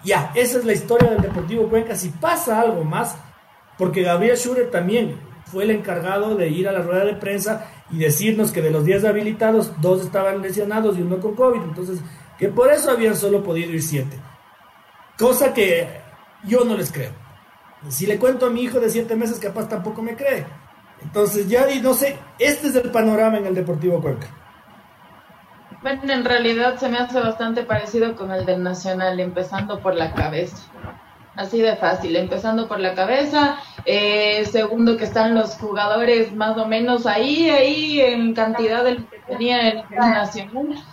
Ya, 0.04 0.32
esa 0.36 0.60
es 0.60 0.66
la 0.66 0.74
historia 0.74 1.10
del 1.12 1.22
Deportivo 1.22 1.68
Cuenca. 1.70 1.96
Si 1.96 2.10
pasa 2.10 2.62
algo 2.62 2.84
más, 2.84 3.16
porque 3.78 4.02
Gabriel 4.02 4.38
Schurer 4.38 4.70
también 4.72 5.18
fue 5.46 5.64
el 5.64 5.72
encargado 5.72 6.36
de 6.36 6.50
ir 6.50 6.68
a 6.68 6.72
la 6.72 6.82
rueda 6.82 7.06
de 7.06 7.16
prensa 7.16 7.66
y 7.92 7.98
decirnos 7.98 8.52
que 8.52 8.62
de 8.62 8.72
los 8.72 8.86
10 8.86 9.06
habilitados, 9.06 9.74
dos 9.82 10.04
estaban 10.04 10.42
lesionados 10.42 10.98
y 10.98 11.02
uno 11.02 11.20
con 11.20 11.36
COVID, 11.36 11.62
entonces 11.62 12.00
que 12.38 12.48
por 12.48 12.72
eso 12.72 12.92
habían 12.92 13.16
solo 13.16 13.44
podido 13.44 13.72
ir 13.72 13.82
7. 13.82 14.18
Cosa 15.18 15.54
que 15.54 15.88
yo 16.46 16.64
no 16.64 16.78
les 16.78 16.92
creo. 16.92 17.12
Si 17.90 18.06
le 18.06 18.18
cuento 18.18 18.46
a 18.46 18.50
mi 18.50 18.62
hijo 18.62 18.80
de 18.80 18.90
7 18.90 19.16
meses, 19.16 19.40
capaz 19.40 19.68
tampoco 19.68 20.02
me 20.02 20.16
cree. 20.16 20.46
Entonces 21.04 21.48
ya 21.48 21.66
no 21.82 21.94
sé, 21.94 22.18
este 22.38 22.68
es 22.68 22.76
el 22.76 22.92
panorama 22.92 23.38
en 23.38 23.48
el 23.48 23.56
Deportivo 23.56 24.02
Cuenca. 24.02 24.28
Bueno, 25.82 26.12
en 26.12 26.26
realidad 26.26 26.78
se 26.78 26.90
me 26.90 26.98
hace 26.98 27.20
bastante 27.20 27.64
parecido 27.64 28.16
con 28.16 28.32
el 28.32 28.46
del 28.46 28.62
Nacional, 28.62 29.20
empezando 29.20 29.80
por 29.80 29.96
la 29.96 30.14
cabeza. 30.14 30.58
Así 31.36 31.62
de 31.62 31.78
fácil, 31.78 32.18
empezando 32.18 32.68
por 32.68 32.82
la 32.82 32.96
cabeza, 32.96 33.60
eh, 33.86 34.44
segundo 34.46 34.98
que 34.98 35.06
están 35.06 35.36
los 35.36 35.56
jugadores 35.56 36.36
más 36.36 36.58
o 36.58 36.66
menos 36.66 37.06
ahí, 37.06 37.50
ahí 37.50 38.02
en 38.02 38.34
cantidad 38.34 38.84
de 38.84 38.96
lo 38.96 39.10
que 39.10 39.20
tenía 39.20 39.70
el 39.70 39.84
nacional. 39.90 40.84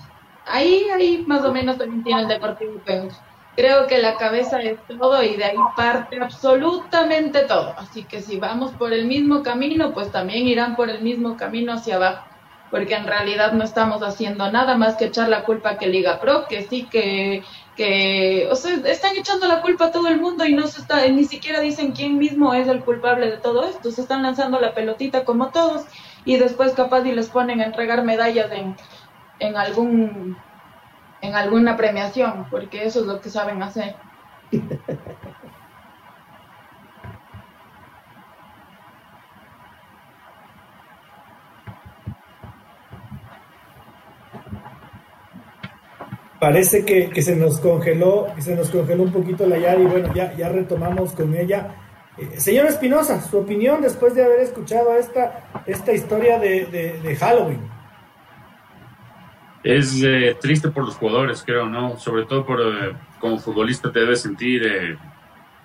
Ahí, 0.46 0.84
ahí 0.94 1.24
más 1.26 1.44
o 1.44 1.52
menos 1.52 1.78
también 1.78 2.04
tiene 2.04 2.22
el 2.22 2.28
Deportivo 2.28 2.80
Cuenca. 2.84 3.16
Creo 3.56 3.86
que 3.86 3.98
la 3.98 4.16
cabeza 4.16 4.60
es 4.60 4.78
todo 4.86 5.22
y 5.22 5.36
de 5.36 5.44
ahí 5.44 5.56
parte 5.74 6.20
absolutamente 6.20 7.40
todo. 7.44 7.74
Así 7.78 8.04
que 8.04 8.20
si 8.20 8.38
vamos 8.38 8.72
por 8.72 8.92
el 8.92 9.06
mismo 9.06 9.42
camino, 9.42 9.94
pues 9.94 10.12
también 10.12 10.46
irán 10.46 10.76
por 10.76 10.90
el 10.90 11.00
mismo 11.02 11.38
camino 11.38 11.72
hacia 11.72 11.96
abajo. 11.96 12.26
Porque 12.70 12.94
en 12.94 13.06
realidad 13.06 13.52
no 13.52 13.64
estamos 13.64 14.02
haciendo 14.02 14.52
nada 14.52 14.76
más 14.76 14.96
que 14.96 15.06
echar 15.06 15.30
la 15.30 15.44
culpa 15.44 15.78
que 15.78 15.86
Liga 15.86 16.20
Pro, 16.20 16.46
que 16.48 16.64
sí 16.64 16.86
que, 16.90 17.44
que, 17.76 18.46
o 18.50 18.56
sea, 18.56 18.74
están 18.84 19.16
echando 19.16 19.46
la 19.48 19.62
culpa 19.62 19.86
a 19.86 19.90
todo 19.92 20.08
el 20.08 20.20
mundo 20.20 20.44
y 20.44 20.52
no 20.52 20.66
se 20.66 20.82
está, 20.82 21.06
ni 21.08 21.24
siquiera 21.24 21.60
dicen 21.60 21.92
quién 21.92 22.18
mismo 22.18 22.52
es 22.52 22.68
el 22.68 22.84
culpable 22.84 23.30
de 23.30 23.38
todo 23.38 23.64
esto. 23.64 23.90
Se 23.90 24.02
están 24.02 24.22
lanzando 24.22 24.60
la 24.60 24.74
pelotita 24.74 25.24
como 25.24 25.50
todos 25.50 25.86
y 26.24 26.36
después 26.36 26.74
capaz 26.74 27.06
y 27.06 27.12
les 27.12 27.30
ponen 27.30 27.62
a 27.62 27.64
entregar 27.64 28.04
medallas 28.04 28.50
en, 28.52 28.76
en 29.38 29.56
algún 29.56 30.36
en 31.26 31.34
alguna 31.34 31.76
premiación, 31.76 32.46
porque 32.50 32.84
eso 32.84 33.00
es 33.00 33.06
lo 33.06 33.20
que 33.20 33.30
saben 33.30 33.62
hacer. 33.62 33.96
Parece 46.38 46.84
que, 46.84 47.22
se 47.22 47.34
nos 47.34 47.58
congeló, 47.58 48.28
que 48.36 48.42
se 48.42 48.54
nos 48.54 48.70
congeló 48.70 49.02
un 49.02 49.12
poquito 49.12 49.46
la 49.46 49.58
Yari, 49.58 49.84
bueno, 49.84 50.14
ya, 50.14 50.32
ya 50.36 50.48
retomamos 50.48 51.12
con 51.12 51.34
ella. 51.34 51.74
Eh, 52.18 52.38
señor 52.38 52.66
Espinosa, 52.66 53.20
su 53.20 53.38
opinión 53.38 53.82
después 53.82 54.14
de 54.14 54.24
haber 54.24 54.40
escuchado 54.40 54.94
esta, 54.96 55.64
esta 55.66 55.92
historia 55.92 56.38
de, 56.38 56.66
de 57.02 57.16
Halloween. 57.16 57.75
Es 59.66 60.00
eh, 60.00 60.36
triste 60.40 60.68
por 60.68 60.84
los 60.84 60.94
jugadores, 60.94 61.42
creo, 61.44 61.68
¿no? 61.68 61.98
Sobre 61.98 62.24
todo 62.24 62.46
por, 62.46 62.60
eh, 62.60 62.92
como 63.18 63.36
futbolista 63.36 63.90
te 63.90 63.98
debes 63.98 64.22
sentir, 64.22 64.64
eh, 64.64 64.96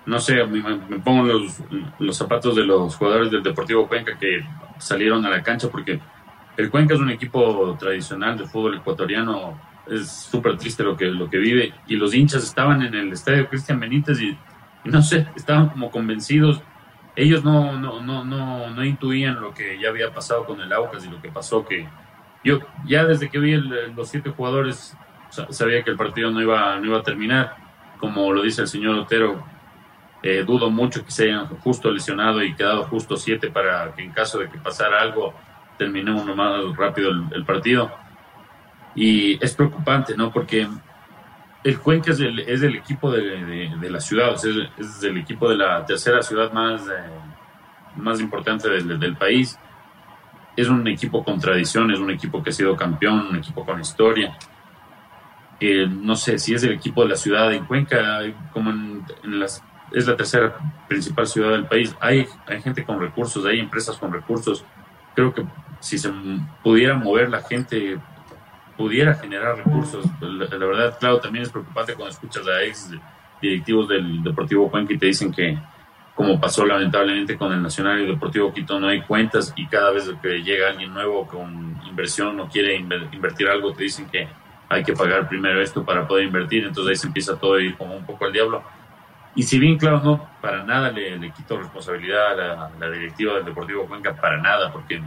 no 0.08 0.20
sé, 0.20 0.44
me, 0.44 0.64
pongo 1.02 1.22
los, 1.22 1.60
los, 2.00 2.18
zapatos 2.18 2.56
de 2.56 2.64
los 2.64 2.96
jugadores 2.96 3.30
del 3.30 3.44
Deportivo 3.44 3.88
Cuenca 3.88 4.18
que 4.18 4.44
salieron 4.80 5.24
a 5.24 5.30
la 5.30 5.44
cancha 5.44 5.70
porque 5.70 6.00
el 6.58 6.72
Cuenca 6.72 6.96
es 6.96 7.00
un 7.00 7.12
equipo 7.12 7.78
tradicional 7.80 8.40
de 8.40 8.48
fútbol 8.48 8.78
ecuatoriano, 8.78 9.62
es 9.86 10.10
súper 10.10 10.58
triste 10.58 10.82
lo 10.82 10.98
que, 10.98 11.06
lo 11.06 11.30
que 11.30 11.38
vive. 11.38 11.72
Y 11.86 11.96
los 11.96 12.16
hinchas 12.16 12.44
estaban 12.44 12.82
en 12.82 12.96
el 12.96 13.14
estadio 13.14 13.48
Cristian 13.50 13.80
Benítez 13.80 14.20
y, 14.20 14.36
no 14.84 15.04
sé, 15.04 15.28
estaban 15.36 15.70
como 15.70 15.92
convencidos. 15.92 16.60
Ellos 17.16 17.44
no, 17.44 17.78
no, 17.78 18.02
no, 18.02 18.26
no, 18.26 18.72
no 18.72 18.84
intuían 18.84 19.40
lo 19.40 19.54
que 19.54 19.80
ya 19.80 19.90
había 19.90 20.12
pasado 20.12 20.44
con 20.44 20.60
el 20.60 20.74
Aucas 20.74 21.06
y 21.06 21.10
lo 21.12 21.22
que 21.22 21.30
pasó 21.30 21.64
que 21.64 21.88
yo 22.44 22.60
ya 22.86 23.06
desde 23.06 23.30
que 23.30 23.40
vi 23.40 23.56
los 23.56 24.10
siete 24.10 24.32
jugadores 24.32 24.96
sabía 25.32 25.84
que 25.84 25.92
el 25.92 25.98
partido 25.98 26.32
no 26.32 26.42
iba, 26.42 26.78
no 26.78 26.86
iba 26.86 27.00
a 27.00 27.04
terminar. 27.04 27.56
Como 27.98 28.34
lo 28.34 28.42
dice 28.42 28.62
el 28.62 28.68
señor 28.68 28.98
Otero, 28.98 29.44
eh, 30.24 30.44
dudo 30.46 30.70
mucho 30.70 31.06
que 31.06 31.12
se 31.12 31.26
hayan 31.26 31.48
justo 31.48 31.92
lesionado 31.92 32.44
y 32.44 32.54
quedado 32.54 32.84
justo 32.84 33.16
siete 33.16 33.50
para 33.50 33.94
que 33.94 34.04
en 34.04 34.12
caso 34.12 34.40
de 34.40 34.50
que 34.50 34.58
pasara 34.58 35.02
algo 35.02 35.34
terminemos 35.78 36.26
más 36.36 36.76
rápido 36.76 37.12
el, 37.32 37.46
partido. 37.46 37.92
Y 38.94 39.44
es 39.44 39.56
preocupante, 39.56 40.16
¿no? 40.18 40.32
Porque 40.32 40.68
el 41.64 41.80
Cuenca 41.80 42.12
es 42.12 42.20
el, 42.20 42.40
es 42.40 42.62
el 42.62 42.76
equipo 42.76 43.12
de, 43.12 43.70
de, 43.80 43.90
la 43.90 44.00
ciudad, 44.00 44.34
es, 44.34 44.46
es, 44.78 45.04
el 45.04 45.18
equipo 45.18 45.48
de 45.48 45.56
la 45.56 45.86
tercera 45.86 46.22
ciudad 46.22 46.52
más, 46.52 46.82
eh, 46.88 47.10
más 47.96 48.20
importante 48.20 48.70
del, 48.70 49.00
del 49.00 49.16
país 49.16 49.58
es 50.62 50.70
un 50.70 50.88
equipo 50.88 51.24
con 51.24 51.40
tradición, 51.40 51.92
es 51.92 52.00
un 52.00 52.12
equipo 52.12 52.42
que 52.42 52.52
ha 52.52 52.54
sido 52.54 52.76
campeón, 52.76 53.28
un 53.30 53.36
equipo 53.38 53.66
con 53.66 53.80
historia. 53.80 54.38
Eh, 55.60 55.88
no 55.88 56.16
sé 56.16 56.40
si 56.40 56.54
es 56.54 56.64
el 56.64 56.74
equipo 56.74 57.04
de 57.04 57.10
la 57.10 57.16
ciudad 57.16 57.50
de 57.50 57.60
Cuenca, 57.62 58.22
como 58.52 58.70
en, 58.72 59.06
las, 59.24 59.64
es 59.92 60.08
la 60.08 60.16
tercera 60.16 60.56
principal 60.88 61.28
ciudad 61.28 61.52
del 61.52 61.66
país. 61.66 61.96
Hay, 62.00 62.28
gente 62.64 62.84
con 62.84 63.00
recursos, 63.00 63.46
hay 63.46 63.60
empresas 63.60 63.98
con 63.98 64.12
recursos. 64.12 64.64
Creo 65.16 65.34
que 65.34 65.46
si 65.80 65.98
se 65.98 66.12
pudiera 66.64 66.96
mover 66.96 67.30
la 67.30 67.42
gente, 67.42 68.00
pudiera 68.78 69.16
generar 69.16 69.58
recursos. 69.58 70.06
La, 70.20 70.46
la 70.46 70.66
verdad, 70.66 70.98
claro, 71.00 71.20
también 71.20 71.44
es 71.44 71.52
preocupante 71.52 71.94
cuando 71.94 72.12
escuchas 72.12 72.48
a 72.48 72.64
ex 72.64 72.92
directivos 73.42 73.90
del 73.90 74.24
Deportivo 74.24 74.70
Cuenca 74.70 74.94
y 74.94 74.98
te 74.98 75.08
dicen 75.08 75.32
que 75.32 75.58
como 76.22 76.40
pasó 76.40 76.68
lamentablemente 76.68 77.36
con 77.36 77.52
el 77.52 77.64
Nacional 77.64 78.00
y 78.00 78.06
Deportivo 78.06 78.54
Quito, 78.54 78.80
no 78.80 78.90
hay 78.90 79.02
cuentas 79.02 79.52
y 79.56 79.66
cada 79.66 79.90
vez 79.90 80.08
que 80.22 80.44
llega 80.44 80.70
alguien 80.70 80.94
nuevo 80.94 81.26
con 81.26 81.82
inversión 81.88 82.40
o 82.40 82.48
quiere 82.48 82.76
invertir 82.76 83.48
algo, 83.48 83.74
te 83.74 83.86
dicen 83.86 84.06
que 84.08 84.28
hay 84.70 84.84
que 84.84 84.94
pagar 84.94 85.28
primero 85.28 85.60
esto 85.60 85.84
para 85.84 86.08
poder 86.08 86.26
invertir, 86.26 86.64
entonces 86.64 86.92
ahí 86.92 86.96
se 86.96 87.08
empieza 87.08 87.40
todo 87.40 87.56
a 87.56 87.62
ir 87.64 87.76
como 87.76 87.96
un 87.96 88.06
poco 88.06 88.26
al 88.26 88.34
diablo. 88.34 88.62
Y 89.34 89.42
si 89.42 89.58
bien, 89.58 89.80
claro, 89.80 90.00
no, 90.04 90.30
para 90.42 90.64
nada 90.64 90.92
le, 90.92 91.32
quito 91.32 91.58
responsabilidad 91.58 92.40
a 92.40 92.70
la, 92.80 92.92
directiva 92.92 93.34
del 93.34 93.46
Deportivo 93.46 93.88
Cuenca, 93.88 94.14
para 94.16 94.38
nada, 94.38 94.72
porque 94.72 95.02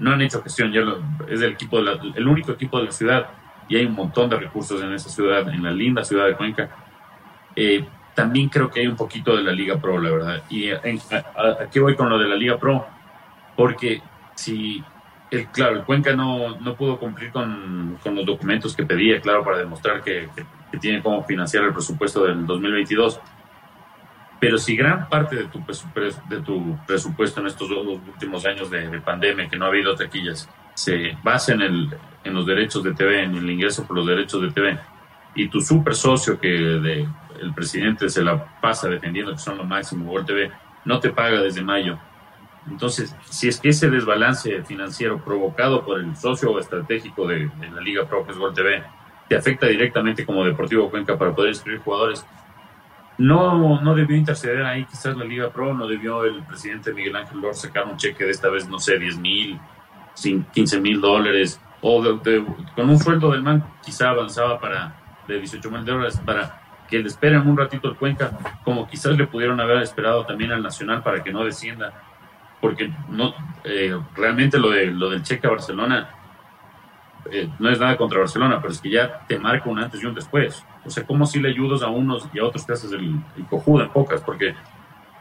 no 0.00 0.10
han 0.10 0.20
hecho 0.20 0.42
gestión, 0.42 0.72
ya 0.72 0.80
es 1.28 1.42
el, 1.42 1.52
equipo 1.52 1.80
de 1.80 1.96
el 2.16 2.26
único 2.26 2.50
equipo 2.50 2.80
de 2.80 2.86
la 2.86 2.90
ciudad 2.90 3.28
y 3.68 3.76
hay 3.76 3.86
un 3.86 3.94
montón 3.94 4.28
de 4.30 4.36
recursos 4.36 4.82
en 4.82 4.92
esa 4.94 5.10
ciudad, 5.10 5.48
en 5.48 5.62
la 5.62 5.70
linda 5.70 6.02
ciudad 6.02 6.26
de 6.26 6.34
Cuenca. 6.34 6.70
Eh, 7.54 7.84
también 8.14 8.48
creo 8.48 8.70
que 8.70 8.80
hay 8.80 8.86
un 8.86 8.96
poquito 8.96 9.36
de 9.36 9.42
la 9.42 9.52
Liga 9.52 9.80
Pro, 9.80 10.00
la 10.00 10.10
verdad. 10.10 10.42
Y 10.50 10.70
aquí 10.70 11.78
voy 11.78 11.94
con 11.96 12.08
lo 12.08 12.18
de 12.18 12.28
la 12.28 12.36
Liga 12.36 12.58
Pro, 12.58 12.86
porque 13.56 14.02
si, 14.34 14.82
el, 15.30 15.46
claro, 15.48 15.76
el 15.76 15.84
Cuenca 15.84 16.14
no, 16.14 16.58
no 16.58 16.74
pudo 16.74 16.98
cumplir 16.98 17.30
con, 17.30 17.98
con, 18.02 18.14
los 18.14 18.26
documentos 18.26 18.74
que 18.74 18.84
pedía, 18.84 19.20
claro, 19.20 19.44
para 19.44 19.58
demostrar 19.58 20.02
que, 20.02 20.28
tiene 20.80 21.02
cómo 21.02 21.24
financiar 21.24 21.64
el 21.64 21.72
presupuesto 21.72 22.24
del 22.24 22.46
2022. 22.46 23.20
Pero 24.38 24.56
si 24.56 24.76
gran 24.76 25.08
parte 25.08 25.36
de 25.36 25.44
tu, 25.44 25.62
de 26.28 26.40
tu 26.40 26.78
presupuesto 26.86 27.40
en 27.40 27.48
estos 27.48 27.68
dos 27.68 27.86
últimos 27.86 28.46
años 28.46 28.70
de, 28.70 28.88
de 28.88 29.00
pandemia, 29.00 29.48
que 29.48 29.56
no 29.56 29.66
ha 29.66 29.68
habido 29.68 29.94
taquillas, 29.94 30.48
se 30.74 31.16
basa 31.22 31.52
en, 31.52 31.62
el, 31.62 31.90
en 32.24 32.34
los 32.34 32.46
derechos 32.46 32.82
de 32.82 32.94
TV, 32.94 33.24
en 33.24 33.34
el 33.34 33.50
ingreso 33.50 33.86
por 33.86 33.96
los 33.96 34.06
derechos 34.06 34.40
de 34.40 34.50
TV, 34.50 34.78
y 35.34 35.48
tu 35.48 35.60
super 35.60 35.94
socio 35.94 36.40
que 36.40 37.06
el 37.40 37.54
presidente 37.54 38.08
se 38.08 38.22
la 38.22 38.60
pasa 38.60 38.88
defendiendo 38.88 39.32
que 39.32 39.38
son 39.38 39.58
lo 39.58 39.64
máximo, 39.64 40.10
World 40.10 40.26
TV 40.26 40.50
no 40.84 41.00
te 41.00 41.10
paga 41.10 41.40
desde 41.40 41.62
mayo. 41.62 41.98
Entonces, 42.68 43.14
si 43.24 43.48
es 43.48 43.58
que 43.58 43.70
ese 43.70 43.88
desbalance 43.90 44.62
financiero 44.64 45.18
provocado 45.18 45.84
por 45.84 45.98
el 45.98 46.14
socio 46.16 46.58
estratégico 46.58 47.26
de, 47.26 47.50
la 47.72 47.80
Liga 47.80 48.06
Pro, 48.06 48.24
que 48.24 48.32
es 48.32 48.38
World 48.38 48.54
TV, 48.54 48.82
te 49.28 49.36
afecta 49.36 49.66
directamente 49.66 50.26
como 50.26 50.44
Deportivo 50.44 50.90
Cuenca 50.90 51.16
para 51.16 51.34
poder 51.34 51.50
inscribir 51.50 51.80
jugadores, 51.80 52.24
no, 53.18 53.80
no 53.80 53.94
debió 53.94 54.16
interceder 54.16 54.62
ahí 54.64 54.84
quizás 54.84 55.16
la 55.16 55.24
Liga 55.24 55.50
Pro, 55.50 55.74
no 55.74 55.86
debió 55.86 56.24
el 56.24 56.42
presidente 56.42 56.92
Miguel 56.92 57.16
Ángel 57.16 57.40
Lor 57.40 57.54
sacar 57.54 57.86
un 57.86 57.96
cheque 57.96 58.24
de 58.24 58.30
esta 58.30 58.48
vez, 58.48 58.68
no 58.68 58.78
sé, 58.78 58.98
10 58.98 59.18
mil, 59.18 59.58
15 60.52 60.80
mil 60.80 61.00
dólares, 61.00 61.60
o 61.82 62.02
con 62.74 62.90
un 62.90 62.98
sueldo 62.98 63.30
del 63.32 63.42
man 63.42 63.64
quizá 63.82 64.10
avanzaba 64.10 64.60
para 64.60 64.96
de 65.26 65.38
18 65.38 65.70
mil 65.70 65.84
dólares 65.84 66.20
para 66.24 66.59
que 66.90 66.98
le 66.98 67.06
esperen 67.06 67.46
un 67.46 67.56
ratito 67.56 67.88
el 67.88 67.96
Cuenca, 67.96 68.32
como 68.64 68.88
quizás 68.88 69.16
le 69.16 69.26
pudieron 69.26 69.60
haber 69.60 69.82
esperado 69.82 70.26
también 70.26 70.52
al 70.52 70.62
Nacional 70.62 71.02
para 71.02 71.22
que 71.22 71.32
no 71.32 71.44
descienda, 71.44 71.92
porque 72.60 72.92
no 73.08 73.34
eh, 73.64 73.96
realmente 74.16 74.58
lo 74.58 74.70
de 74.70 74.86
lo 74.86 75.08
del 75.08 75.22
cheque 75.22 75.46
a 75.46 75.50
Barcelona 75.50 76.10
eh, 77.30 77.48
no 77.58 77.70
es 77.70 77.78
nada 77.78 77.96
contra 77.96 78.18
Barcelona, 78.18 78.60
pero 78.60 78.72
es 78.72 78.80
que 78.80 78.90
ya 78.90 79.20
te 79.26 79.38
marca 79.38 79.70
un 79.70 79.78
antes 79.78 80.02
y 80.02 80.06
un 80.06 80.14
después. 80.14 80.64
O 80.84 80.90
sea, 80.90 81.04
como 81.04 81.26
si 81.26 81.38
le 81.38 81.50
ayudas 81.50 81.82
a 81.82 81.88
unos 81.88 82.28
y 82.32 82.40
a 82.40 82.44
otros 82.44 82.66
te 82.66 82.72
haces 82.72 82.92
el, 82.92 83.14
el 83.36 83.46
cojudo 83.46 83.84
en 83.84 83.90
pocas, 83.90 84.20
porque 84.22 84.54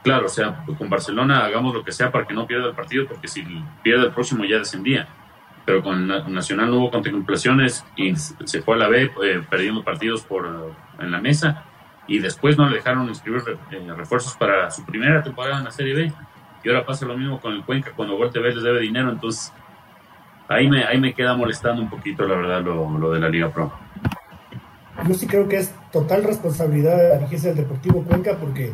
claro, 0.04 0.26
o 0.26 0.30
sea, 0.30 0.66
con 0.78 0.90
Barcelona 0.90 1.46
hagamos 1.46 1.74
lo 1.74 1.84
que 1.84 1.92
sea 1.92 2.12
para 2.12 2.26
que 2.26 2.34
no 2.34 2.48
pierda 2.48 2.68
el 2.70 2.76
partido, 2.76 3.06
porque 3.08 3.28
si 3.28 3.46
pierde 3.84 4.06
el 4.06 4.12
próximo 4.12 4.44
ya 4.44 4.58
descendía 4.58 5.08
pero 5.70 5.84
con 5.84 6.08
Nacional 6.34 6.72
no 6.72 6.78
hubo 6.78 6.90
contemplaciones 6.90 7.86
y 7.96 8.16
se 8.16 8.64
fue 8.64 8.74
a 8.74 8.78
la 8.80 8.88
B 8.88 9.12
eh, 9.24 9.44
perdiendo 9.48 9.84
partidos 9.84 10.24
por, 10.24 10.74
en 11.00 11.12
la 11.12 11.22
mesa 11.22 11.64
y 12.08 12.18
después 12.18 12.58
no 12.58 12.68
le 12.68 12.78
dejaron 12.78 13.08
inscribir 13.08 13.44
eh, 13.70 13.88
refuerzos 13.96 14.36
para 14.36 14.72
su 14.72 14.84
primera 14.84 15.22
temporada 15.22 15.60
en 15.60 15.66
la 15.66 15.70
Serie 15.70 15.94
B. 15.94 16.12
Y 16.64 16.70
ahora 16.70 16.88
pasa 16.88 17.06
lo 17.06 17.16
mismo 17.16 17.40
con 17.40 17.54
el 17.54 17.64
Cuenca 17.64 17.92
cuando 17.96 18.18
Vuelta 18.18 18.40
B 18.40 18.52
les 18.52 18.64
debe 18.64 18.80
dinero, 18.80 19.12
entonces 19.12 19.54
ahí 20.48 20.68
me, 20.68 20.86
ahí 20.86 21.00
me 21.00 21.14
queda 21.14 21.38
molestando 21.38 21.84
un 21.84 21.90
poquito, 21.92 22.26
la 22.26 22.34
verdad, 22.34 22.64
lo, 22.64 22.90
lo 22.98 23.12
de 23.12 23.20
la 23.20 23.30
Liga 23.30 23.50
Pro. 23.54 23.72
Yo 25.08 25.14
sí 25.14 25.28
creo 25.28 25.48
que 25.48 25.58
es 25.58 25.76
total 25.92 26.24
responsabilidad 26.24 26.98
de 26.98 27.10
la 27.10 27.16
dirigencia 27.18 27.50
del 27.50 27.60
Deportivo 27.60 28.04
Cuenca 28.06 28.38
porque 28.40 28.74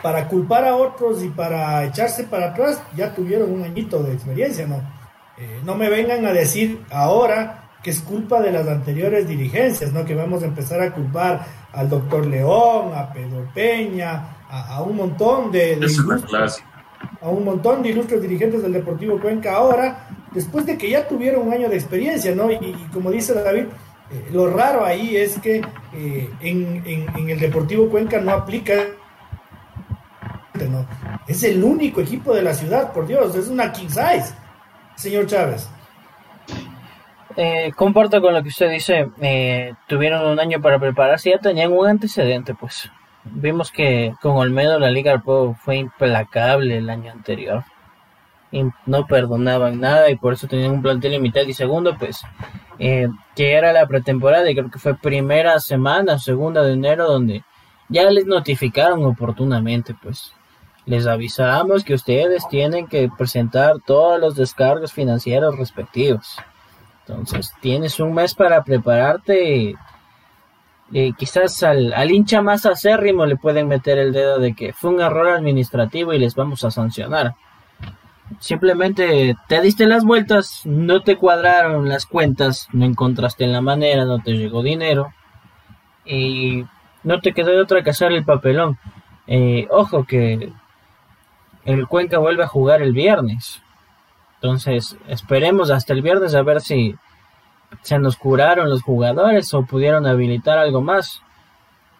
para 0.00 0.28
culpar 0.28 0.64
a 0.64 0.76
otros 0.76 1.24
y 1.24 1.28
para 1.28 1.82
echarse 1.86 2.22
para 2.22 2.50
atrás 2.50 2.80
ya 2.94 3.12
tuvieron 3.12 3.50
un 3.50 3.64
añito 3.64 4.00
de 4.04 4.12
experiencia, 4.12 4.68
¿no? 4.68 5.01
Eh, 5.42 5.60
no 5.64 5.74
me 5.74 5.90
vengan 5.90 6.24
a 6.24 6.32
decir 6.32 6.84
ahora 6.92 7.68
que 7.82 7.90
es 7.90 8.00
culpa 8.00 8.40
de 8.40 8.52
las 8.52 8.68
anteriores 8.68 9.26
dirigencias, 9.26 9.92
¿no? 9.92 10.04
Que 10.04 10.14
vamos 10.14 10.44
a 10.44 10.46
empezar 10.46 10.80
a 10.80 10.94
culpar 10.94 11.44
al 11.72 11.88
doctor 11.88 12.24
León, 12.26 12.92
a 12.94 13.12
Pedro 13.12 13.50
Peña, 13.52 14.36
a, 14.48 14.80
un 14.82 14.94
montón 14.94 15.50
de, 15.50 15.80
a 17.20 17.28
un 17.28 17.44
montón 17.44 17.82
de 17.82 17.88
ilustres 17.88 18.22
dirigentes 18.22 18.62
del 18.62 18.72
Deportivo 18.72 19.18
Cuenca 19.18 19.56
ahora, 19.56 20.06
después 20.32 20.64
de 20.64 20.78
que 20.78 20.88
ya 20.88 21.08
tuvieron 21.08 21.48
un 21.48 21.52
año 21.52 21.68
de 21.68 21.74
experiencia, 21.74 22.32
¿no? 22.36 22.48
Y, 22.52 22.76
como 22.92 23.10
dice 23.10 23.34
David, 23.34 23.64
eh, 24.12 24.28
lo 24.30 24.48
raro 24.48 24.84
ahí 24.84 25.16
es 25.16 25.40
que 25.40 25.60
eh, 25.92 26.30
en, 26.40 26.84
en, 26.86 27.30
el 27.30 27.40
Deportivo 27.40 27.88
Cuenca 27.88 28.20
no 28.20 28.30
aplica 28.30 28.74
¿no? 30.70 30.86
Es 31.26 31.42
el 31.42 31.64
único 31.64 32.00
equipo 32.00 32.32
de 32.32 32.42
la 32.42 32.54
ciudad, 32.54 32.92
por 32.92 33.08
Dios, 33.08 33.34
es 33.34 33.48
una 33.48 33.72
king 33.72 33.88
size, 33.88 34.32
señor 35.02 35.26
Chávez. 35.26 35.68
Eh, 37.36 37.72
comparto 37.74 38.20
con 38.20 38.34
lo 38.34 38.42
que 38.42 38.50
usted 38.50 38.70
dice, 38.70 39.10
eh, 39.20 39.74
tuvieron 39.88 40.24
un 40.26 40.38
año 40.38 40.60
para 40.60 40.78
prepararse, 40.78 41.30
ya 41.30 41.38
tenían 41.38 41.72
un 41.72 41.88
antecedente, 41.88 42.54
pues. 42.54 42.90
Vimos 43.24 43.70
que 43.70 44.14
con 44.20 44.36
Olmedo 44.36 44.78
la 44.78 44.90
Liga 44.90 45.22
fue 45.64 45.76
implacable 45.76 46.78
el 46.78 46.90
año 46.90 47.10
anterior. 47.10 47.64
Y 48.50 48.64
no 48.84 49.06
perdonaban 49.06 49.80
nada 49.80 50.10
y 50.10 50.16
por 50.16 50.34
eso 50.34 50.46
tenían 50.46 50.72
un 50.72 50.82
plantel 50.82 51.12
limitado. 51.12 51.48
Y 51.48 51.54
segundo, 51.54 51.96
pues, 51.98 52.20
eh, 52.78 53.08
que 53.34 53.52
era 53.54 53.72
la 53.72 53.86
pretemporada 53.86 54.50
y 54.50 54.54
creo 54.54 54.70
que 54.70 54.78
fue 54.78 54.94
primera 54.94 55.58
semana, 55.58 56.18
segunda 56.18 56.62
de 56.62 56.74
enero, 56.74 57.06
donde 57.06 57.44
ya 57.88 58.10
les 58.10 58.26
notificaron 58.26 59.04
oportunamente, 59.04 59.94
pues. 60.02 60.34
Les 60.86 61.06
avisamos 61.06 61.84
que 61.84 61.94
ustedes 61.94 62.46
tienen 62.48 62.86
que 62.86 63.08
presentar 63.16 63.76
todos 63.86 64.20
los 64.20 64.34
descargos 64.34 64.92
financieros 64.92 65.56
respectivos 65.56 66.38
entonces, 67.06 67.52
tienes 67.60 67.98
un 68.00 68.14
mes 68.14 68.34
para 68.34 68.62
prepararte. 68.62 69.74
Y, 70.90 71.12
quizás 71.14 71.62
al, 71.62 72.10
hincha 72.10 72.42
más 72.42 72.66
acérrimo 72.66 73.24
le 73.26 73.36
pueden 73.36 73.66
meter 73.66 73.98
el 73.98 74.12
dedo 74.12 74.38
de 74.38 74.54
que 74.54 74.72
fue 74.72 74.90
un 74.90 75.00
error 75.00 75.28
administrativo 75.28 76.12
y 76.12 76.18
les 76.18 76.34
vamos 76.34 76.64
a 76.64 76.70
sancionar. 76.70 77.34
Simplemente 78.38 79.36
te 79.48 79.60
diste 79.60 79.86
las 79.86 80.04
vueltas, 80.04 80.62
no 80.64 81.02
te 81.02 81.16
cuadraron 81.16 81.88
las 81.88 82.06
cuentas, 82.06 82.68
no 82.72 82.84
encontraste 82.84 83.46
la 83.46 83.60
manera, 83.60 84.04
no 84.04 84.20
te 84.20 84.32
llegó 84.32 84.62
dinero 84.62 85.12
y 86.04 86.64
no 87.04 87.20
te 87.20 87.32
quedó 87.32 87.50
de 87.50 87.60
otra 87.60 87.82
que 87.82 87.90
hacer 87.90 88.12
el 88.12 88.24
papelón. 88.24 88.78
Eh, 89.26 89.66
ojo 89.70 90.04
que 90.04 90.52
el 91.64 91.86
Cuenca 91.86 92.18
vuelve 92.18 92.44
a 92.44 92.48
jugar 92.48 92.82
el 92.82 92.92
viernes. 92.92 93.62
Entonces, 94.34 94.96
esperemos 95.08 95.70
hasta 95.70 95.92
el 95.92 96.02
viernes 96.02 96.34
a 96.34 96.42
ver 96.42 96.60
si 96.60 96.96
se 97.82 97.98
nos 97.98 98.16
curaron 98.16 98.68
los 98.68 98.82
jugadores 98.82 99.52
o 99.54 99.64
pudieron 99.64 100.06
habilitar 100.06 100.58
algo 100.58 100.82
más. 100.82 101.22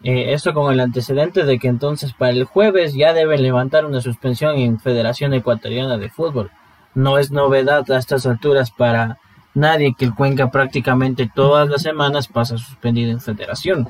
Eh, 0.03 0.33
esto 0.33 0.53
con 0.53 0.71
el 0.71 0.81
antecedente 0.81 1.45
de 1.45 1.57
que 1.57 1.69
entonces 1.69 2.13
para 2.13 2.31
el 2.31 2.43
jueves 2.43 2.93
ya 2.93 3.13
deben 3.13 3.41
levantar 3.41 3.85
una 3.85 4.01
suspensión 4.01 4.57
en 4.57 4.79
Federación 4.79 5.33
Ecuatoriana 5.33 5.97
de 5.97 6.09
Fútbol. 6.09 6.51
No 6.93 7.17
es 7.17 7.31
novedad 7.31 7.89
a 7.89 7.97
estas 7.97 8.25
alturas 8.25 8.69
para 8.69 9.17
nadie 9.53 9.95
que 9.97 10.05
el 10.05 10.13
Cuenca 10.13 10.51
prácticamente 10.51 11.31
todas 11.33 11.69
las 11.69 11.81
semanas 11.81 12.27
pasa 12.27 12.57
suspendido 12.57 13.11
en 13.11 13.21
Federación. 13.21 13.87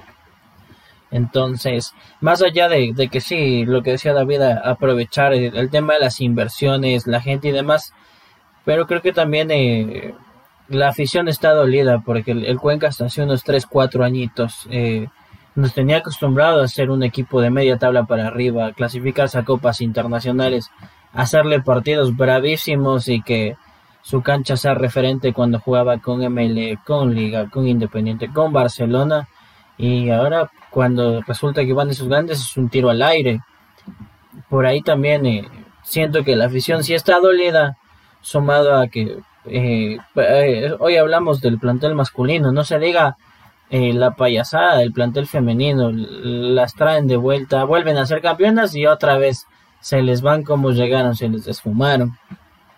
Entonces, 1.13 1.93
más 2.21 2.41
allá 2.41 2.67
de, 2.67 3.07
que 3.07 3.21
sí, 3.21 3.65
lo 3.65 3.83
que 3.83 3.91
decía 3.91 4.13
David, 4.13 4.41
aprovechar 4.41 5.31
el, 5.33 5.69
tema 5.69 5.93
de 5.93 5.99
las 5.99 6.19
inversiones, 6.19 7.05
la 7.05 7.21
gente 7.21 7.49
y 7.49 7.51
demás, 7.51 7.93
pero 8.65 8.87
creo 8.87 9.03
que 9.03 9.13
también 9.13 9.51
eh, 9.51 10.15
la 10.69 10.89
afición 10.89 11.27
está 11.27 11.53
dolida 11.53 12.01
porque 12.03 12.31
el, 12.31 12.57
Cuenca 12.57 12.87
hasta 12.87 13.05
hace 13.05 13.21
unos 13.21 13.43
3, 13.43 13.67
4 13.67 14.03
añitos 14.03 14.67
eh, 14.71 15.05
nos 15.53 15.75
tenía 15.75 15.97
acostumbrado 15.97 16.63
a 16.63 16.67
ser 16.67 16.89
un 16.89 17.03
equipo 17.03 17.41
de 17.41 17.51
media 17.51 17.77
tabla 17.77 18.05
para 18.05 18.25
arriba, 18.25 18.71
clasificarse 18.73 19.37
a 19.37 19.45
copas 19.45 19.81
internacionales, 19.81 20.71
hacerle 21.13 21.61
partidos 21.61 22.17
bravísimos 22.17 23.07
y 23.07 23.21
que 23.21 23.55
su 24.01 24.23
cancha 24.23 24.57
sea 24.57 24.73
referente 24.73 25.31
cuando 25.31 25.59
jugaba 25.59 25.99
con 25.99 26.21
ML, 26.21 26.79
con 26.83 27.13
Liga, 27.13 27.51
con 27.51 27.67
Independiente, 27.67 28.33
con 28.33 28.51
Barcelona 28.51 29.27
y 29.77 30.09
ahora 30.09 30.49
cuando 30.69 31.21
resulta 31.21 31.65
que 31.65 31.73
van 31.73 31.87
de 31.87 31.93
sus 31.93 32.07
grandes 32.07 32.39
es 32.39 32.57
un 32.57 32.69
tiro 32.69 32.89
al 32.89 33.01
aire. 33.01 33.41
Por 34.49 34.65
ahí 34.65 34.81
también 34.81 35.25
eh, 35.25 35.47
siento 35.83 36.23
que 36.23 36.35
la 36.35 36.45
afición 36.45 36.83
sí 36.83 36.93
está 36.93 37.19
dolida 37.19 37.77
sumado 38.21 38.75
a 38.75 38.87
que 38.87 39.19
eh, 39.45 39.97
eh, 40.15 40.71
hoy 40.79 40.95
hablamos 40.95 41.41
del 41.41 41.59
plantel 41.59 41.95
masculino, 41.95 42.51
no 42.51 42.63
se 42.63 42.79
diga 42.79 43.17
eh, 43.69 43.93
la 43.93 44.11
payasada 44.11 44.77
del 44.77 44.93
plantel 44.93 45.27
femenino, 45.27 45.91
las 45.91 46.73
traen 46.75 47.07
de 47.07 47.17
vuelta, 47.17 47.63
vuelven 47.65 47.97
a 47.97 48.05
ser 48.05 48.21
campeonas 48.21 48.75
y 48.75 48.85
otra 48.85 49.17
vez 49.17 49.45
se 49.81 50.01
les 50.01 50.21
van 50.21 50.43
como 50.43 50.71
llegaron, 50.71 51.15
se 51.15 51.27
les 51.27 51.45
desfumaron. 51.45 52.17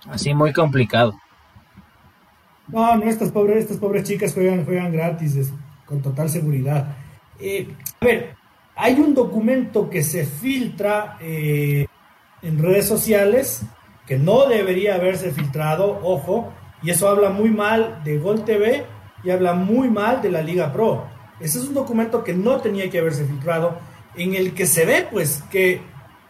Así 0.10 0.34
muy 0.34 0.54
complicado. 0.54 1.14
No, 2.68 2.96
no, 2.96 3.04
estas 3.04 3.32
pobres, 3.32 3.64
estas 3.64 3.78
pobres 3.78 4.04
chicas 4.06 4.34
juegan, 4.34 4.66
juegan 4.66 4.92
gratis, 4.92 5.52
con 5.86 6.02
total 6.02 6.30
seguridad. 6.30 6.96
a 7.40 8.06
ver, 8.06 8.36
hay 8.76 8.94
un 8.96 9.14
documento 9.14 9.90
que 9.90 10.04
se 10.04 10.26
filtra 10.26 11.18
en 11.22 12.60
redes 12.60 12.88
sociales 12.88 13.64
que 14.06 14.18
no 14.18 14.48
debería 14.48 14.96
haberse 14.96 15.32
filtrado, 15.32 16.00
ojo, 16.04 16.54
y 16.84 16.92
eso 16.92 17.10
habla 17.10 17.30
muy 17.30 17.50
mal 17.50 18.02
de 18.04 18.20
Gol 18.20 18.46
TV 18.46 18.86
y 19.24 19.32
habla 19.32 19.54
muy 19.54 19.90
mal 19.90 20.22
de 20.22 20.30
la 20.30 20.42
Liga 20.42 20.72
Pro. 20.72 21.08
Ese 21.40 21.58
es 21.58 21.66
un 21.66 21.74
documento 21.74 22.24
que 22.24 22.34
no 22.34 22.62
tenía 22.62 22.90
que 22.90 23.00
haberse 23.00 23.26
filtrado, 23.26 23.80
en 24.16 24.36
el 24.36 24.54
que 24.54 24.66
se 24.66 24.86
ve 24.86 25.08
pues 25.12 25.44
que 25.50 25.82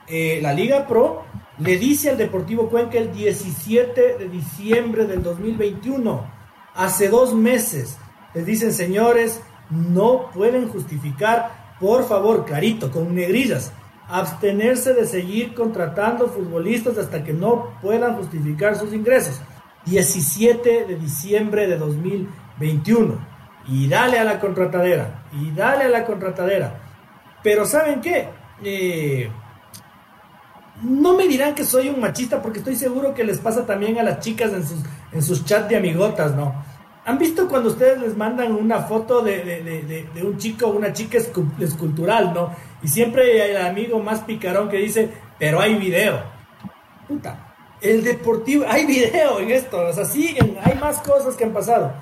eh, 0.08 0.40
la 0.42 0.54
Liga 0.54 0.88
Pro 0.88 1.24
le 1.60 1.78
dice 1.78 2.10
al 2.10 2.18
Deportivo 2.18 2.70
Cuenca 2.70 2.98
el 2.98 3.12
17 3.12 4.18
de 4.18 4.30
diciembre 4.30 5.06
del 5.06 5.22
2021, 5.22 6.26
hace 6.74 7.10
dos 7.10 7.34
meses, 7.34 7.98
les 8.36 8.46
dicen 8.46 8.74
señores, 8.74 9.42
no 9.70 10.30
pueden 10.32 10.68
justificar, 10.70 11.76
por 11.80 12.08
favor, 12.08 12.46
clarito, 12.46 12.92
con 12.92 13.16
negrillas, 13.16 13.72
abstenerse 14.08 14.94
de 14.94 15.08
seguir 15.08 15.56
contratando 15.56 16.28
futbolistas 16.28 16.98
hasta 16.98 17.24
que 17.24 17.34
no 17.34 17.72
puedan 17.82 18.16
justificar 18.18 18.76
sus 18.76 18.94
ingresos. 18.94 19.42
17 19.86 20.86
de 20.86 20.96
diciembre 20.98 21.68
de 21.68 21.78
2021. 21.78 23.36
Y 23.68 23.88
dale 23.88 24.20
a 24.20 24.24
la 24.24 24.40
contratadera, 24.40 25.24
y 25.32 25.52
dale 25.52 25.86
a 25.86 25.90
la 25.90 26.06
contratadera. 26.06 26.80
Pero 27.42 27.66
¿saben 27.66 28.02
qué? 28.02 28.30
Eh, 28.64 29.30
no 30.84 31.16
me 31.16 31.28
dirán 31.28 31.56
que 31.56 31.64
soy 31.64 31.90
un 31.90 32.00
machista 32.00 32.42
porque 32.42 32.60
estoy 32.60 32.76
seguro 32.76 33.14
que 33.14 33.24
les 33.24 33.40
pasa 33.40 33.66
también 33.66 33.98
a 33.98 34.04
las 34.04 34.20
chicas 34.20 34.52
en 34.52 34.68
sus, 34.68 34.80
en 35.12 35.22
sus 35.22 35.46
chats 35.46 35.70
de 35.70 35.78
amigotas, 35.78 36.36
¿no? 36.36 36.54
¿Han 37.06 37.20
visto 37.20 37.48
cuando 37.48 37.70
ustedes 37.70 38.00
les 38.00 38.18
mandan 38.18 38.52
una 38.52 38.80
foto 38.80 39.22
de, 39.22 40.08
un 40.24 40.38
chico 40.40 40.68
una 40.68 40.92
chica 40.92 41.20
escultural, 41.20 42.34
¿no? 42.34 42.50
Y 42.82 42.88
siempre 42.88 43.44
hay 43.44 43.52
el 43.52 43.58
amigo 43.58 44.00
más 44.00 44.22
picarón 44.22 44.70
que 44.70 44.78
dice, 44.78 45.12
pero 45.38 45.62
hay 45.62 45.76
video. 45.76 46.20
Puta, 47.08 47.56
el 47.80 48.04
deportivo, 48.04 48.66
hay 48.68 48.88
video 48.88 49.40
en 49.40 49.52
esto, 49.52 49.86
o 49.88 49.94
sea, 49.94 50.06
siguen, 50.06 50.58
hay 50.64 50.74
más 50.80 50.98
cosas 51.02 51.36
que 51.36 51.44
han 51.44 51.54
pasado. 51.54 51.94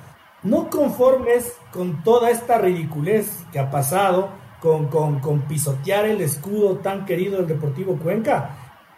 No 0.42 0.70
conformes 0.70 1.54
con 1.74 2.02
toda 2.04 2.30
esta 2.30 2.58
ridiculez 2.58 3.44
que 3.52 3.60
ha 3.60 3.70
pasado, 3.70 4.30
con, 4.62 4.88
con, 4.88 5.20
con 5.20 5.42
pisotear 5.42 6.06
el 6.06 6.22
escudo 6.22 6.78
tan 6.78 7.06
querido 7.06 7.38
del 7.38 7.48
Deportivo 7.48 7.98
Cuenca, 7.98 8.52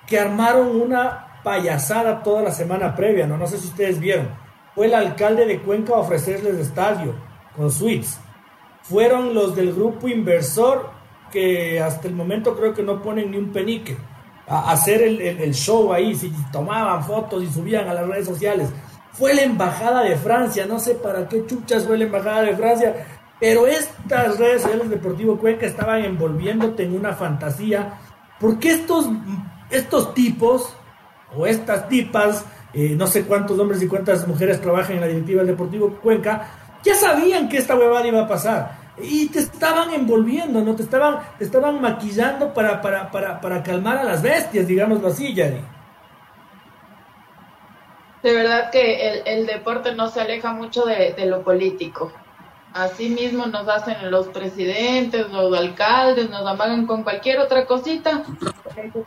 que 0.05 0.19
armaron 0.19 0.79
una 0.79 1.41
payasada 1.43 2.21
toda 2.21 2.43
la 2.43 2.51
semana 2.51 2.95
previa, 2.95 3.25
¿no? 3.25 3.37
No 3.37 3.47
sé 3.47 3.57
si 3.57 3.69
ustedes 3.69 3.99
vieron 3.99 4.44
fue 4.75 4.87
el 4.87 4.93
alcalde 4.93 5.45
de 5.45 5.61
Cuenca 5.61 5.93
a 5.93 5.99
ofrecerles 5.99 6.55
estadio 6.57 7.15
con 7.55 7.71
suites. 7.71 8.19
Fueron 8.83 9.33
los 9.33 9.55
del 9.55 9.73
grupo 9.73 10.07
inversor 10.09 10.91
que 11.31 11.81
hasta 11.81 12.07
el 12.07 12.13
momento 12.13 12.55
creo 12.55 12.73
que 12.73 12.83
no 12.83 13.01
ponen 13.01 13.31
ni 13.31 13.37
un 13.37 13.51
penique 13.51 13.97
a 14.47 14.71
hacer 14.71 15.01
el, 15.01 15.53
show 15.55 15.91
ahí, 15.91 16.13
si 16.13 16.31
tomaban 16.51 17.03
fotos 17.03 17.41
y 17.43 17.47
subían 17.47 17.87
a 17.87 17.93
las 17.93 18.07
redes 18.07 18.27
sociales. 18.27 18.69
Fue 19.13 19.33
la 19.33 19.41
embajada 19.41 20.03
de 20.03 20.15
Francia, 20.17 20.65
no 20.65 20.77
sé 20.77 20.95
para 20.95 21.27
qué 21.27 21.45
chuchas 21.47 21.85
fue 21.85 21.97
la 21.97 22.03
embajada 22.03 22.43
de 22.43 22.55
Francia, 22.55 23.07
pero 23.39 23.65
estas 23.65 24.37
redes 24.37 24.61
sociales 24.61 24.89
Deportivo 24.89 25.37
Cuenca 25.37 25.65
estaban 25.65 26.03
envolviéndote 26.03 26.83
en 26.83 26.95
una 26.95 27.13
fantasía, 27.13 27.99
porque 28.39 28.71
estos, 28.71 29.09
estos 29.71 30.13
tipos 30.13 30.75
o 31.35 31.47
estas 31.47 31.87
tipas 31.89 32.45
eh, 32.75 32.93
no 32.97 33.07
sé 33.07 33.23
cuántos 33.23 33.57
hombres 33.57 33.81
y 33.81 33.87
cuántas 33.87 34.27
mujeres 34.27 34.59
trabajan 34.59 34.95
en 34.95 35.01
la 35.01 35.07
directiva 35.07 35.39
del 35.39 35.51
Deportivo 35.51 35.97
Cuenca, 36.03 36.45
ya 36.83 36.93
sabían 36.93 37.47
que 37.47 37.57
esta 37.57 37.73
huevada 37.73 38.05
iba 38.05 38.23
a 38.23 38.27
pasar. 38.27 38.85
Y 39.01 39.27
te 39.29 39.39
estaban 39.39 39.93
envolviendo, 39.93 40.61
¿no? 40.61 40.75
Te 40.75 40.83
estaban, 40.83 41.19
te 41.37 41.45
estaban 41.45 41.79
maquillando 41.79 42.53
para, 42.53 42.81
para, 42.81 43.63
calmar 43.63 43.99
a 43.99 44.03
las 44.03 44.21
bestias, 44.21 44.67
digámoslo 44.67 45.07
así, 45.07 45.33
Yari. 45.33 45.61
de 48.21 48.33
verdad 48.33 48.71
que 48.71 49.21
el, 49.25 49.45
deporte 49.45 49.95
no 49.95 50.09
se 50.09 50.19
aleja 50.19 50.51
mucho 50.51 50.83
de, 50.83 51.15
lo 51.25 51.43
político. 51.43 52.11
Así 52.73 53.07
mismo 53.07 53.45
nos 53.45 53.69
hacen 53.69 54.11
los 54.11 54.27
presidentes, 54.27 55.29
los 55.29 55.57
alcaldes, 55.57 56.29
nos 56.29 56.45
amagan 56.45 56.85
con 56.85 57.03
cualquier 57.03 57.39
otra 57.39 57.65
cosita, 57.65 58.23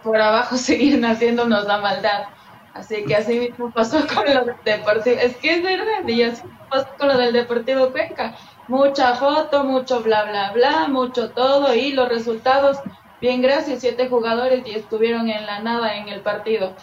por 0.02 0.16
abajo 0.16 0.56
siguen 0.68 1.04
haciéndonos 1.04 1.66
la 1.66 1.76
maldad. 1.76 2.37
Así 2.78 3.04
que 3.04 3.16
así 3.16 3.38
mismo 3.38 3.70
pasó 3.70 3.98
con 4.14 4.24
lo 4.24 4.44
del 4.44 4.56
Deportivo. 4.64 5.16
Es 5.20 5.36
que 5.36 5.54
es 5.54 5.62
verdad, 5.62 6.06
y 6.06 6.22
así 6.22 6.42
pasó 6.70 6.88
con 6.98 7.08
lo 7.08 7.18
del 7.18 7.32
Deportivo 7.32 7.90
Cuenca. 7.90 8.36
Mucha 8.68 9.14
foto, 9.14 9.64
mucho 9.64 10.02
bla, 10.02 10.24
bla, 10.24 10.52
bla, 10.52 10.88
mucho 10.88 11.30
todo, 11.30 11.74
y 11.74 11.92
los 11.92 12.08
resultados, 12.08 12.78
bien, 13.20 13.40
gracias, 13.42 13.80
siete 13.80 14.08
jugadores 14.08 14.62
y 14.66 14.74
estuvieron 14.74 15.28
en 15.28 15.46
la 15.46 15.60
nada 15.60 15.96
en 15.96 16.08
el 16.08 16.20
partido 16.20 16.74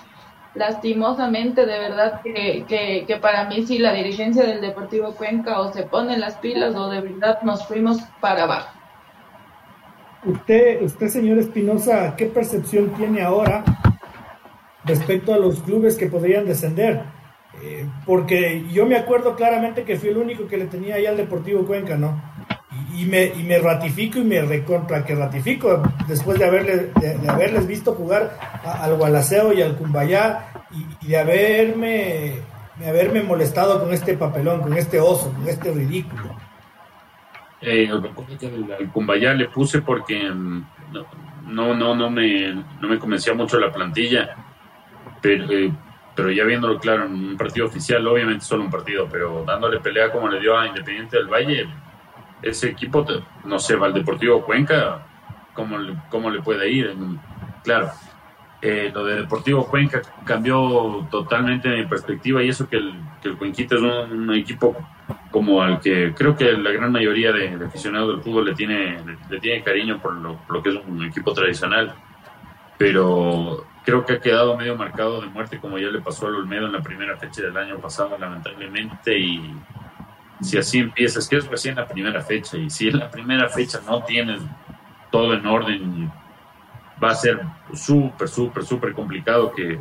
lastimosamente, 0.56 1.66
de 1.66 1.80
verdad 1.80 2.22
que, 2.22 2.64
que, 3.06 3.18
para 3.18 3.44
mí 3.46 3.68
sí 3.68 3.78
la 3.78 3.92
dirigencia 3.92 4.46
del 4.46 4.62
Deportivo 4.62 5.14
Cuenca 5.14 5.60
o 5.60 5.72
se 5.74 5.84
pone 5.84 6.18
las 6.18 6.38
pilas 6.38 6.74
o 6.76 6.90
de 6.90 7.02
verdad 7.02 7.42
nos 7.44 7.68
fuimos 7.68 8.02
para 8.22 8.44
abajo. 8.44 8.70
Usted, 10.24 10.82
usted 10.82 11.10
señor 11.10 11.38
Espinosa, 11.40 12.16
¿qué 12.16 12.28
percepción 12.28 12.90
tiene 12.96 13.22
ahora 13.22 13.64
respecto 14.86 15.34
a 15.34 15.38
los 15.38 15.62
clubes 15.62 15.98
que 15.98 16.08
podrían 16.08 16.46
descender? 16.46 17.04
Eh, 17.62 17.88
porque 18.06 18.66
yo 18.72 18.86
me 18.86 18.96
acuerdo 18.96 19.36
claramente 19.36 19.84
que 19.84 19.98
fui 19.98 20.10
el 20.10 20.18
único 20.18 20.48
que 20.48 20.58
le 20.58 20.66
tenía 20.66 20.96
ahí 20.96 21.06
al 21.06 21.18
Deportivo 21.18 21.66
Cuenca, 21.66 21.96
¿no? 21.96 22.22
Y, 22.98 23.06
me, 23.06 23.26
y 23.26 23.44
me 23.44 23.58
ratifico 23.60 24.20
y 24.20 24.24
me 24.24 24.42
recontra 24.42 25.06
que 25.06 25.16
ratifico 25.16 25.82
después 26.08 26.38
de, 26.38 26.46
haberle, 26.46 26.92
de, 27.00 27.30
haberles 27.30 27.68
visto 27.68 27.94
jugar 27.94 28.38
al 28.64 28.96
Gualaceo 28.96 29.54
y 29.54 29.62
al 29.62 29.78
Cumbayá 29.78 30.48
y, 31.02 31.08
de 31.08 31.18
haberme, 31.18 32.34
de 32.78 32.88
haberme 32.88 33.24
molestado 33.24 33.82
con 33.82 33.94
este 33.94 34.18
papelón, 34.18 34.62
con 34.62 34.78
este 34.78 35.00
oso, 35.00 35.34
con 35.34 35.48
este 35.48 35.72
ridículo. 35.72 36.36
Eh, 37.62 37.90
al 37.90 38.92
Cumbayá 38.92 39.34
le 39.34 39.48
puse 39.50 39.82
porque 39.82 40.30
mm, 40.30 40.66
no, 41.48 41.74
no, 41.74 41.96
no, 41.96 42.10
me, 42.10 42.54
no 42.54 42.88
me 42.88 43.00
convencía 43.00 43.34
mucho 43.34 43.60
la 43.60 43.72
plantilla, 43.72 44.36
pero, 45.26 45.52
eh, 45.52 45.72
pero 46.16 46.32
ya 46.32 46.44
viéndolo 46.44 46.80
claro 46.80 47.06
en 47.06 47.14
un 47.14 47.38
partido 47.38 47.66
oficial, 47.66 48.06
obviamente 48.08 48.46
solo 48.46 48.64
un 48.64 48.70
partido, 48.70 49.08
pero 49.12 49.44
dándole 49.46 49.80
pelea 49.80 50.12
como 50.12 50.30
le 50.30 50.40
dio 50.40 50.58
a 50.58 50.68
Independiente 50.68 51.18
del 51.18 51.28
Valle, 51.28 51.68
ese 52.42 52.70
equipo, 52.70 53.06
no 53.44 53.60
sé, 53.60 53.76
va 53.76 53.88
al 53.88 53.94
Deportivo 53.94 54.44
Cuenca, 54.46 55.06
¿cómo, 55.54 55.78
cómo 56.10 56.30
le 56.30 56.42
puede 56.42 56.70
ir? 56.70 56.96
Claro, 57.64 57.90
eh, 58.62 58.92
lo 58.94 59.04
de 59.04 59.22
Deportivo 59.22 59.66
Cuenca 59.68 60.02
cambió 60.24 61.08
totalmente 61.10 61.70
mi 61.70 61.86
perspectiva 61.86 62.44
y 62.44 62.50
eso 62.50 62.70
que 62.70 62.78
el, 62.78 62.94
que 63.22 63.30
el 63.30 63.38
Cuenquita 63.38 63.76
es 63.76 63.82
un, 63.82 64.34
equipo 64.34 64.76
como 65.32 65.62
al 65.62 65.80
que 65.82 66.14
creo 66.16 66.36
que 66.36 66.52
la 66.54 66.72
gran 66.72 66.92
mayoría 66.92 67.32
de, 67.32 67.66
aficionados 67.66 68.16
del 68.16 68.24
fútbol 68.24 68.46
le 68.46 68.54
tiene, 68.54 68.98
le, 69.30 69.40
tiene 69.40 69.64
cariño 69.64 70.00
por 70.00 70.14
lo, 70.14 70.64
que 70.64 70.70
es 70.70 70.76
un 70.88 71.04
equipo 71.04 71.34
tradicional, 71.34 71.96
pero 72.78 73.66
creo 73.84 74.06
que 74.06 74.14
ha 74.14 74.20
quedado 74.20 74.58
medio 74.58 74.76
marcado 74.76 75.22
de 75.22 75.28
muerte 75.28 75.60
como 75.60 75.78
ya 75.78 75.88
le 75.88 76.02
pasó 76.02 76.28
al 76.28 76.36
Olmedo 76.36 76.66
en 76.66 76.74
la 76.74 76.82
primera 76.82 77.18
fecha 77.18 77.42
del 77.42 77.56
año 77.56 77.78
pasado 77.78 78.18
lamentablemente 78.18 79.18
y 79.18 79.56
si 80.42 80.58
así 80.58 80.80
empiezas, 80.80 81.28
que 81.28 81.38
es 81.38 81.48
recién 81.48 81.76
la 81.76 81.88
primera 81.88 82.22
fecha, 82.22 82.58
y 82.58 82.70
si 82.70 82.90
en 82.90 83.00
la 83.00 83.10
primera 83.10 83.50
fecha 83.50 83.80
no 83.86 84.04
tienes 84.04 84.42
todo 85.12 85.34
en 85.34 85.46
orden, 85.46 86.12
va 87.02 87.12
a 87.12 87.16
ser 87.16 87.42
súper, 87.74 88.28
súper, 88.28 88.66
súper 88.66 88.94
complicado 88.94 89.54
que 89.54 89.80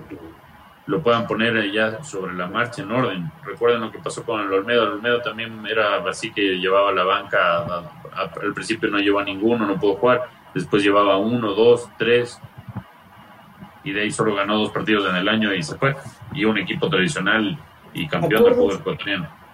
lo 0.87 1.03
puedan 1.03 1.27
poner 1.27 1.71
ya 1.73 2.03
sobre 2.05 2.35
la 2.35 2.47
marcha 2.47 2.83
en 2.83 2.93
orden. 2.93 3.33
Recuerden 3.43 3.81
lo 3.81 3.91
que 3.91 3.99
pasó 3.99 4.23
con 4.23 4.41
el 4.41 4.53
Olmedo. 4.53 4.85
El 4.85 4.93
Olmedo 4.93 5.23
también 5.23 5.67
era 5.67 5.97
así 6.09 6.31
que 6.31 6.59
llevaba 6.59 6.93
la 6.93 7.05
banca, 7.05 7.65
al 8.13 8.55
principio 8.55 8.91
no 8.91 8.99
llevaba 8.99 9.25
ninguno, 9.25 9.67
no 9.67 9.81
pudo 9.81 9.97
jugar, 9.97 10.29
después 10.55 10.83
llevaba 10.83 11.17
uno, 11.17 11.53
dos, 11.55 11.89
tres, 11.99 12.39
y 13.85 13.93
de 13.93 14.03
ahí 14.03 14.11
solo 14.11 14.35
ganó 14.35 14.59
dos 14.59 14.71
partidos 14.71 15.09
en 15.11 15.17
el 15.17 15.29
año 15.29 15.53
y 15.55 15.63
se 15.63 15.77
fue. 15.77 15.95
Y 16.33 16.45
un 16.45 16.59
equipo 16.59 16.89
tradicional 16.89 17.57
y 17.93 18.09
campeón 18.09 18.45
del 18.45 18.55
fútbol 18.55 18.77
ecuatoriano 18.77 19.45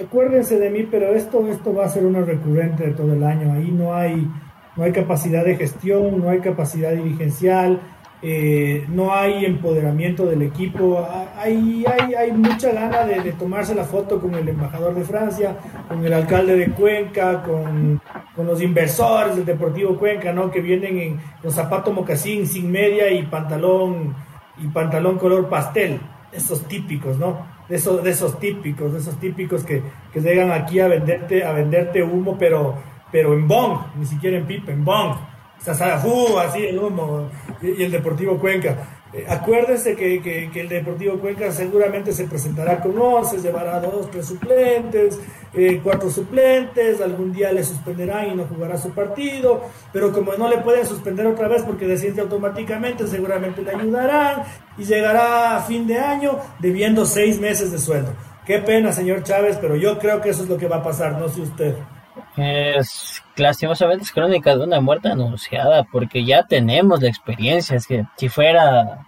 acuérdense 0.00 0.58
de 0.58 0.70
mí, 0.70 0.86
pero 0.90 1.14
esto, 1.14 1.46
esto 1.48 1.74
va 1.74 1.86
a 1.86 1.88
ser 1.88 2.04
una 2.04 2.22
recurrente 2.22 2.86
de 2.86 2.92
todo 2.92 3.12
el 3.12 3.22
año. 3.22 3.52
Ahí 3.52 3.70
no 3.70 3.94
hay, 3.94 4.28
no 4.76 4.84
hay 4.84 4.92
capacidad 4.92 5.44
de 5.44 5.56
gestión, 5.56 6.20
no 6.20 6.30
hay 6.30 6.40
capacidad 6.40 6.92
dirigencial, 6.92 7.80
eh, 8.22 8.86
no 8.88 9.12
hay 9.12 9.44
empoderamiento 9.44 10.24
del 10.26 10.42
equipo. 10.42 11.04
Hay, 11.36 11.84
hay, 11.86 12.14
hay 12.14 12.32
mucha 12.32 12.72
gana 12.72 13.04
de, 13.04 13.32
tomarse 13.32 13.74
la 13.74 13.84
foto 13.84 14.20
con 14.20 14.34
el 14.34 14.48
embajador 14.48 14.94
de 14.94 15.02
Francia, 15.02 15.56
con 15.88 16.04
el 16.04 16.12
alcalde 16.12 16.56
de 16.56 16.70
Cuenca, 16.70 17.42
con, 17.42 18.00
con 18.36 18.46
los 18.46 18.62
inversores 18.62 19.36
del 19.36 19.44
Deportivo 19.44 19.98
Cuenca, 19.98 20.32
¿no? 20.32 20.50
Que 20.50 20.60
vienen 20.60 20.98
en 20.98 21.20
los 21.42 21.54
zapatos 21.54 21.92
mocasín 21.92 22.46
sin 22.46 22.70
media 22.70 23.10
y 23.10 23.24
pantalón 23.24 24.14
y 24.58 24.68
pantalón 24.68 25.18
color 25.18 25.48
pastel. 25.48 26.00
Esos 26.32 26.66
típicos, 26.66 27.18
¿no? 27.18 27.52
de 27.68 27.76
esos, 27.76 28.02
de 28.02 28.10
esos 28.10 28.38
típicos, 28.38 28.92
de 28.92 28.98
esos 28.98 29.18
típicos 29.18 29.64
que, 29.64 29.82
que 30.12 30.20
llegan 30.20 30.50
aquí 30.50 30.80
a 30.80 30.88
venderte, 30.88 31.44
a 31.44 31.52
venderte 31.52 32.02
humo, 32.02 32.36
pero, 32.38 32.74
pero 33.10 33.32
en 33.32 33.48
bong, 33.48 33.78
ni 33.96 34.04
siquiera 34.04 34.36
en 34.36 34.46
pipa, 34.46 34.72
en 34.72 34.84
bong. 34.84 35.16
O 35.66 36.38
así 36.38 36.64
el 36.64 36.78
humo, 36.78 37.28
y 37.62 37.82
el 37.82 37.92
Deportivo 37.92 38.38
Cuenca. 38.38 38.76
Eh, 39.12 39.26
acuérdense 39.28 39.94
que, 39.94 40.22
que, 40.22 40.60
el 40.60 40.68
Deportivo 40.68 41.18
Cuenca 41.18 41.52
seguramente 41.52 42.12
se 42.12 42.24
presentará 42.24 42.80
con 42.80 42.98
11, 42.98 43.38
llevará 43.42 43.78
dos, 43.78 44.10
tres 44.10 44.26
suplentes, 44.26 45.20
eh, 45.52 45.80
cuatro 45.84 46.10
suplentes, 46.10 47.00
algún 47.00 47.30
día 47.32 47.52
le 47.52 47.62
suspenderán 47.62 48.30
y 48.30 48.34
no 48.34 48.44
jugará 48.44 48.78
su 48.78 48.90
partido, 48.90 49.64
pero 49.92 50.12
como 50.12 50.32
no 50.34 50.48
le 50.48 50.58
pueden 50.58 50.86
suspender 50.86 51.26
otra 51.26 51.46
vez 51.46 51.62
porque 51.62 51.86
desciende 51.86 52.22
automáticamente, 52.22 53.06
seguramente 53.06 53.60
le 53.60 53.72
ayudarán 53.72 54.44
y 54.78 54.84
llegará 54.84 55.56
a 55.56 55.60
fin 55.60 55.86
de 55.86 55.98
año 55.98 56.38
debiendo 56.58 57.04
seis 57.04 57.38
meses 57.38 57.70
de 57.70 57.78
sueldo. 57.78 58.14
Qué 58.46 58.58
pena, 58.60 58.92
señor 58.92 59.22
Chávez, 59.22 59.58
pero 59.60 59.76
yo 59.76 59.98
creo 59.98 60.22
que 60.22 60.30
eso 60.30 60.42
es 60.42 60.48
lo 60.48 60.56
que 60.56 60.68
va 60.68 60.76
a 60.76 60.82
pasar, 60.82 61.18
no 61.18 61.28
sé 61.28 61.42
usted. 61.42 61.76
Es 62.36 63.22
lastimosamente 63.36 64.04
es 64.04 64.12
crónica 64.12 64.56
de 64.56 64.64
una 64.64 64.80
muerte 64.80 65.08
anunciada, 65.08 65.84
porque 65.84 66.24
ya 66.24 66.44
tenemos 66.44 67.02
la 67.02 67.08
experiencia. 67.08 67.76
Es 67.76 67.86
que 67.86 68.04
si 68.16 68.28
fuera 68.28 69.06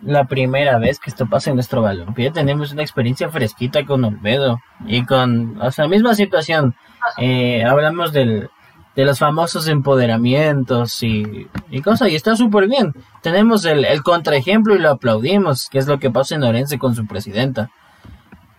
la 0.00 0.24
primera 0.24 0.78
vez 0.78 0.98
que 0.98 1.10
esto 1.10 1.26
pasa 1.26 1.50
en 1.50 1.56
nuestro 1.56 1.82
ya 2.16 2.32
tenemos 2.32 2.72
una 2.72 2.82
experiencia 2.82 3.28
fresquita 3.28 3.84
con 3.84 4.04
Olmedo 4.04 4.60
y 4.86 5.04
con 5.04 5.60
o 5.60 5.70
sea, 5.70 5.84
la 5.84 5.90
misma 5.90 6.14
situación. 6.14 6.74
Eh, 7.18 7.64
hablamos 7.64 8.12
del, 8.12 8.50
de 8.96 9.04
los 9.04 9.18
famosos 9.18 9.68
empoderamientos 9.68 11.02
y, 11.02 11.48
y 11.70 11.80
cosas, 11.82 12.10
y 12.10 12.16
está 12.16 12.36
súper 12.36 12.68
bien. 12.68 12.92
Tenemos 13.22 13.64
el, 13.64 13.84
el 13.84 14.02
contraejemplo 14.02 14.74
y 14.74 14.78
lo 14.78 14.90
aplaudimos, 14.90 15.68
que 15.68 15.78
es 15.78 15.86
lo 15.86 15.98
que 15.98 16.10
pasa 16.10 16.34
en 16.34 16.42
Orense 16.42 16.78
con 16.78 16.94
su 16.94 17.06
presidenta. 17.06 17.70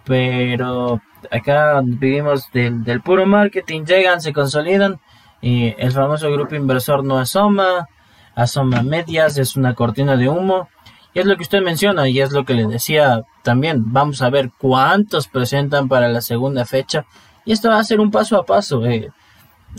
Pero 0.05 1.01
acá 1.31 1.81
vivimos 1.83 2.51
del, 2.51 2.83
del 2.83 3.01
puro 3.01 3.25
marketing, 3.25 3.85
llegan, 3.85 4.21
se 4.21 4.33
consolidan 4.33 4.99
y 5.43 5.75
el 5.77 5.91
famoso 5.91 6.31
grupo 6.31 6.55
inversor 6.55 7.03
no 7.03 7.19
asoma, 7.19 7.89
asoma 8.33 8.81
medias, 8.81 9.37
es 9.37 9.57
una 9.57 9.73
cortina 9.73 10.15
de 10.15 10.29
humo. 10.29 10.69
Y 11.13 11.19
es 11.19 11.25
lo 11.25 11.35
que 11.35 11.43
usted 11.43 11.61
menciona 11.61 12.07
y 12.07 12.21
es 12.21 12.31
lo 12.31 12.45
que 12.45 12.53
le 12.53 12.65
decía 12.65 13.23
también. 13.43 13.91
Vamos 13.91 14.21
a 14.21 14.29
ver 14.29 14.51
cuántos 14.57 15.27
presentan 15.27 15.89
para 15.89 16.07
la 16.07 16.21
segunda 16.21 16.65
fecha. 16.65 17.05
Y 17.45 17.51
esto 17.51 17.69
va 17.69 17.79
a 17.79 17.83
ser 17.83 17.99
un 17.99 18.09
paso 18.09 18.37
a 18.37 18.45
paso. 18.45 18.85
Eh. 18.85 19.11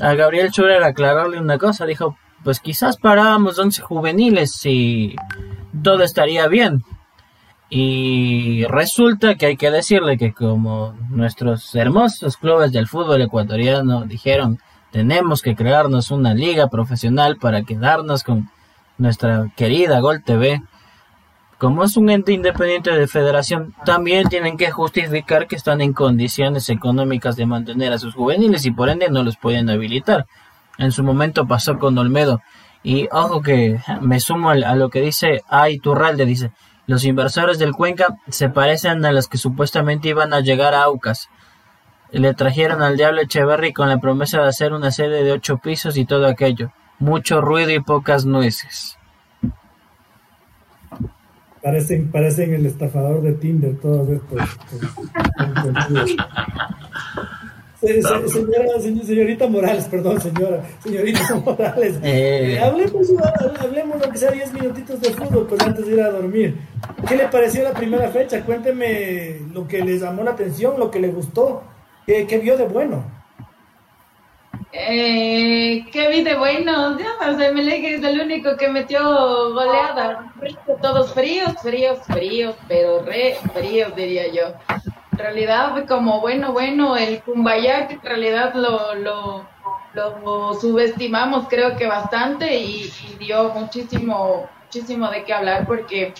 A 0.01 0.14
Gabriel 0.14 0.51
Schurer 0.51 0.83
aclararle 0.85 1.41
una 1.41 1.59
cosa, 1.59 1.87
dijo, 1.87 2.16
pues 2.45 2.61
quizás 2.61 2.99
parábamos 2.99 3.59
11 3.59 3.81
juveniles 3.83 4.61
y 4.66 5.16
todo 5.83 6.03
estaría 6.03 6.47
bien. 6.47 6.85
Y 7.71 8.65
resulta 8.67 9.37
que 9.37 9.47
hay 9.47 9.57
que 9.57 9.71
decirle 9.71 10.19
que 10.19 10.33
como 10.33 10.95
nuestros 11.09 11.75
hermosos 11.75 12.37
clubes 12.37 12.73
del 12.73 12.87
fútbol 12.87 13.23
ecuatoriano 13.23 14.05
dijeron, 14.05 14.59
tenemos 14.91 15.43
que 15.43 15.57
crearnos 15.57 16.11
una 16.11 16.35
liga 16.35 16.69
profesional 16.69 17.37
para 17.37 17.65
quedarnos 17.65 18.23
con 18.23 18.49
nuestra 18.99 19.51
querida 19.57 20.01
Gol 20.01 20.23
TV. 20.23 20.62
Como 21.59 21.83
es 21.83 21.97
un 21.97 22.11
ente 22.11 22.33
independiente 22.33 22.93
de 22.93 23.09
federación, 23.09 23.75
también 23.85 24.29
tienen 24.29 24.57
que 24.57 24.71
justificar 24.71 25.47
que 25.47 25.57
están 25.57 25.81
en 25.81 25.95
condiciones 25.95 26.69
económicas 26.69 27.37
de 27.37 27.47
mantener 27.47 27.93
a 27.93 27.99
sus 27.99 28.15
juveniles 28.15 28.67
y 28.67 28.71
por 28.71 28.89
ende 28.89 29.09
no 29.09 29.23
los 29.23 29.37
pueden 29.37 29.71
habilitar. 29.71 30.27
En 30.79 30.93
su 30.93 31.03
momento 31.03 31.47
pasó 31.47 31.79
con 31.79 31.97
Olmedo. 31.99 32.41
Y 32.83 33.09
ojo 33.11 33.41
que 33.41 33.81
me 34.03 34.21
sumo 34.21 34.51
a 34.51 34.75
lo 34.75 34.91
que 34.91 35.01
dice 35.01 35.43
Ay 35.49 35.79
Turralde, 35.79 36.27
dice, 36.27 36.53
los 36.87 37.05
inversores 37.05 37.59
del 37.59 37.72
Cuenca 37.72 38.18
se 38.28 38.51
parecen 38.51 39.05
a 39.05 39.12
los 39.12 39.28
que 39.28 39.39
supuestamente 39.39 40.09
iban 40.09 40.35
a 40.35 40.41
llegar 40.41 40.74
a 40.74 40.85
Aucas. 40.85 41.28
Le 42.11 42.35
trajeron 42.35 42.82
al 42.82 42.97
diablo 42.97 43.22
Echeverry 43.22 43.72
con 43.72 43.89
la 43.89 43.99
promesa 43.99 44.43
de 44.43 44.49
hacer 44.49 44.72
una 44.72 44.91
sede 44.91 45.24
de 45.24 45.32
ocho 45.32 45.59
pisos 45.59 45.97
y 45.97 46.05
todo 46.05 46.26
aquello. 46.26 46.72
Mucho 46.99 47.41
ruido 47.41 47.70
y 47.70 47.80
pocas 47.80 48.24
nueces. 48.24 48.99
Parecen, 51.62 52.11
parecen 52.11 52.53
el 52.53 52.66
estafador 52.66 53.22
de 53.22 53.32
Tinder, 53.32 53.78
todos 53.80 54.09
estos. 54.11 54.39
Señora, 57.85 58.80
señorita 58.80 59.47
Morales, 59.47 59.85
perdón, 59.85 60.20
señora, 60.20 60.62
señorita 60.82 61.35
Morales. 61.45 61.97
Eh. 62.03 62.55
Eh, 62.55 62.59
hablemos, 62.59 63.09
hablemos, 63.59 64.03
aunque 64.03 64.18
sea 64.18 64.30
10 64.30 64.53
minutitos 64.53 65.01
de 65.01 65.11
fútbol, 65.11 65.47
pues 65.47 65.61
antes 65.62 65.87
de 65.87 65.93
ir 65.93 66.01
a 66.01 66.11
dormir. 66.11 66.59
¿Qué 67.07 67.16
le 67.16 67.28
pareció 67.28 67.62
la 67.62 67.72
primera 67.72 68.09
fecha? 68.09 68.43
Cuénteme 68.45 69.41
lo 69.53 69.66
que 69.68 69.85
les 69.85 70.01
llamó 70.01 70.22
la 70.22 70.32
atención, 70.32 70.78
lo 70.78 70.91
que 70.91 71.01
le 71.01 71.09
gustó, 71.09 71.62
qué, 72.07 72.26
qué 72.26 72.39
vio 72.39 72.57
de 72.57 72.66
bueno. 72.66 73.05
Eh, 74.76 75.87
¿Qué 75.93 76.09
vi 76.09 76.22
de 76.22 76.35
bueno? 76.37 76.99
Ya, 76.99 77.30
o 77.30 77.39
sea, 77.39 77.51
es 77.51 78.05
el 78.05 78.20
único 78.20 78.57
que 78.57 78.68
metió 78.68 79.01
goleada. 79.53 80.32
Todos 80.82 81.14
fríos, 81.14 81.53
fríos, 81.62 81.99
fríos, 82.07 82.57
pero 82.66 83.05
re 83.05 83.37
fríos, 83.55 83.95
diría 83.95 84.26
yo. 84.32 84.53
En 85.15 85.19
realidad 85.19 85.87
como, 85.87 86.21
bueno, 86.21 86.53
bueno, 86.53 86.97
el 86.97 87.23
Kumbaya, 87.23 87.87
en 87.89 88.03
realidad 88.03 88.53
lo, 88.55 88.97
lo, 88.97 89.47
lo 89.95 90.55
subestimamos 90.55 91.47
creo 91.49 91.77
que 91.77 91.87
bastante 91.87 92.53
y, 92.53 92.91
dio 93.21 93.51
muchísimo, 93.51 94.51
muchísimo 94.65 95.09
de 95.11 95.23
qué 95.23 95.33
hablar 95.33 95.69
porque 95.69 96.15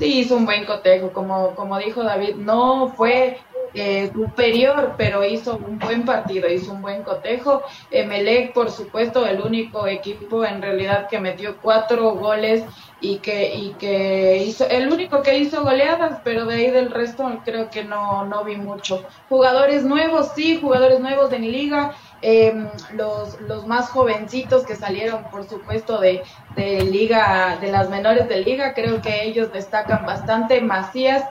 sí 0.00 0.18
hizo 0.18 0.36
un 0.36 0.46
buen 0.46 0.64
cotejo, 0.64 1.12
como, 1.12 1.54
como 1.54 1.78
dijo 1.78 2.02
David, 2.02 2.34
no 2.38 2.88
fue 2.96 3.38
eh, 3.74 4.10
superior, 4.12 4.94
pero 4.96 5.24
hizo 5.24 5.56
un 5.56 5.78
buen 5.78 6.04
partido, 6.04 6.48
hizo 6.48 6.72
un 6.72 6.82
buen 6.82 7.02
cotejo. 7.02 7.62
Emelec, 7.90 8.52
por 8.52 8.70
supuesto, 8.70 9.26
el 9.26 9.40
único 9.40 9.86
equipo 9.86 10.44
en 10.44 10.60
realidad 10.60 11.08
que 11.08 11.20
metió 11.20 11.56
cuatro 11.60 12.12
goles 12.12 12.64
y 13.00 13.18
que, 13.18 13.54
y 13.54 13.70
que 13.78 14.38
hizo, 14.44 14.68
el 14.68 14.92
único 14.92 15.22
que 15.22 15.38
hizo 15.38 15.62
goleadas, 15.62 16.20
pero 16.24 16.44
de 16.44 16.54
ahí 16.54 16.70
del 16.70 16.90
resto 16.90 17.40
creo 17.44 17.70
que 17.70 17.84
no, 17.84 18.24
no 18.26 18.44
vi 18.44 18.56
mucho. 18.56 19.04
Jugadores 19.28 19.84
nuevos, 19.84 20.32
sí, 20.34 20.58
jugadores 20.60 21.00
nuevos 21.00 21.32
en 21.32 21.50
liga. 21.50 21.94
Em, 22.22 22.68
los, 22.94 23.40
los 23.40 23.66
más 23.66 23.88
jovencitos 23.88 24.66
que 24.66 24.76
salieron, 24.76 25.24
por 25.30 25.48
supuesto, 25.48 25.98
de, 25.98 26.22
de 26.54 26.82
liga, 26.84 27.56
de 27.60 27.72
las 27.72 27.88
menores 27.88 28.28
de 28.28 28.40
liga, 28.42 28.74
creo 28.74 29.00
que 29.00 29.24
ellos 29.24 29.50
destacan 29.52 30.04
bastante. 30.04 30.60
Macías, 30.60 31.24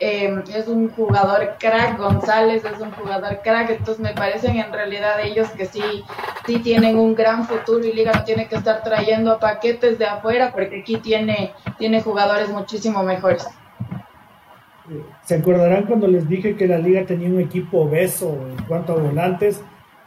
Em, 0.00 0.42
es 0.52 0.66
un 0.66 0.90
jugador 0.90 1.54
crack, 1.58 1.98
González 1.98 2.64
es 2.64 2.80
un 2.80 2.90
jugador 2.90 3.40
crack, 3.44 3.70
entonces 3.70 4.00
me 4.00 4.12
parecen 4.12 4.56
en 4.56 4.72
realidad 4.72 5.20
ellos 5.22 5.48
que 5.50 5.66
sí, 5.66 6.04
sí 6.46 6.58
tienen 6.58 6.98
un 6.98 7.14
gran 7.14 7.46
futuro 7.46 7.84
y 7.84 7.92
Liga 7.92 8.12
no 8.12 8.24
tiene 8.24 8.48
que 8.48 8.56
estar 8.56 8.82
trayendo 8.82 9.38
paquetes 9.38 9.98
de 9.98 10.06
afuera 10.06 10.50
porque 10.52 10.80
aquí 10.80 10.96
tiene, 10.96 11.52
tiene 11.78 12.02
jugadores 12.02 12.48
muchísimo 12.48 13.04
mejores. 13.04 13.46
¿Se 15.22 15.36
acordarán 15.36 15.84
cuando 15.84 16.08
les 16.08 16.28
dije 16.28 16.56
que 16.56 16.66
la 16.66 16.78
liga 16.78 17.06
tenía 17.06 17.28
un 17.28 17.40
equipo 17.40 17.82
obeso 17.82 18.36
en 18.50 18.66
cuanto 18.66 18.92
a 18.92 18.96
volantes? 18.96 19.62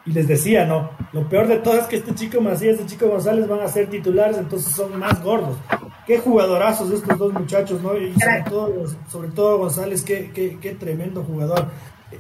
Y 0.08 0.12
les 0.14 0.26
decía, 0.26 0.66
no, 0.66 0.90
lo 1.12 1.28
peor 1.28 1.48
de 1.48 1.58
todo 1.58 1.76
es 1.76 1.86
que 1.86 1.98
este 1.98 2.16
chico 2.16 2.40
Macías, 2.40 2.76
este 2.76 2.86
chico 2.86 3.08
González 3.08 3.46
van 3.46 3.60
a 3.60 3.68
ser 3.68 3.90
titulares, 3.90 4.38
entonces 4.38 4.74
son 4.74 4.98
más 4.98 5.22
gordos. 5.22 5.58
Qué 6.06 6.20
jugadorazos 6.20 6.90
estos 6.92 7.18
dos 7.18 7.34
muchachos, 7.34 7.82
¿no? 7.82 7.98
Y 7.98 8.14
sobre 8.14 8.44
todo, 8.50 8.86
sobre 9.12 9.28
todo 9.30 9.58
González, 9.58 10.04
qué, 10.04 10.32
qué, 10.34 10.58
qué 10.62 10.76
tremendo 10.76 11.24
jugador. 11.24 11.66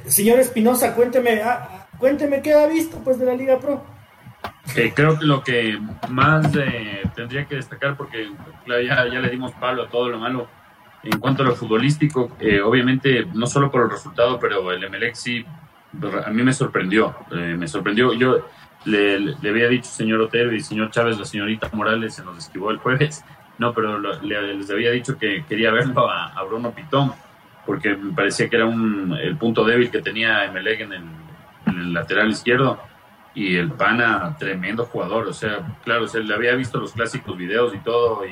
Señor 0.05 0.39
Espinosa, 0.39 0.93
cuénteme, 0.93 1.41
ah, 1.41 1.87
cuénteme 1.97 2.41
qué 2.41 2.53
ha 2.53 2.67
visto 2.67 2.97
pues 3.05 3.17
de 3.19 3.25
la 3.25 3.35
Liga 3.35 3.57
Pro. 3.57 3.81
Eh, 4.75 4.91
creo 4.93 5.17
que 5.17 5.25
lo 5.25 5.41
que 5.41 5.79
más 6.09 6.53
eh, 6.57 7.03
tendría 7.15 7.45
que 7.45 7.55
destacar, 7.55 7.95
porque 7.95 8.29
ya, 8.67 9.07
ya 9.07 9.19
le 9.19 9.29
dimos 9.29 9.53
palo 9.53 9.83
a 9.83 9.89
todo 9.89 10.09
lo 10.09 10.19
malo, 10.19 10.49
en 11.03 11.17
cuanto 11.19 11.43
a 11.43 11.45
lo 11.45 11.55
futbolístico, 11.55 12.35
eh, 12.41 12.59
obviamente 12.59 13.25
no 13.33 13.47
solo 13.47 13.71
por 13.71 13.83
el 13.83 13.89
resultado, 13.89 14.37
pero 14.37 14.69
el 14.73 14.83
Emelec 14.83 15.15
sí 15.15 15.45
a 16.25 16.29
mí 16.29 16.43
me 16.43 16.53
sorprendió, 16.53 17.15
eh, 17.31 17.55
me 17.57 17.67
sorprendió. 17.67 18.13
Yo 18.13 18.47
le, 18.85 19.35
había 19.47 19.67
dicho 19.67 19.89
señor 19.89 20.21
Otero 20.21 20.53
y 20.53 20.61
señor 20.61 20.91
Chávez, 20.91 21.17
la 21.17 21.25
señorita 21.25 21.69
Morales 21.73 22.15
se 22.15 22.23
nos 22.23 22.37
esquivó 22.37 22.71
el 22.71 22.77
jueves, 22.77 23.23
no, 23.57 23.73
pero 23.73 23.99
les 23.99 24.69
había 24.69 24.91
dicho 24.91 25.17
que 25.17 25.43
quería 25.47 25.71
verlo 25.71 26.09
a, 26.09 26.43
Bruno 26.43 26.71
Pitón, 26.71 27.13
porque 27.65 27.95
me 27.95 28.13
parecía 28.13 28.49
que 28.49 28.55
era 28.55 28.65
un, 28.65 29.17
el 29.19 29.35
punto 29.37 29.65
débil 29.65 29.89
que 29.91 30.01
tenía 30.01 30.45
Emelec 30.45 30.81
en 30.81 30.93
el, 30.93 31.03
en 31.65 31.77
el 31.77 31.93
lateral 31.93 32.29
izquierdo 32.29 32.79
y 33.33 33.55
el 33.55 33.71
Pana, 33.71 34.35
tremendo 34.39 34.85
jugador. 34.85 35.27
O 35.27 35.33
sea, 35.33 35.59
claro, 35.83 36.07
se 36.07 36.23
le 36.23 36.33
había 36.33 36.55
visto 36.55 36.79
los 36.79 36.93
clásicos 36.93 37.37
videos 37.37 37.73
y 37.73 37.79
todo, 37.79 38.25
y, 38.25 38.31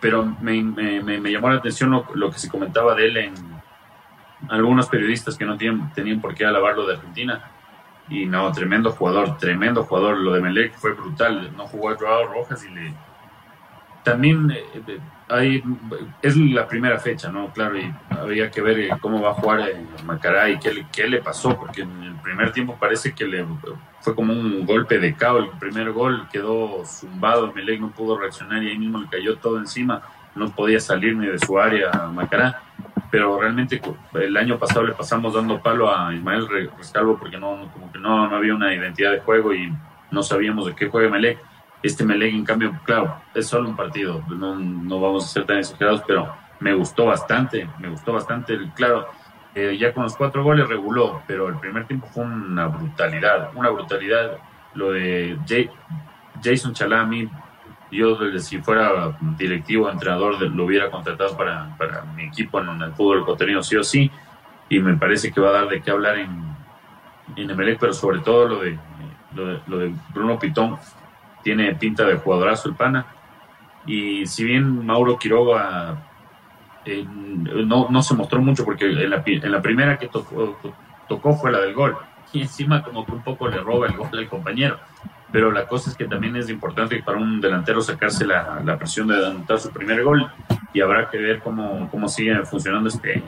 pero 0.00 0.24
me, 0.40 0.62
me, 0.62 1.00
me, 1.00 1.32
llamó 1.32 1.48
la 1.50 1.56
atención 1.56 1.90
lo, 1.90 2.06
lo, 2.14 2.30
que 2.30 2.38
se 2.38 2.48
comentaba 2.48 2.94
de 2.94 3.06
él 3.06 3.16
en, 3.16 3.34
algunos 4.48 4.88
periodistas 4.88 5.36
que 5.36 5.44
no 5.44 5.56
tenían 5.56 6.20
por 6.20 6.34
qué 6.34 6.44
alabarlo 6.44 6.86
de 6.86 6.94
Argentina. 6.94 7.50
Y 8.08 8.24
no, 8.26 8.50
tremendo 8.52 8.92
jugador, 8.92 9.36
tremendo 9.36 9.84
jugador. 9.84 10.18
Lo 10.18 10.32
de 10.32 10.40
Melec 10.40 10.74
fue 10.74 10.92
brutal. 10.92 11.52
No 11.56 11.66
jugó 11.66 11.90
a 11.90 11.96
Joao 11.96 12.26
Rojas 12.26 12.64
y 12.64 12.70
le. 12.70 12.94
También 14.02 14.50
eh, 14.50 14.64
eh, 14.86 14.98
hay, 15.28 15.62
es 16.22 16.34
la 16.36 16.66
primera 16.66 16.98
fecha, 16.98 17.30
¿no? 17.30 17.52
Claro, 17.52 17.76
y 17.76 17.92
había 18.08 18.50
que 18.50 18.62
ver 18.62 18.78
eh, 18.78 18.90
cómo 19.02 19.20
va 19.20 19.32
a 19.32 19.34
jugar 19.34 19.60
Macará 20.06 20.48
y 20.48 20.58
qué, 20.58 20.86
qué 20.90 21.06
le 21.06 21.20
pasó, 21.20 21.58
porque 21.58 21.82
en 21.82 22.02
el 22.02 22.14
primer 22.14 22.52
tiempo 22.52 22.78
parece 22.80 23.12
que 23.12 23.26
le 23.26 23.44
fue 24.00 24.14
como 24.14 24.32
un 24.32 24.64
golpe 24.64 24.98
de 24.98 25.14
caos. 25.14 25.44
El 25.52 25.58
primer 25.58 25.92
gol 25.92 26.26
quedó 26.32 26.86
zumbado, 26.86 27.52
Melec 27.52 27.80
no 27.80 27.90
pudo 27.90 28.16
reaccionar 28.16 28.62
y 28.62 28.70
ahí 28.70 28.78
mismo 28.78 28.98
le 29.00 29.08
cayó 29.08 29.36
todo 29.36 29.58
encima. 29.58 30.00
No 30.34 30.48
podía 30.54 30.80
salir 30.80 31.14
ni 31.16 31.26
de 31.26 31.38
su 31.38 31.58
área 31.58 31.90
Macará 32.14 32.62
pero 33.10 33.40
realmente 33.40 33.80
el 34.14 34.36
año 34.36 34.58
pasado 34.58 34.86
le 34.86 34.92
pasamos 34.92 35.34
dando 35.34 35.60
palo 35.60 35.94
a 35.94 36.12
Ismael 36.12 36.48
Rescalvo 36.76 37.18
porque 37.18 37.38
no, 37.38 37.70
como 37.72 37.90
que 37.90 37.98
no, 37.98 38.28
no 38.28 38.36
había 38.36 38.54
una 38.54 38.74
identidad 38.74 39.12
de 39.12 39.20
juego 39.20 39.54
y 39.54 39.72
no 40.10 40.22
sabíamos 40.22 40.66
de 40.66 40.74
qué 40.74 40.88
juega 40.88 41.08
Melec. 41.08 41.38
Este 41.82 42.04
Melec, 42.04 42.34
en 42.34 42.44
cambio, 42.44 42.78
claro, 42.84 43.20
es 43.34 43.46
solo 43.46 43.68
un 43.68 43.76
partido, 43.76 44.22
no, 44.28 44.56
no 44.56 45.00
vamos 45.00 45.24
a 45.24 45.28
ser 45.28 45.44
tan 45.44 45.58
exagerados, 45.58 46.02
pero 46.06 46.34
me 46.60 46.74
gustó 46.74 47.06
bastante, 47.06 47.68
me 47.78 47.88
gustó 47.88 48.12
bastante. 48.12 48.58
Claro, 48.74 49.08
eh, 49.54 49.76
ya 49.78 49.94
con 49.94 50.02
los 50.02 50.16
cuatro 50.16 50.42
goles 50.42 50.68
reguló, 50.68 51.22
pero 51.26 51.48
el 51.48 51.58
primer 51.58 51.86
tiempo 51.86 52.06
fue 52.08 52.24
una 52.24 52.66
brutalidad, 52.66 53.50
una 53.54 53.70
brutalidad. 53.70 54.38
Lo 54.74 54.92
de 54.92 55.38
Jason 56.42 56.74
Chalami 56.74 57.28
yo 57.90 58.18
si 58.38 58.58
fuera 58.58 59.16
directivo, 59.38 59.90
entrenador, 59.90 60.40
lo 60.40 60.64
hubiera 60.64 60.90
contratado 60.90 61.36
para, 61.36 61.76
para 61.78 62.02
mi 62.04 62.24
equipo 62.24 62.60
en, 62.60 62.82
el 62.82 62.92
fútbol 62.92 63.24
contenido 63.24 63.62
sí 63.62 63.76
o 63.76 63.84
sí, 63.84 64.10
y 64.68 64.78
me 64.80 64.96
parece 64.96 65.32
que 65.32 65.40
va 65.40 65.48
a 65.50 65.52
dar 65.52 65.68
de 65.68 65.80
qué 65.80 65.90
hablar 65.90 66.18
en, 66.18 66.30
en 67.36 67.50
Emelec, 67.50 67.78
pero 67.78 67.92
sobre 67.92 68.20
todo 68.20 68.48
lo 68.48 68.60
de, 68.60 68.78
lo 69.66 69.78
de, 69.78 69.94
Bruno 70.12 70.38
Pitón, 70.38 70.78
tiene 71.42 71.74
pinta 71.76 72.04
de 72.04 72.16
jugadorazo 72.16 72.68
el 72.68 72.74
pana, 72.74 73.06
y 73.86 74.26
si 74.26 74.44
bien 74.44 74.84
Mauro 74.84 75.18
Quiroga 75.18 76.04
no, 76.84 77.88
no 77.88 78.02
se 78.02 78.14
mostró 78.14 78.40
mucho, 78.42 78.64
porque 78.64 78.84
en 78.84 79.10
la, 79.10 79.22
en 79.24 79.52
la 79.52 79.62
primera 79.62 79.98
que 79.98 80.08
tocó, 80.08 80.58
tocó 81.08 81.34
fue 81.34 81.50
la 81.50 81.60
del 81.60 81.72
gol, 81.72 81.96
y 82.34 82.42
encima 82.42 82.82
como 82.82 83.06
que 83.06 83.12
un 83.12 83.22
poco 83.22 83.48
le 83.48 83.58
roba 83.58 83.86
el 83.86 83.96
gol 83.96 84.10
al 84.12 84.28
compañero 84.28 84.78
pero 85.30 85.50
la 85.52 85.66
cosa 85.66 85.90
es 85.90 85.96
que 85.96 86.06
también 86.06 86.36
es 86.36 86.48
importante 86.48 87.02
para 87.02 87.18
un 87.18 87.40
delantero 87.40 87.80
sacarse 87.80 88.26
la, 88.26 88.60
la 88.64 88.78
presión 88.78 89.08
de 89.08 89.26
anotar 89.26 89.58
su 89.58 89.70
primer 89.70 90.02
gol 90.02 90.30
y 90.72 90.80
habrá 90.80 91.10
que 91.10 91.18
ver 91.18 91.40
cómo, 91.40 91.88
cómo 91.90 92.08
sigue 92.08 92.44
funcionando 92.44 92.88
este, 92.88 93.22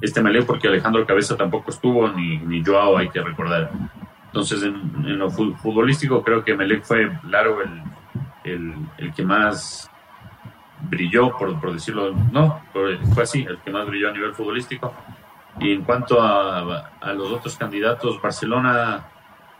este 0.00 0.22
melee 0.22 0.42
porque 0.42 0.68
Alejandro 0.68 1.06
Cabeza 1.06 1.36
tampoco 1.36 1.70
estuvo 1.70 2.08
ni, 2.08 2.38
ni 2.38 2.62
Joao 2.62 2.98
hay 2.98 3.08
que 3.08 3.22
recordar. 3.22 3.70
Entonces 4.26 4.62
en, 4.62 5.18
lo 5.18 5.30
futbolístico 5.30 6.22
creo 6.22 6.44
que 6.44 6.54
Melec 6.54 6.84
fue 6.84 7.10
largo 7.24 7.62
el, 7.62 7.82
el, 8.44 8.74
el 8.98 9.14
que 9.14 9.24
más 9.24 9.90
brilló, 10.82 11.36
por, 11.36 11.58
por 11.60 11.72
decirlo, 11.72 12.14
no, 12.30 12.62
fue 12.72 13.22
así, 13.22 13.42
el 13.42 13.58
que 13.58 13.70
más 13.70 13.86
brilló 13.86 14.10
a 14.10 14.12
nivel 14.12 14.34
futbolístico. 14.34 14.94
Y 15.60 15.72
en 15.72 15.82
cuanto 15.82 16.20
a, 16.22 16.90
a 17.00 17.12
los 17.14 17.32
otros 17.32 17.56
candidatos, 17.56 18.20
Barcelona 18.22 19.06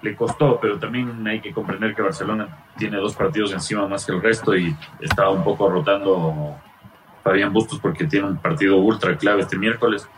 le 0.01 0.15
costó, 0.15 0.59
pero 0.61 0.79
también 0.79 1.27
hay 1.27 1.41
que 1.41 1.53
comprender 1.53 1.95
que 1.95 2.03
Barcelona 2.03 2.49
tiene 2.77 2.99
dos 2.99 3.17
partidos 3.17 3.53
encima 3.53 3.87
más 3.89 4.07
que 4.07 4.13
el 4.13 4.23
resto 4.23 4.57
y 4.57 4.75
estaba 5.01 5.31
un 5.31 5.43
poco 5.43 5.69
rotando 5.69 6.57
Fabián 7.25 7.53
Bustos 7.53 7.81
porque 7.81 8.07
tiene 8.07 8.27
un 8.27 8.37
partido 8.37 8.77
ultra 8.77 9.17
clave 9.17 9.43
este 9.43 9.59
miércoles. 9.59 10.09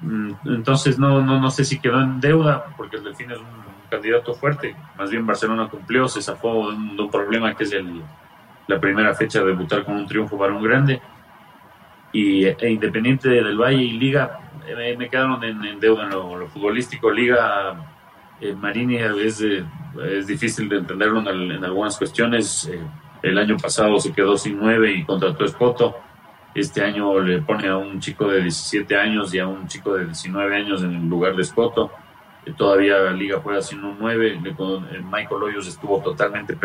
Mm, 0.00 0.32
entonces 0.46 0.98
no, 0.98 1.22
no, 1.22 1.40
no 1.40 1.50
sé 1.50 1.64
si 1.64 1.80
quedó 1.80 2.00
en 2.00 2.20
deuda 2.20 2.66
porque 2.76 2.96
el 2.96 3.04
Delfín 3.04 3.30
es 3.30 3.38
un 3.38 3.64
candidato 3.88 4.34
fuerte. 4.34 4.76
Más 4.98 5.10
bien 5.10 5.26
Barcelona 5.26 5.68
cumplió, 5.68 6.06
se 6.06 6.20
zafó 6.20 6.70
de 6.70 6.76
un, 6.76 7.10
problema 7.10 7.54
que 7.54 7.64
es 7.64 7.72
el, 7.72 8.02
la 8.66 8.78
primera 8.78 9.14
fecha 9.14 9.40
de 9.40 9.46
debutar 9.46 9.84
con 9.84 9.96
un 9.96 10.06
triunfo 10.06 10.36
para 10.36 10.52
un 10.52 10.62
grande. 10.62 11.00
Y 12.12 12.44
e 12.44 12.70
Independiente 12.70 13.28
del 13.28 13.58
Valle 13.58 13.82
y 13.82 13.92
Liga 13.92 14.40
eh, 14.68 14.94
me 14.96 15.08
quedaron 15.08 15.42
en, 15.42 15.80
deuda 15.80 16.04
en 16.04 16.10
lo 16.10 16.46
futbolístico. 16.48 17.10
Liga 17.10 17.93
eh, 18.40 18.54
Marini 18.54 18.96
es, 18.96 19.40
es 19.40 20.26
difícil 20.26 20.68
de 20.68 20.78
entenderlo 20.78 21.20
en, 21.30 21.64
algunas 21.64 21.96
cuestiones. 21.96 22.66
Eh, 22.66 22.80
el 23.22 23.38
año 23.38 23.56
pasado 23.56 23.98
se 23.98 24.12
quedó 24.12 24.36
sin 24.36 24.58
nueve 24.58 24.92
y 24.92 25.04
contrató 25.04 25.44
a 25.44 25.46
Espoto. 25.46 25.96
Este 26.54 26.82
año 26.82 27.18
le 27.20 27.40
pone 27.42 27.68
a 27.68 27.76
un 27.76 28.00
chico 28.00 28.28
de 28.28 28.42
17 28.42 28.96
años 28.96 29.34
y 29.34 29.38
a 29.38 29.46
un 29.46 29.66
chico 29.66 29.94
de 29.94 30.04
19 30.06 30.56
años 30.56 30.82
en 30.82 31.08
lugar 31.08 31.34
de 31.34 31.42
Escoto. 31.42 31.90
Eh, 32.44 32.52
todavía 32.56 32.98
la 32.98 33.12
liga 33.12 33.40
juega 33.42 33.62
sin 33.62 33.82
un 33.82 33.96
9. 33.98 34.40
Michael 35.10 35.42
Hoyos 35.42 35.66
estuvo 35.66 36.00
totalmente 36.00 36.56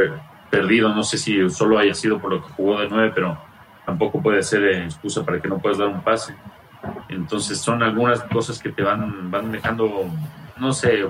perdido. 0.49 0.89
No 0.89 1.03
sé 1.03 1.17
si 1.17 1.49
solo 1.49 1.77
haya 1.79 1.93
sido 1.93 2.19
por 2.19 2.31
lo 2.31 2.45
que 2.45 2.51
jugó 2.53 2.79
de 2.81 2.89
9, 2.89 3.11
pero 3.15 3.37
tampoco 3.85 4.21
puede 4.21 4.43
ser 4.43 4.63
excusa 4.83 5.23
para 5.25 5.41
que 5.41 5.47
no 5.47 5.59
puedas 5.59 5.77
dar 5.77 5.87
un 5.87 6.01
pase. 6.01 6.35
Entonces 7.09 7.59
son 7.59 7.81
algunas 7.83 8.21
cosas 8.23 8.59
que 8.59 8.69
te 8.69 8.83
van, 8.83 9.31
van 9.31 9.51
dejando, 9.51 10.05
no 10.57 10.73
sé, 10.73 11.03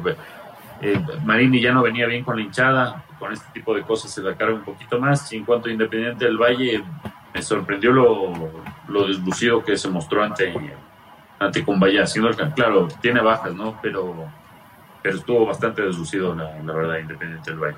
eh, 0.82 1.00
Marini 1.26 1.60
ya 1.60 1.74
no 1.74 1.82
venía 1.82 2.08
bien 2.08 2.24
con 2.24 2.36
la 2.36 2.42
hinchada, 2.42 3.04
con 3.18 3.32
este 3.34 3.46
tipo 3.54 3.74
de 3.74 3.82
cosas 3.82 4.12
se 4.12 4.22
la 4.22 4.36
carga 4.36 4.56
un 4.56 4.64
poquito 4.64 5.00
más. 5.00 5.32
Y 5.34 5.38
en 5.38 5.46
cuanto 5.46 5.70
a 5.70 5.72
Independiente 5.72 6.26
del 6.26 6.38
Valle, 6.38 6.84
me 7.34 7.42
sorprendió 7.42 7.92
lo, 7.92 8.34
lo 8.88 9.08
deslucido 9.08 9.64
que 9.64 9.78
se 9.78 9.90
mostró 9.90 10.24
ante, 10.24 10.54
ante 11.40 11.64
Cumbaya. 11.64 12.06
Siendo 12.06 12.32
claro, 12.56 12.88
tiene 13.02 13.22
bajas, 13.22 13.54
¿no? 13.54 13.80
Pero, 13.82 14.26
pero 15.02 15.18
estuvo 15.18 15.46
bastante 15.46 15.82
deslucido, 15.82 16.36
la, 16.36 16.58
la 16.64 16.74
verdad, 16.74 16.98
Independiente 17.00 17.52
del 17.52 17.60
Valle. 17.60 17.78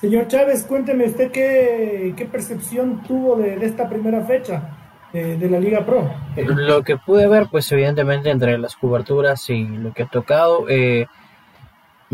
Señor 0.00 0.28
Chávez, 0.28 0.64
cuénteme 0.64 1.06
usted 1.06 1.30
qué, 1.30 2.12
qué 2.16 2.24
percepción 2.26 3.02
tuvo 3.02 3.36
de, 3.36 3.56
de 3.56 3.66
esta 3.66 3.88
primera 3.88 4.22
fecha 4.22 4.70
de, 5.14 5.48
la 5.48 5.60
Liga 5.60 5.84
Pro. 5.86 6.10
Lo 6.36 6.82
que 6.82 6.96
pude 6.96 7.28
ver, 7.28 7.46
pues 7.50 7.70
evidentemente 7.70 8.30
entre 8.30 8.58
las 8.58 8.74
coberturas 8.74 9.48
y 9.48 9.64
lo 9.64 9.92
que 9.92 10.02
ha 10.02 10.06
tocado, 10.06 10.66
eh, 10.68 11.06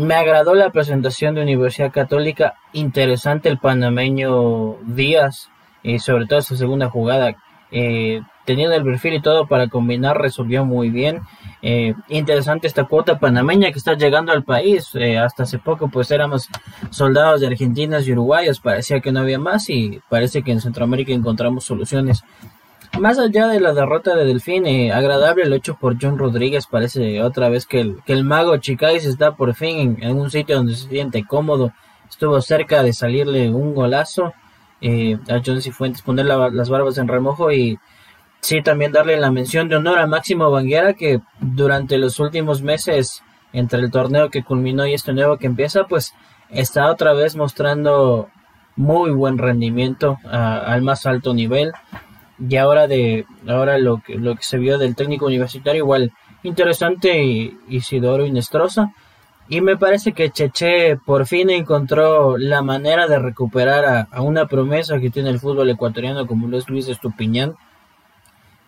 me 0.01 0.15
agradó 0.15 0.55
la 0.55 0.71
presentación 0.71 1.35
de 1.35 1.43
Universidad 1.43 1.91
Católica, 1.91 2.55
interesante 2.73 3.49
el 3.49 3.59
panameño 3.59 4.77
Díaz, 4.83 5.49
y 5.83 5.99
sobre 5.99 6.25
todo 6.25 6.41
su 6.41 6.57
segunda 6.57 6.89
jugada, 6.89 7.35
eh, 7.71 8.21
teniendo 8.45 8.75
el 8.75 8.83
perfil 8.83 9.15
y 9.15 9.21
todo 9.21 9.47
para 9.47 9.67
combinar, 9.67 10.19
resolvió 10.19 10.65
muy 10.65 10.89
bien. 10.89 11.21
Eh, 11.61 11.93
interesante 12.09 12.67
esta 12.67 12.85
cuota 12.85 13.19
panameña 13.19 13.71
que 13.71 13.77
está 13.77 13.93
llegando 13.93 14.31
al 14.31 14.43
país. 14.43 14.89
Eh, 14.95 15.19
hasta 15.19 15.43
hace 15.43 15.59
poco 15.59 15.87
pues 15.87 16.09
éramos 16.11 16.49
soldados 16.89 17.41
de 17.41 17.47
argentinas 17.47 18.07
y 18.07 18.13
uruguayos, 18.13 18.59
parecía 18.59 18.99
que 18.99 19.11
no 19.11 19.19
había 19.19 19.39
más 19.39 19.69
y 19.69 20.01
parece 20.09 20.41
que 20.41 20.51
en 20.51 20.61
Centroamérica 20.61 21.13
encontramos 21.13 21.63
soluciones. 21.63 22.23
Más 22.99 23.17
allá 23.17 23.47
de 23.47 23.59
la 23.59 23.73
derrota 23.73 24.15
de 24.15 24.25
Delfín, 24.25 24.65
eh, 24.65 24.91
agradable 24.91 25.43
el 25.43 25.53
hecho 25.53 25.75
por 25.75 25.97
John 25.99 26.17
Rodríguez, 26.17 26.67
parece 26.67 27.23
otra 27.23 27.49
vez 27.49 27.65
que 27.65 27.79
el, 27.79 28.03
que 28.05 28.13
el 28.13 28.25
mago 28.25 28.57
Chicais 28.57 29.05
está 29.05 29.35
por 29.35 29.55
fin 29.55 29.97
en, 30.01 30.17
un 30.17 30.29
sitio 30.29 30.57
donde 30.57 30.75
se 30.75 30.89
siente 30.89 31.25
cómodo, 31.25 31.71
estuvo 32.09 32.39
cerca 32.41 32.83
de 32.83 32.91
salirle 32.93 33.49
un 33.49 33.73
golazo 33.73 34.33
eh, 34.81 35.17
a 35.29 35.41
John 35.43 35.61
Cifuentes, 35.61 36.01
poner 36.01 36.25
las 36.25 36.69
barbas 36.69 36.97
en 36.97 37.07
remojo 37.07 37.51
y 37.51 37.79
sí 38.41 38.61
también 38.61 38.91
darle 38.91 39.19
la 39.19 39.31
mención 39.31 39.69
de 39.69 39.77
honor 39.77 39.97
a 39.97 40.05
Máximo 40.05 40.51
Banguera 40.51 40.93
que 40.93 41.21
durante 41.39 41.97
los 41.97 42.19
últimos 42.19 42.61
meses 42.61 43.23
entre 43.53 43.79
el 43.79 43.89
torneo 43.89 44.29
que 44.29 44.43
culminó 44.43 44.85
y 44.85 44.93
este 44.93 45.13
nuevo 45.13 45.37
que 45.37 45.47
empieza, 45.47 45.85
pues 45.85 46.13
está 46.49 46.91
otra 46.91 47.13
vez 47.13 47.35
mostrando 47.35 48.29
muy 48.75 49.11
buen 49.11 49.37
rendimiento 49.37 50.17
al 50.23 50.81
más 50.81 51.05
alto 51.05 51.33
nivel 51.33 51.71
y 52.49 52.57
ahora 52.57 52.87
de 52.87 53.25
ahora 53.47 53.77
lo 53.77 54.01
que 54.01 54.15
lo 54.15 54.35
que 54.35 54.43
se 54.43 54.57
vio 54.57 54.77
del 54.77 54.95
técnico 54.95 55.27
universitario 55.27 55.83
igual 55.83 56.11
interesante 56.43 57.53
Isidoro 57.69 58.25
Inestrosa. 58.25 58.93
Y 59.49 59.59
me 59.59 59.75
parece 59.75 60.13
que 60.13 60.29
Cheche 60.29 60.95
por 60.95 61.25
fin 61.25 61.49
encontró 61.49 62.37
la 62.37 62.61
manera 62.61 63.07
de 63.07 63.19
recuperar 63.19 64.07
a, 64.11 64.21
una 64.21 64.45
promesa 64.45 64.99
que 64.99 65.09
tiene 65.09 65.29
el 65.29 65.39
fútbol 65.39 65.69
ecuatoriano 65.69 66.25
como 66.25 66.47
lo 66.47 66.57
es 66.57 66.69
Luis 66.69 66.87
Estupiñán. 66.87 67.55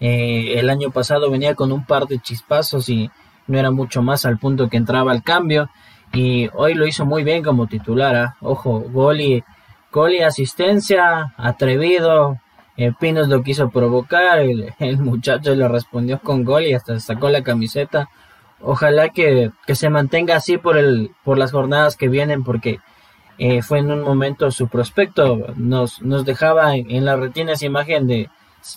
Eh, 0.02 0.56
el 0.58 0.70
año 0.70 0.92
pasado 0.92 1.32
venía 1.32 1.56
con 1.56 1.72
un 1.72 1.86
par 1.86 2.08
de 2.08 2.20
chispazos 2.20 2.90
y 2.90 3.10
no 3.48 3.58
era 3.58 3.72
mucho 3.72 4.02
más 4.02 4.26
al 4.26 4.38
punto 4.38 4.68
que 4.68 4.76
entraba 4.76 5.14
al 5.14 5.24
cambio. 5.24 5.70
Y 6.12 6.50
hoy 6.54 6.74
lo 6.74 6.86
hizo 6.86 7.06
muy 7.06 7.24
bien 7.24 7.44
como 7.44 7.68
titular 7.68 8.16
¿ah? 8.16 8.36
ojo 8.42 8.82
gol 8.82 9.22
y 9.22 9.44
gol 9.90 10.14
y 10.14 10.22
asistencia 10.22 11.34
atrevido 11.38 12.40
Pinos 13.00 13.28
lo 13.28 13.44
quiso 13.44 13.70
provocar, 13.70 14.40
el, 14.40 14.98
muchacho 14.98 15.54
le 15.54 15.68
respondió 15.68 16.20
con 16.20 16.44
gol 16.44 16.64
y 16.66 16.74
hasta 16.74 17.00
sacó 17.00 17.30
la 17.30 17.44
camiseta. 17.44 18.10
Ojalá 18.62 19.10
que, 19.10 19.52
se 19.68 19.90
mantenga 19.90 20.36
así 20.36 20.58
por, 20.58 20.78
el, 20.78 21.12
por 21.24 21.38
las 21.38 21.52
jornadas 21.52 21.98
que 21.98 22.08
vienen 22.08 22.44
porque 22.44 22.80
eh, 23.38 23.62
fue 23.62 23.80
en 23.80 23.92
un 23.92 24.02
momento 24.02 24.50
su 24.52 24.68
prospecto. 24.68 25.54
Nos, 25.56 26.02
nos 26.02 26.26
dejaba 26.26 26.76
en, 26.76 27.06
la 27.06 27.16
retina 27.16 27.54
esa 27.54 27.66
imagen 27.66 28.08
de 28.08 28.30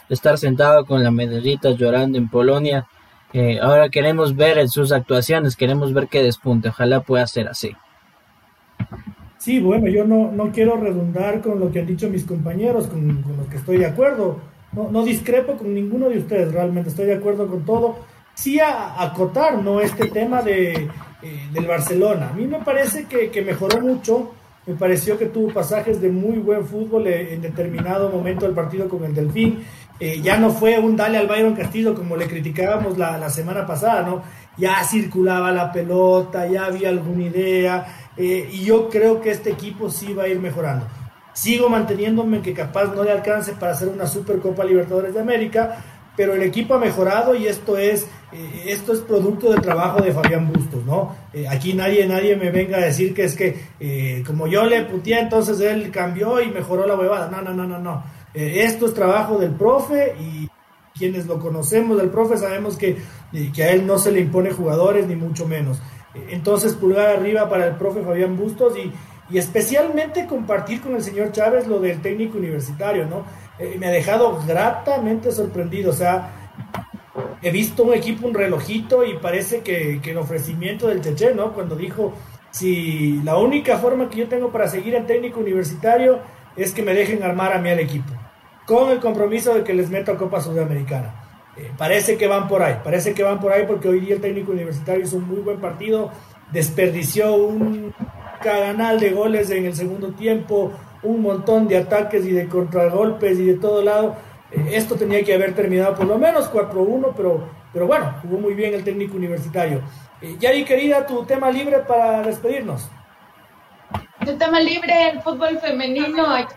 estar 0.09 0.38
sentado 0.38 0.84
con 0.84 1.03
la 1.03 1.11
medallita 1.11 1.70
llorando 1.70 2.18
en 2.18 2.28
Polonia. 2.28 2.86
Eh, 3.32 3.59
ahora 3.61 3.88
queremos 3.88 4.34
ver 4.36 4.59
en 4.59 4.68
sus 4.68 4.92
actuaciones, 4.92 5.57
queremos 5.57 5.92
ver 5.92 6.09
que 6.09 6.22
despunte. 6.22 6.68
Ojalá 6.68 7.01
pueda 7.01 7.26
ser 7.26 7.49
así. 7.49 7.76
Sí, 9.47 9.61
bueno, 9.61 9.86
yo 9.86 10.05
no, 10.05 10.32
no 10.32 10.51
quiero 10.51 10.76
redundar 10.76 11.40
con 11.40 11.61
lo 11.61 11.70
que 11.70 11.78
han 11.78 11.86
dicho 11.86 12.11
mis 12.11 12.24
compañeros, 12.24 12.88
con, 12.88 13.22
los 13.38 13.47
que 13.47 13.59
estoy 13.59 13.76
de 13.76 13.86
acuerdo. 13.86 14.38
No, 14.72 14.90
no, 14.90 15.05
discrepo 15.05 15.53
con 15.53 15.72
ninguno 15.72 16.09
de 16.09 16.18
ustedes, 16.18 16.51
realmente 16.51 16.90
estoy 16.90 17.07
de 17.07 17.14
acuerdo 17.14 17.47
con 17.47 17.64
todo. 17.64 17.94
Sí 18.34 18.59
a, 18.59 19.01
acotar, 19.01 19.62
¿no? 19.62 19.80
Este 19.80 20.09
tema 20.09 20.42
de, 20.42 20.72
eh, 20.72 20.88
del 21.53 21.64
Barcelona. 21.64 22.30
A 22.30 22.32
mí 22.32 22.49
me 22.49 22.59
parece 22.59 23.05
que, 23.05 23.30
que, 23.30 23.40
mejoró 23.42 23.80
mucho. 23.80 24.32
Me 24.66 24.74
pareció 24.74 25.16
que 25.16 25.26
tuvo 25.26 25.55
pasajes 25.55 26.01
de 26.01 26.09
muy 26.09 26.38
buen 26.38 26.66
fútbol 26.66 27.07
en 27.07 27.40
determinado 27.40 28.11
momento 28.11 28.47
del 28.47 28.55
partido 28.57 28.88
con 28.88 29.05
el 29.05 29.14
Delfín. 29.14 29.61
Eh, 30.01 30.20
ya 30.20 30.38
no 30.38 30.51
fue 30.51 30.76
un 30.80 30.97
dale 30.97 31.18
al 31.18 31.28
Byron 31.28 31.55
Castillo 31.55 31.94
como 31.94 32.16
le 32.16 32.26
criticábamos 32.26 32.99
la, 32.99 33.16
la 33.16 33.30
semana 33.30 33.64
pasada, 33.64 34.03
¿no? 34.03 34.22
Ya 34.59 34.82
circulaba 34.82 35.53
la 35.53 35.70
pelota, 35.70 36.49
ya 36.49 36.64
había 36.64 36.88
alguna 36.88 37.26
idea 37.26 37.86
eh, 38.17 38.49
y 38.51 38.64
yo 38.64 38.89
creo 38.89 39.21
que 39.21 39.31
este 39.31 39.51
equipo 39.51 39.91
sí 39.91 40.14
va 40.14 40.25
a 40.25 40.29
ir 40.29 40.41
mejorando. 40.41 40.87
Sigo 41.33 41.69
manteniéndome 41.69 42.41
que 42.41 42.55
capaz 42.55 42.95
no 42.95 43.05
le 43.05 43.12
alcance 43.12 43.53
para 43.53 43.73
hacer 43.73 43.89
una 43.89 44.07
Supercopa 44.07 44.64
Libertadores 44.64 45.14
de 45.14 45.21
América, 45.21 45.85
pero 46.17 46.33
el 46.33 46.43
equipo 46.43 46.75
ha 46.75 46.79
mejorado 46.79 47.35
y 47.35 47.47
esto 47.47 47.77
es 47.77 48.07
eh, 48.33 48.64
esto 48.69 48.95
es 48.95 49.01
producto 49.01 49.51
del 49.51 49.61
trabajo 49.61 50.03
de 50.03 50.12
Fabián 50.12 50.51
Bustos, 50.51 50.85
¿no? 50.87 51.14
Eh, 51.35 51.47
aquí 51.47 51.75
nadie 51.75 52.07
nadie 52.07 52.37
me 52.37 52.51
venga 52.51 52.79
a 52.79 52.81
decir 52.81 53.12
que 53.12 53.25
es 53.25 53.37
que 53.37 54.23
como 54.27 54.47
yo 54.47 54.64
le 54.64 54.83
puteé, 54.85 55.21
entonces 55.21 55.61
él 55.61 55.91
cambió 55.91 56.41
y 56.41 56.51
mejoró 56.51 56.87
la 56.87 56.95
huevada. 56.95 57.29
No, 57.31 57.43
no, 57.43 57.53
no, 57.53 57.67
no, 57.67 57.79
no. 57.79 58.05
esto 58.33 58.87
es 58.87 58.95
trabajo 58.95 59.37
del 59.39 59.53
profe 59.53 60.14
y 60.19 60.49
quienes 60.97 61.27
lo 61.27 61.39
conocemos 61.39 61.99
del 61.99 62.09
profe 62.09 62.39
sabemos 62.39 62.77
que, 62.77 62.97
que 63.55 63.64
a 63.64 63.71
él 63.73 63.87
no 63.87 63.99
se 63.99 64.11
le 64.11 64.21
impone 64.21 64.51
jugadores 64.53 65.07
ni 65.07 65.17
mucho 65.17 65.47
menos. 65.47 65.81
Entonces, 66.31 66.75
pulgar 66.75 67.17
arriba 67.17 67.49
para 67.49 67.67
el 67.67 67.75
profe 67.77 68.03
Fabián 68.03 68.37
Bustos 68.37 68.75
y, 68.77 68.93
especialmente 69.37 70.27
compartir 70.27 70.81
con 70.81 70.95
el 70.95 71.03
señor 71.03 71.33
Chávez 71.33 71.67
lo 71.67 71.81
del 71.81 72.01
técnico 72.01 72.39
universitario, 72.39 73.07
¿no? 73.07 73.25
Eh, 73.59 73.77
me 73.79 73.87
ha 73.87 73.91
dejado 73.91 74.41
gratamente 74.47 75.33
sorprendido, 75.33 75.91
o 75.91 75.95
sea, 75.95 76.31
he 77.43 77.51
visto 77.51 77.83
un 77.83 77.95
equipo, 77.95 78.27
un 78.27 78.35
relojito 78.35 79.05
y 79.05 79.17
parece 79.17 79.62
que, 79.62 80.01
el 80.05 80.19
ofrecimiento 80.19 80.87
del 80.89 81.01
Cheche, 81.01 81.35
¿no? 81.35 81.53
Cuando 81.53 81.75
dijo, 81.75 82.14
si 82.51 83.21
la 83.23 83.37
única 83.37 83.79
forma 83.79 84.09
que 84.09 84.19
yo 84.19 84.29
tengo 84.29 84.51
para 84.51 84.69
seguir 84.69 84.95
el 84.95 85.07
técnico 85.07 85.41
universitario 85.41 86.21
es 86.57 86.73
que 86.73 86.83
me 86.83 86.95
dejen 86.95 87.23
armar 87.23 87.53
a 87.53 87.59
mí 87.59 87.69
al 87.69 87.81
equipo, 87.81 88.12
con 88.64 88.91
el 88.91 89.01
compromiso 89.01 89.55
de 89.55 89.64
que 89.64 89.75
les 89.75 89.91
meto 89.91 90.12
a 90.12 90.17
Copa 90.17 90.41
Sudamericana. 90.41 91.26
Eh, 91.57 91.71
parece 91.77 92.19
que 92.19 92.27
van 92.27 92.49
por 92.49 92.63
ahí, 92.63 92.77
parece 92.85 93.15
que 93.15 93.23
van 93.23 93.41
por 93.41 93.53
ahí 93.53 93.65
porque 93.67 93.89
hoy 93.89 94.01
día 94.01 94.17
el 94.17 94.21
técnico 94.21 94.53
universitario 94.53 95.05
hizo 95.05 95.17
un 95.17 95.27
muy 95.27 95.39
buen 95.39 95.59
partido, 95.59 96.11
desperdició 96.53 97.35
un 97.35 97.95
canal 98.43 99.01
de 99.01 99.11
goles 99.11 99.51
en 99.51 99.65
el 99.65 99.75
segundo 99.75 100.13
tiempo, 100.13 100.73
un 101.03 101.23
montón 101.23 101.67
de 101.67 101.79
ataques 101.79 102.27
y 102.27 102.33
de 102.33 102.47
contragolpes 102.47 103.39
y 103.39 103.47
de 103.47 103.55
todo 103.55 103.83
lado. 103.83 104.17
Eh, 104.51 104.73
esto 104.73 104.97
tenía 104.97 105.25
que 105.25 105.35
haber 105.35 105.55
terminado 105.55 105.95
por 105.95 106.07
lo 106.07 106.19
menos 106.19 106.53
4-1, 106.53 107.15
pero, 107.17 107.49
pero 107.73 107.87
bueno, 107.87 108.15
jugó 108.21 108.39
muy 108.39 108.53
bien 108.55 108.75
el 108.75 108.85
técnico 108.85 109.17
universitario. 109.17 109.81
Eh, 110.21 110.37
Yari, 110.39 110.65
querida, 110.65 111.07
tu 111.07 111.25
tema 111.25 111.51
libre 111.51 111.79
para 111.81 112.23
despedirnos. 112.23 112.91
Tu 114.25 114.37
tema 114.37 114.61
libre, 114.61 115.11
el 115.11 115.23
fútbol 115.23 115.59
femenino 115.59 116.27
aquí 116.27 116.55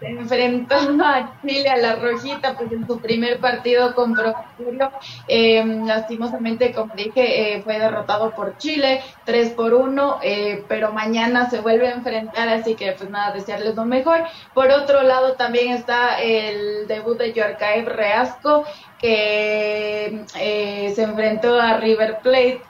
en 0.00 0.18
enfrentó 0.18 0.74
a 0.74 1.38
Chile 1.42 1.68
a 1.68 1.76
la 1.76 1.96
Rojita 1.96 2.56
pues 2.56 2.72
en 2.72 2.86
su 2.86 2.98
primer 3.00 3.38
partido 3.38 3.94
con 3.94 4.12
Procuro 4.12 4.92
eh, 5.28 5.64
lastimosamente 5.84 6.72
como 6.72 6.94
dije 6.94 7.54
eh, 7.54 7.62
fue 7.62 7.78
derrotado 7.78 8.32
por 8.34 8.58
Chile 8.58 9.02
3 9.24 9.50
por 9.50 9.74
1 9.74 10.18
eh, 10.22 10.64
pero 10.68 10.92
mañana 10.92 11.48
se 11.48 11.60
vuelve 11.60 11.88
a 11.88 11.94
enfrentar 11.94 12.48
así 12.48 12.74
que 12.74 12.92
pues 12.92 13.10
nada 13.10 13.32
desearles 13.32 13.74
lo 13.74 13.84
mejor. 13.84 14.24
Por 14.54 14.70
otro 14.70 15.02
lado 15.02 15.34
también 15.34 15.72
está 15.72 16.20
el 16.20 16.86
debut 16.86 17.18
de 17.18 17.32
Yorkaev 17.32 17.88
Reasco 17.88 18.64
que 18.98 20.24
se 20.32 21.02
enfrentó 21.02 21.60
a 21.60 21.78
River 21.78 22.18
Plate 22.22 22.60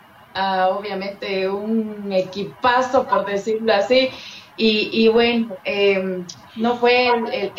obviamente 0.68 1.48
un 1.48 2.12
equipazo 2.12 3.06
por 3.06 3.24
decirlo 3.24 3.72
así 3.72 4.10
y, 4.56 5.08
bueno, 5.08 5.54
em, 5.64 6.24
no 6.56 6.76
fue 6.76 7.08
el, 7.08 7.52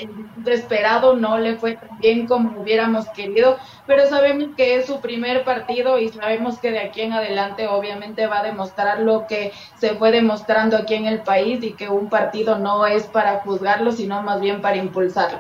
esperado, 0.48 1.16
no 1.16 1.38
le 1.38 1.56
fue 1.56 1.76
tan 1.76 2.00
bien 2.00 2.26
como 2.26 2.62
hubiéramos 2.62 3.08
querido, 3.10 3.58
pero 3.86 4.08
sabemos 4.08 4.50
que 4.56 4.76
es 4.76 4.88
su 4.88 5.00
primer 5.00 5.44
partido 5.44 6.00
y 6.00 6.10
sabemos 6.10 6.58
que 6.58 6.72
de 6.72 6.80
aquí 6.80 7.02
en 7.02 7.14
adelante 7.14 7.68
obviamente 7.68 8.26
va 8.26 8.40
a 8.40 8.44
demostrar 8.44 9.02
lo 9.02 9.28
que 9.28 9.52
se 9.78 9.96
fue 9.96 10.12
demostrando 10.12 10.78
aquí 10.78 10.96
en 10.96 11.06
el 11.06 11.20
país 11.20 11.64
y 11.64 11.74
que 11.74 11.90
un 11.90 12.10
partido 12.10 12.58
no 12.58 12.88
es 12.88 13.04
para 13.04 13.42
juzgarlo, 13.42 13.92
sino 13.92 14.24
más 14.24 14.42
bien 14.42 14.62
para 14.62 14.78
impulsarlo. 14.78 15.40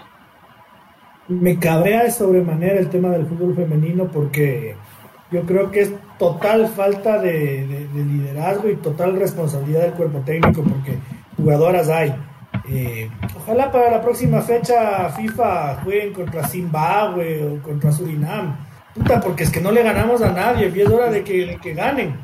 Me 1.28 1.58
cabrea 1.58 2.04
de 2.04 2.12
sobremanera 2.12 2.80
el 2.80 2.90
tema 2.90 3.10
del 3.10 3.26
fútbol 3.26 3.56
femenino 3.56 4.08
porque 4.08 4.76
yo 5.32 5.42
creo 5.42 5.72
que 5.72 5.82
es 5.82 5.92
total 6.18 6.68
falta 6.68 7.20
de 7.20 7.88
liderazgo 7.94 8.70
y 8.70 8.76
total 8.78 9.20
responsabilidad 9.20 9.82
del 9.82 9.94
cuerpo 9.94 10.20
técnico 10.20 10.62
porque 10.64 10.98
jugadoras 11.38 11.90
hay. 11.90 12.14
Eh, 12.70 13.10
ojalá 13.36 13.72
para 13.72 13.92
la 13.92 14.02
próxima 14.02 14.42
fecha 14.42 15.10
FIFA 15.10 15.82
jueguen 15.84 16.14
contra 16.14 16.46
Zimbabue 16.48 17.44
o 17.44 17.62
contra 17.62 17.92
Surinam. 17.92 18.58
Puta, 18.94 19.22
porque 19.22 19.44
es 19.44 19.52
que 19.52 19.62
no 19.62 19.72
le 19.72 19.84
ganamos 19.84 20.22
a 20.22 20.32
nadie 20.32 20.72
y 20.76 20.82
es 20.82 20.90
hora 20.90 21.10
de 21.10 21.24
que, 21.24 21.58
que 21.62 21.74
ganen. 21.74 22.18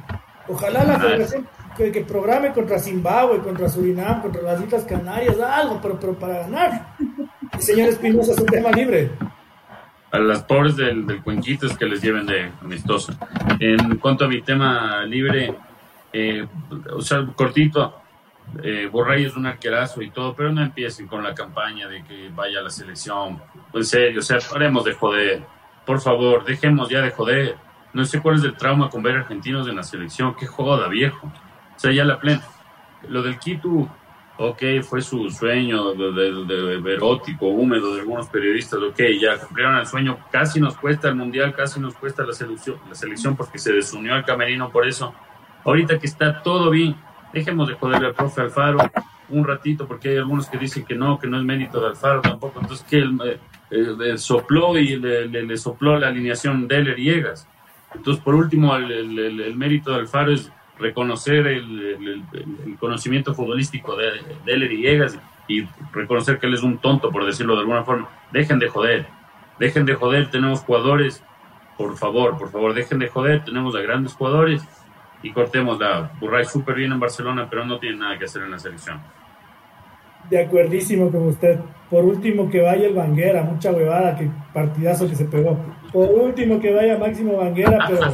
Ojalá 0.48 0.84
la 0.84 1.00
federación 1.00 1.48
que, 1.78 2.02
programe 2.02 2.52
contra 2.52 2.80
Zimbabue, 2.80 3.40
contra 3.40 3.70
Surinam, 3.70 4.22
contra 4.22 4.42
las 4.42 4.62
Islas 4.62 4.84
Canarias, 4.84 5.40
algo, 5.40 5.80
pero, 5.82 6.00
pero 6.00 6.14
para 6.14 6.40
ganar. 6.40 6.96
señor 7.60 7.90
Espinosa 7.90 8.34
es 8.34 8.40
un 8.40 8.48
tema 8.48 8.72
libre. 8.72 9.12
A 10.12 10.20
las 10.20 10.44
pobres 10.44 10.76
del, 10.76 11.08
del 11.08 11.24
cuenquito 11.24 11.66
es 11.66 11.76
que 11.78 11.86
les 11.86 12.02
lleven 12.02 12.26
de 12.26 12.52
amistoso. 12.62 13.14
En 13.60 13.98
cuanto 13.98 14.26
a 14.26 14.28
mi 14.28 14.42
tema 14.42 15.04
libre, 15.06 15.56
eh, 16.12 16.46
o 16.96 17.02
sea, 17.02 17.26
cortito, 17.36 18.03
eh, 18.62 18.88
Borrell 18.92 19.26
es 19.26 19.36
un 19.36 19.46
arquerazo 19.46 20.02
y 20.02 20.12
todo, 20.12 20.36
pero 20.36 20.52
no 20.52 20.62
empiecen 20.62 21.08
con 21.08 21.24
la 21.24 21.34
campaña 21.34 21.88
de 21.88 22.04
que 22.04 22.30
vaya 22.30 22.60
a 22.60 22.64
la 22.64 22.70
selección. 22.70 23.42
En 23.74 23.84
serio, 23.84 24.20
o 24.20 24.24
sea, 24.24 24.38
paremos 24.52 24.84
de 24.84 24.94
joder. 24.94 25.44
Por 25.86 26.00
favor, 26.00 26.46
dejemos 26.46 26.90
ya 26.90 27.02
de 27.02 27.12
joder. 27.12 27.58
No 27.94 28.06
sé 28.06 28.22
cuál 28.22 28.36
es 28.36 28.44
el 28.44 28.56
trauma 28.56 28.90
con 28.90 29.04
ver 29.04 29.18
argentinos 29.18 29.68
en 29.68 29.76
la 29.76 29.84
selección. 29.84 30.36
Qué 30.36 30.46
joda, 30.46 30.88
viejo. 30.88 31.28
O 31.28 31.80
sea, 31.80 31.92
ya 31.92 32.06
la 32.06 32.20
plena. 32.20 32.44
Lo 33.08 33.22
del 33.22 33.38
Quito, 33.38 33.90
ok, 34.38 34.62
fue 34.82 35.02
su 35.02 35.30
sueño 35.30 35.94
de, 35.94 36.82
de, 36.82 36.94
erótico, 36.94 37.48
húmedo 37.48 37.94
de 37.94 38.02
algunos 38.02 38.28
periodistas, 38.28 38.80
ok, 38.80 39.00
ya 39.20 39.38
cumplieron 39.40 39.76
el 39.78 39.86
sueño. 39.86 40.18
Casi 40.32 40.60
nos 40.60 40.78
cuesta 40.78 41.10
el 41.10 41.16
mundial, 41.16 41.54
casi 41.56 41.80
nos 41.80 41.96
cuesta 41.96 42.24
la 42.24 42.34
selección, 42.34 42.78
la 42.88 42.96
selección 42.96 43.36
porque 43.36 43.58
se 43.58 43.74
desunió 43.74 44.16
el 44.16 44.24
camerino 44.24 44.70
por 44.72 44.88
eso. 44.88 45.14
Ahorita 45.66 46.00
que 46.00 46.08
está 46.08 46.42
todo 46.42 46.70
bien, 46.70 46.96
dejemos 47.34 47.68
de 47.68 47.74
joder 47.74 48.06
al 48.06 48.14
profe 48.14 48.42
Alfaro 48.42 48.78
un 49.30 49.46
ratito, 49.46 49.88
porque 49.88 50.10
hay 50.10 50.18
algunos 50.18 50.48
que 50.48 50.58
dicen 50.58 50.86
que 50.86 50.96
no, 50.96 51.18
que 51.18 51.28
no 51.28 51.38
es 51.38 51.44
mérito 51.44 51.82
de 51.82 51.88
Alfaro 51.88 52.22
tampoco. 52.22 52.60
Entonces, 52.62 52.86
que 52.88 52.98
él, 52.98 53.20
eh, 53.26 53.40
eh, 53.72 54.18
sopló 54.18 54.78
y 54.78 54.98
le, 54.98 55.58
sopló 55.58 55.98
la 55.98 56.08
alineación 56.08 56.68
Deller 56.68 57.00
y 57.00 57.10
Egas. 57.10 57.48
Entonces, 57.96 58.24
por 58.24 58.36
último, 58.36 58.76
el, 58.76 59.56
mérito 59.56 59.92
de 59.92 60.00
Alfaro 60.00 60.32
es 60.32 60.52
reconocer 60.78 61.48
el, 61.48 62.24
conocimiento 62.80 63.34
futbolístico 63.34 63.96
de 63.96 64.12
Deller 64.46 64.72
y 64.72 64.88
Egas 64.88 65.18
y 65.48 65.66
reconocer 65.94 66.40
que 66.40 66.48
él 66.48 66.54
es 66.54 66.64
un 66.64 66.78
tonto, 66.78 67.12
por 67.12 67.26
decirlo 67.26 67.56
de 67.56 67.62
alguna 67.62 67.84
forma. 67.84 68.10
Dejen 68.32 68.60
de 68.60 68.70
joder, 68.70 69.08
dejen 69.60 69.86
de 69.86 69.96
joder, 69.96 70.30
tenemos 70.30 70.62
jugadores, 70.62 71.24
por 71.78 71.98
favor, 71.98 72.38
por 72.38 72.52
favor, 72.52 72.74
dejen 72.74 73.00
de 73.00 73.10
joder, 73.10 73.44
tenemos 73.44 73.76
a 73.76 73.82
grandes 73.82 74.14
jugadores 74.14 74.64
y 75.24 75.32
cortemos 75.32 75.80
la 75.80 76.12
Burray 76.20 76.46
súper 76.46 76.76
bien 76.76 76.92
en 76.92 77.00
Barcelona, 77.00 77.48
pero 77.50 77.66
no 77.66 77.80
tiene 77.80 77.98
nada 77.98 78.20
que 78.20 78.26
hacer 78.26 78.44
en 78.44 78.52
la 78.52 78.60
selección. 78.60 79.02
De 80.30 80.44
acuerdísimo 80.44 81.10
con 81.10 81.28
usted. 81.28 81.60
Por 81.90 82.04
último 82.04 82.50
que 82.50 82.62
vaya 82.62 82.88
el 82.88 82.94
Banguera, 82.94 83.44
mucha 83.44 83.72
huevada, 83.72 84.16
que 84.16 84.30
partidazo 84.54 85.08
que 85.08 85.16
se 85.16 85.26
pegó. 85.26 85.58
Por 85.92 86.10
último 86.10 86.60
que 86.60 86.74
vaya 86.74 86.98
Máximo 86.98 87.38
Banguera, 87.38 87.78
pero, 87.88 88.12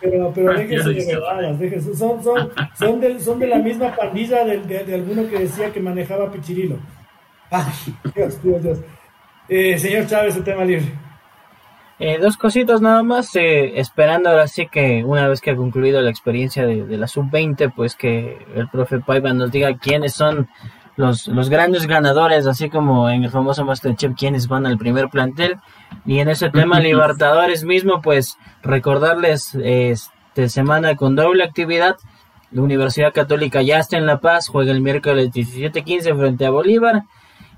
pero, 0.00 0.32
pero 0.34 0.54
déjense 0.54 0.90
de 0.90 1.16
huevadas, 1.16 1.58
Son, 1.96 2.22
son, 2.22 2.50
son, 2.74 3.00
de, 3.00 3.20
son 3.20 3.38
de 3.38 3.46
la 3.46 3.58
misma 3.58 3.94
pandilla 3.94 4.44
de, 4.44 4.58
de, 4.58 4.94
alguno 4.94 5.28
que 5.28 5.40
decía 5.40 5.72
que 5.72 5.80
manejaba 5.80 6.30
Pichirilo. 6.32 6.78
Ay, 7.50 7.94
Dios, 8.14 8.42
Dios, 8.42 8.62
Dios. 8.62 8.80
Eh, 9.48 9.78
señor 9.78 10.06
Chávez, 10.06 10.36
el 10.36 10.44
tema 10.44 10.64
libre. 10.64 10.86
Eh, 12.02 12.16
dos 12.18 12.38
cositas 12.38 12.80
nada 12.80 13.02
más, 13.02 13.36
eh, 13.36 13.78
esperando 13.78 14.30
ahora 14.30 14.48
sí 14.48 14.66
que 14.68 15.04
una 15.04 15.28
vez 15.28 15.42
que 15.42 15.50
ha 15.50 15.56
concluido 15.56 16.00
la 16.00 16.08
experiencia 16.08 16.64
de, 16.66 16.96
la 16.96 17.06
sub-20, 17.06 17.74
pues 17.76 17.94
que 17.94 18.38
el 18.54 18.68
profe 18.70 19.00
Paiva 19.00 19.34
nos 19.34 19.50
diga 19.50 19.76
quiénes 19.76 20.14
son 20.14 20.48
los, 20.96 21.28
los 21.28 21.50
grandes 21.50 21.86
ganadores, 21.86 22.46
así 22.46 22.70
como 22.70 23.10
en 23.10 23.24
el 23.24 23.30
famoso 23.30 23.66
Masterchef, 23.66 24.14
quiénes 24.16 24.48
van 24.48 24.64
al 24.64 24.78
primer 24.78 25.10
plantel. 25.10 25.58
Y 26.06 26.20
en 26.20 26.30
ese 26.30 26.48
tema 26.48 26.80
Libertadores 26.80 27.64
mismo, 27.64 28.00
pues 28.00 28.38
recordarles 28.62 29.54
esta 29.62 30.48
semana 30.48 30.96
con 30.96 31.16
doble 31.16 31.44
actividad. 31.44 31.96
La 32.50 32.62
Universidad 32.62 33.12
Católica 33.12 33.60
ya 33.60 33.78
está 33.78 33.98
en 33.98 34.06
La 34.06 34.20
Paz, 34.20 34.48
juega 34.48 34.72
el 34.72 34.80
miércoles 34.80 35.28
17-15 35.32 36.16
frente 36.16 36.46
a 36.46 36.50
Bolívar. 36.50 37.02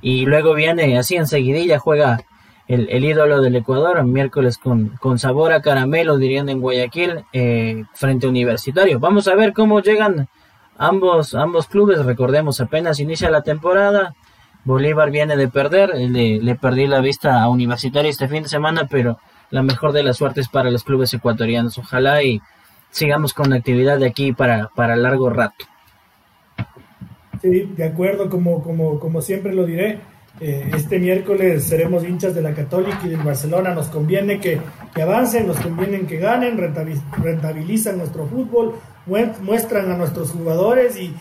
Y 0.00 0.26
luego 0.26 0.52
viene 0.54 0.98
así 0.98 1.14
enseguidilla, 1.14 1.78
juega 1.78 2.18
el, 2.68 3.04
ídolo 3.04 3.40
del 3.40 3.56
Ecuador, 3.56 4.04
miércoles 4.04 4.58
con, 4.58 4.90
con 5.00 5.18
sabor 5.18 5.52
a 5.52 5.60
caramelo, 5.60 6.16
dirían 6.16 6.48
en 6.48 6.60
Guayaquil, 6.60 7.24
eh, 7.32 7.84
frente 7.94 8.26
a 8.26 8.30
Universitario. 8.30 8.98
Vamos 8.98 9.28
a 9.28 9.34
ver 9.34 9.52
cómo 9.52 9.80
llegan 9.80 10.28
ambos, 10.78 11.34
ambos 11.34 11.66
clubes, 11.66 12.04
recordemos, 12.04 12.60
apenas 12.60 13.00
inicia 13.00 13.30
la 13.30 13.42
temporada, 13.42 14.14
Bolívar 14.64 15.10
viene 15.10 15.36
de 15.36 15.48
perder, 15.48 15.94
le, 15.94 16.40
le 16.40 16.54
perdí 16.54 16.86
la 16.86 17.00
vista 17.00 17.42
a 17.42 17.48
Universitario 17.48 18.10
este 18.10 18.28
fin 18.28 18.44
de 18.44 18.48
semana, 18.48 18.86
pero 18.88 19.18
la 19.50 19.62
mejor 19.62 19.92
de 19.92 20.02
las 20.02 20.16
suertes 20.16 20.48
para 20.48 20.70
los 20.70 20.84
clubes 20.84 21.12
ecuatorianos, 21.12 21.78
ojalá 21.78 22.22
y 22.22 22.40
sigamos 22.90 23.34
con 23.34 23.50
la 23.50 23.56
actividad 23.56 23.98
de 23.98 24.06
aquí 24.06 24.32
para, 24.32 24.68
para 24.74 24.96
largo 24.96 25.30
rato. 25.30 25.66
Sí, 27.40 27.72
de 27.76 27.84
acuerdo, 27.84 28.30
como, 28.30 28.62
como, 28.62 29.00
como 29.00 29.20
siempre 29.20 29.52
lo 29.52 29.66
diré 29.66 30.00
eh, 30.40 30.70
este 30.74 30.98
miércoles 30.98 31.64
seremos 31.64 32.04
hinchas 32.04 32.34
de 32.34 32.42
la 32.42 32.54
Católica 32.54 33.00
y 33.04 33.10
del 33.10 33.22
Barcelona. 33.22 33.74
Nos 33.74 33.88
conviene 33.88 34.40
que, 34.40 34.60
avancen, 35.00 35.46
nos 35.46 35.58
conviene 35.58 36.00
que 36.06 36.18
ganen, 36.18 36.58
rentabilizan 36.58 37.98
nuestro 37.98 38.26
fútbol, 38.26 38.74
muestran 39.06 39.90
a 39.90 39.96
nuestros 39.96 40.30
jugadores 40.30 40.96
y, 40.98 41.14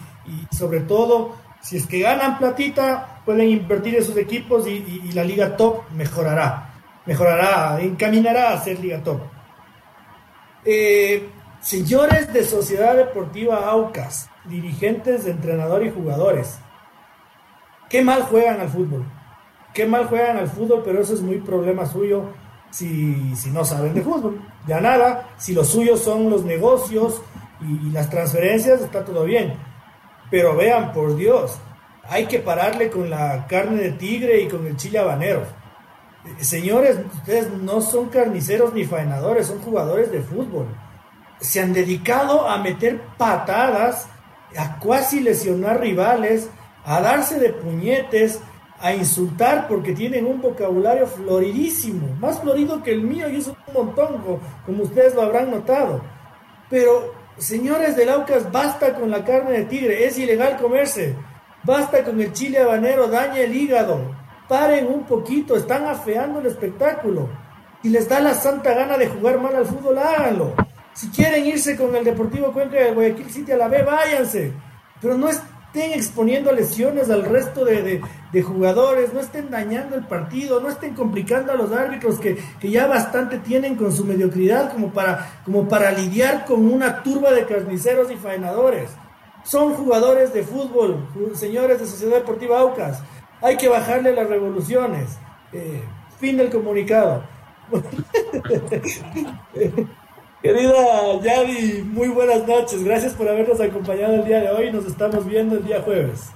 sobre 0.56 0.82
todo, 0.82 1.36
si 1.62 1.78
es 1.78 1.86
que 1.86 2.00
ganan 2.00 2.38
platita, 2.38 3.22
pueden 3.26 3.50
invertir 3.50 3.96
en 3.96 4.04
sus 4.04 4.18
equipos 4.18 4.68
y, 4.68 5.12
la 5.14 5.24
liga 5.24 5.58
top 5.58 5.90
mejorará. 5.96 6.70
Mejorará, 7.06 7.82
encaminará 7.82 8.54
a 8.54 8.62
ser 8.62 8.80
liga 8.80 9.04
top. 9.04 9.22
Eh, 10.64 11.28
señores 11.60 12.32
de 12.32 12.44
Sociedad 12.44 12.96
Deportiva 12.96 13.70
Aucas, 13.70 14.30
dirigentes, 14.46 15.26
entrenador 15.26 15.84
y 15.84 15.90
jugadores 15.90 16.60
qué 17.92 18.02
mal 18.02 18.24
juegan 18.24 18.62
al 18.62 18.70
fútbol. 18.70 19.06
Qué 19.74 19.86
mal 19.86 20.06
juegan 20.08 20.38
al 20.38 20.48
fútbol, 20.48 20.82
pero 20.84 21.02
eso 21.02 21.14
es 21.14 21.22
muy 21.22 21.38
problema 21.38 21.86
suyo 21.86 22.24
si, 22.72 23.36
si 23.36 23.52
no 23.52 23.66
saben 23.66 23.94
de 23.94 24.02
fútbol. 24.02 24.42
Ya 24.66 24.80
nada, 24.80 25.30
si 25.38 25.54
los 25.54 25.68
suyos 25.68 26.00
son 26.00 26.30
los 26.30 26.46
negocios 26.46 27.22
y, 27.62 27.92
las 27.92 28.10
transferencias, 28.10 28.82
está 28.82 29.04
todo 29.04 29.26
bien. 29.26 29.54
Pero 30.30 30.56
vean, 30.56 30.94
por 30.94 31.16
Dios, 31.18 31.60
hay 32.10 32.26
que 32.26 32.40
pararle 32.40 32.90
con 32.90 33.10
la 33.10 33.46
carne 33.48 33.84
de 33.84 33.92
tigre 33.92 34.42
y 34.42 34.48
con 34.48 34.66
el 34.66 34.78
chile 34.78 35.00
habanero. 35.00 35.44
Eh, 36.26 36.44
señores, 36.44 36.98
ustedes 37.14 37.52
no 37.52 37.82
son 37.82 38.08
carniceros 38.08 38.74
ni 38.74 38.86
faenadores, 38.86 39.48
son 39.48 39.62
jugadores 39.62 40.12
de 40.12 40.22
fútbol. 40.22 40.68
Se 41.40 41.60
han 41.60 41.74
dedicado 41.74 42.48
a 42.48 42.58
meter 42.58 43.02
patadas, 43.18 44.08
a 44.58 44.80
cuasi 44.80 45.20
lesionar 45.20 45.82
rivales, 45.82 46.50
a 46.86 47.02
darse 47.02 47.40
de 47.40 47.50
puñetes, 47.50 48.40
a 48.80 48.94
insultar 48.94 49.68
porque 49.68 49.94
tienen 49.94 50.26
un 50.26 50.42
vocabulario 50.42 51.06
floridísimo, 51.06 52.16
más 52.20 52.40
florido 52.42 52.82
que 52.82 52.92
el 52.92 53.02
mío 53.04 53.30
y 53.30 53.38
es 53.38 53.48
un 53.48 53.56
montón, 53.74 54.22
como 54.66 54.84
ustedes 54.84 55.14
lo 55.14 55.22
habrán 55.22 55.52
notado. 55.52 56.02
Pero, 56.70 57.14
señores 57.38 57.96
del 57.96 58.10
Aucas, 58.10 58.52
basta 58.52 58.96
con 58.96 59.12
la 59.12 59.24
carne 59.24 59.52
de 59.52 59.66
tigre, 59.66 60.06
es 60.06 60.18
ilegal 60.18 60.58
comerse. 60.58 61.16
Basta 61.64 62.04
con 62.04 62.20
el 62.20 62.34
chile 62.34 62.60
habanero, 62.60 63.08
daña 63.08 63.40
el 63.42 63.56
hígado. 63.56 64.16
Paren 64.48 64.88
un 64.88 65.04
poquito, 65.04 65.56
están 65.56 65.86
afeando 65.86 66.40
el 66.40 66.48
espectáculo. 66.48 67.30
Si 67.84 67.90
les 67.90 68.10
da 68.10 68.20
la 68.20 68.34
santa 68.34 68.74
gana 68.74 68.98
de 68.98 69.08
jugar 69.08 69.40
mal 69.40 69.56
al 69.56 69.66
fútbol, 69.66 70.00
háganlo. 70.00 70.56
Si 70.94 71.10
quieren 71.10 71.46
irse 71.46 71.78
con 71.78 71.96
el 71.96 72.04
Deportivo 72.04 72.52
Cuenca 72.52 72.78
de 72.78 72.92
Guayaquil 72.92 73.30
City 73.30 73.52
a 73.52 73.58
la 73.58 73.68
B, 73.68 73.84
váyanse. 73.84 74.54
Pero 75.00 75.18
no 75.18 75.30
es 75.30 75.42
estén 75.74 75.94
exponiendo 75.94 76.52
lesiones 76.52 77.10
al 77.10 77.24
resto 77.24 77.64
de, 77.64 78.02
jugadores, 78.44 79.14
no 79.14 79.22
estén 79.22 79.50
dañando 79.50 79.96
el 79.96 80.06
partido, 80.06 80.60
no 80.60 80.68
estén 80.68 80.94
complicando 80.94 81.54
a 81.54 81.56
los 81.56 81.72
árbitros 81.72 82.20
que, 82.20 82.44
ya 82.62 82.88
bastante 82.88 83.38
tienen 83.38 83.78
con 83.78 83.94
su 83.94 84.04
mediocridad 84.04 84.74
como 84.74 84.92
para, 84.92 85.42
como 85.46 85.70
para 85.70 85.92
lidiar 85.92 86.44
con 86.44 86.70
una 86.70 87.02
turba 87.04 87.32
de 87.32 87.46
carniceros 87.46 88.12
y 88.12 88.18
faenadores. 88.18 88.90
son 89.46 89.74
jugadores 89.74 90.34
de 90.34 90.44
fútbol, 90.44 91.08
señores 91.36 91.80
de 91.80 91.88
Sociedad 91.88 92.18
Deportiva 92.18 92.60
Aucas. 92.60 93.02
Hay 93.42 93.56
que 93.56 93.70
bajarle 93.70 94.14
las 94.14 94.28
revoluciones. 94.28 95.18
Eh, 95.54 95.82
fin 96.20 96.36
del 96.36 96.50
comunicado. 96.50 97.24
Querida 100.42 101.20
Yadi, 101.22 101.84
muy 101.84 102.08
buenas 102.08 102.48
noches. 102.48 102.84
Gracias 102.84 103.14
por 103.14 103.30
habernos 103.30 103.62
acompañado 103.62 104.16
el 104.16 104.26
día 104.26 104.40
de 104.40 104.50
hoy. 104.50 104.72
Nos 104.72 104.88
estamos 104.88 105.24
viendo 105.28 105.58
el 105.58 105.64
día 105.64 105.82
jueves. 105.82 106.32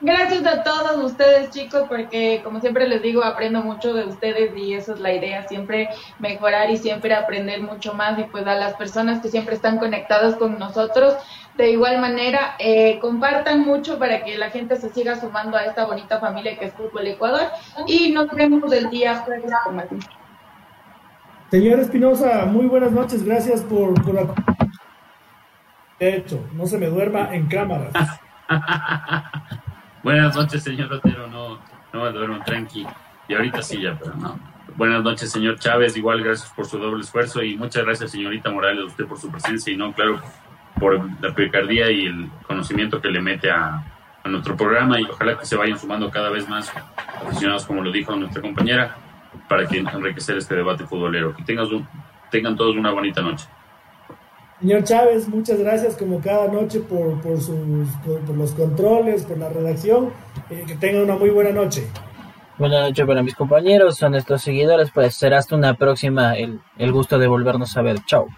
Gracias 0.00 0.46
a 0.46 0.62
todos 0.62 1.04
ustedes 1.04 1.50
chicos 1.50 1.84
porque 1.86 2.40
como 2.42 2.60
siempre 2.60 2.88
les 2.88 3.02
digo 3.02 3.22
aprendo 3.22 3.60
mucho 3.62 3.92
de 3.92 4.04
ustedes 4.04 4.56
y 4.56 4.72
eso 4.72 4.94
es 4.94 5.00
la 5.00 5.12
idea, 5.12 5.46
siempre 5.48 5.90
mejorar 6.18 6.70
y 6.70 6.78
siempre 6.78 7.14
aprender 7.14 7.60
mucho 7.62 7.92
más 7.92 8.18
y 8.18 8.24
pues 8.24 8.46
a 8.46 8.54
las 8.54 8.74
personas 8.74 9.20
que 9.20 9.28
siempre 9.28 9.54
están 9.54 9.78
conectadas 9.78 10.36
con 10.36 10.58
nosotros 10.58 11.14
de 11.56 11.70
igual 11.70 11.98
manera 11.98 12.56
eh, 12.58 12.98
compartan 13.00 13.60
mucho 13.60 13.98
para 13.98 14.22
que 14.22 14.36
la 14.36 14.50
gente 14.50 14.76
se 14.76 14.90
siga 14.90 15.18
sumando 15.18 15.56
a 15.56 15.64
esta 15.64 15.86
bonita 15.86 16.20
familia 16.20 16.58
que 16.58 16.66
es 16.66 16.74
Fútbol 16.74 17.06
Ecuador 17.06 17.48
y 17.86 18.12
nos 18.12 18.30
vemos 18.32 18.70
el 18.74 18.90
día 18.90 19.16
jueves 19.24 19.52
con 19.64 19.76
Señor 21.50 21.80
Espinosa, 21.80 22.44
muy 22.46 22.66
buenas 22.66 22.92
noches, 22.92 23.24
gracias 23.24 23.62
por, 23.62 23.94
por 24.02 24.34
hecho, 25.98 26.44
no 26.52 26.66
se 26.66 26.78
me 26.78 26.86
duerma 26.86 27.34
en 27.34 27.46
cámaras. 27.46 27.92
Buenas 30.02 30.36
noches, 30.36 30.62
señor 30.62 30.92
Otero. 30.92 31.26
No, 31.26 31.58
no 31.92 32.04
me 32.04 32.12
duermo 32.12 32.38
tranqui. 32.44 32.86
Y 33.28 33.34
ahorita 33.34 33.60
sí 33.60 33.80
ya, 33.80 33.98
pero 33.98 34.14
no. 34.14 34.38
Buenas 34.76 35.02
noches, 35.02 35.32
señor 35.32 35.58
Chávez. 35.58 35.96
Igual, 35.96 36.22
gracias 36.22 36.48
por 36.52 36.66
su 36.66 36.78
doble 36.78 37.02
esfuerzo. 37.02 37.42
Y 37.42 37.56
muchas 37.56 37.84
gracias, 37.84 38.12
señorita 38.12 38.50
Morales, 38.50 38.84
a 38.84 38.86
usted 38.86 39.06
por 39.06 39.18
su 39.18 39.30
presencia. 39.32 39.72
Y 39.72 39.76
no, 39.76 39.92
claro, 39.92 40.20
por 40.78 41.00
la 41.20 41.34
picardía 41.34 41.90
y 41.90 42.06
el 42.06 42.30
conocimiento 42.46 43.00
que 43.00 43.08
le 43.08 43.20
mete 43.20 43.50
a, 43.50 43.82
nuestro 44.26 44.56
programa. 44.56 45.00
Y 45.00 45.04
ojalá 45.04 45.38
que 45.38 45.46
se 45.46 45.56
vayan 45.56 45.78
sumando 45.78 46.08
cada 46.10 46.30
vez 46.30 46.48
más 46.48 46.72
aficionados, 47.24 47.66
como 47.66 47.82
lo 47.82 47.90
dijo 47.90 48.14
nuestra 48.14 48.42
compañera, 48.42 48.96
para 49.48 49.66
que 49.66 49.78
enriquecer 49.78 50.36
este 50.36 50.54
debate 50.54 50.86
futbolero. 50.86 51.34
Que 51.34 51.42
tengan, 51.42 51.66
tengan 52.30 52.56
todos 52.56 52.76
una 52.76 52.90
bonita 52.92 53.22
noche. 53.22 53.46
Señor 54.60 54.84
Chávez, 54.84 55.28
muchas 55.28 55.58
gracias 55.58 55.96
como 55.96 56.20
cada 56.20 56.48
noche 56.48 56.80
por, 56.80 57.20
por, 57.20 57.38
sus, 57.40 57.88
por, 58.04 58.34
los 58.34 58.52
controles, 58.52 59.24
por 59.24 59.36
la 59.38 59.50
redacción. 59.50 60.10
Eh, 60.48 60.64
que 60.66 60.74
tenga 60.76 61.02
una 61.02 61.16
muy 61.16 61.30
buena 61.30 61.50
noche. 61.50 61.86
Buenas 62.58 62.88
noches 62.88 63.06
para 63.06 63.22
mis 63.22 63.34
compañeros, 63.34 63.96
son 63.98 64.12
nuestros 64.12 64.40
seguidores. 64.40 64.90
Pues 64.90 65.14
será 65.14 65.38
hasta 65.38 65.54
una 65.54 65.74
próxima 65.74 66.36
el, 66.36 66.60
el 66.78 66.92
gusto 66.92 67.18
de 67.18 67.26
volvernos 67.26 67.76
a 67.76 67.82
ver. 67.82 67.98
Chao. 68.06 68.28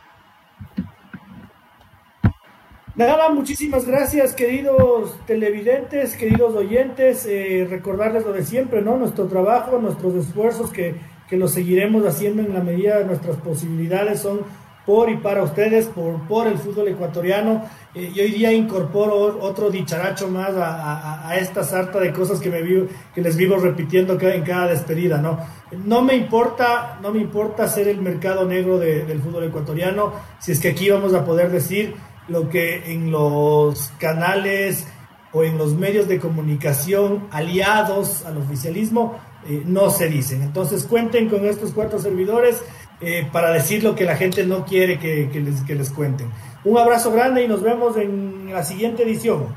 Nada, 2.98 3.28
muchísimas 3.28 3.86
gracias, 3.86 4.34
queridos 4.34 5.14
televidentes, 5.24 6.16
queridos 6.16 6.56
oyentes. 6.56 7.26
Eh, 7.26 7.64
recordarles 7.70 8.26
lo 8.26 8.32
de 8.32 8.44
siempre, 8.44 8.82
¿no? 8.82 8.96
Nuestro 8.96 9.28
trabajo, 9.28 9.78
nuestros 9.78 10.16
esfuerzos 10.16 10.72
que, 10.72 10.96
que 11.28 11.36
los 11.36 11.52
seguiremos 11.52 12.04
haciendo 12.04 12.42
en 12.42 12.52
la 12.52 12.60
medida 12.60 12.98
de 12.98 13.04
nuestras 13.04 13.36
posibilidades 13.36 14.18
son 14.18 14.40
por 14.84 15.10
y 15.10 15.16
para 15.18 15.44
ustedes, 15.44 15.86
por, 15.86 16.26
por 16.26 16.48
el 16.48 16.58
fútbol 16.58 16.88
ecuatoriano. 16.88 17.62
Eh, 17.94 18.10
y 18.12 18.20
hoy 18.20 18.30
día 18.32 18.52
incorporo 18.52 19.38
otro 19.42 19.70
dicharacho 19.70 20.26
más 20.26 20.50
a, 20.56 21.36
esta 21.38 21.62
sarta 21.62 22.00
de 22.00 22.12
cosas 22.12 22.40
que, 22.40 22.50
me 22.50 22.62
vivo, 22.62 22.88
que 23.14 23.20
les 23.20 23.36
vivo 23.36 23.58
repitiendo 23.58 24.18
en 24.18 24.42
cada 24.42 24.66
despedida, 24.66 25.18
¿no? 25.18 25.38
No 25.84 26.02
me 26.02 26.16
importa, 26.16 26.98
no 27.00 27.12
me 27.12 27.20
importa 27.20 27.68
ser 27.68 27.86
el 27.86 28.00
mercado 28.00 28.44
negro 28.44 28.76
del 28.76 29.20
fútbol 29.20 29.44
ecuatoriano, 29.44 30.14
si 30.40 30.50
es 30.50 30.58
que 30.58 30.70
aquí 30.70 30.90
vamos 30.90 31.14
a 31.14 31.24
poder 31.24 31.52
decir 31.52 31.94
lo 32.28 32.48
que 32.48 32.92
en 32.92 33.10
los 33.10 33.90
canales 33.98 34.86
o 35.32 35.44
en 35.44 35.58
los 35.58 35.74
medios 35.74 36.08
de 36.08 36.18
comunicación 36.18 37.26
aliados 37.30 38.24
al 38.24 38.38
oficialismo 38.38 39.18
eh, 39.46 39.62
no 39.64 39.90
se 39.90 40.08
dicen. 40.08 40.42
Entonces 40.42 40.84
cuenten 40.84 41.28
con 41.28 41.46
estos 41.46 41.72
cuatro 41.72 41.98
servidores 41.98 42.62
eh, 43.00 43.28
para 43.32 43.50
decir 43.52 43.82
lo 43.82 43.94
que 43.94 44.04
la 44.04 44.16
gente 44.16 44.44
no 44.44 44.64
quiere 44.64 44.98
que, 44.98 45.28
les, 45.40 45.62
que 45.62 45.74
les 45.74 45.90
cuenten. 45.90 46.28
Un 46.64 46.78
abrazo 46.78 47.12
grande 47.12 47.44
y 47.44 47.48
nos 47.48 47.62
vemos 47.62 47.96
en 47.96 48.52
la 48.52 48.64
siguiente 48.64 49.04
edición. 49.04 49.54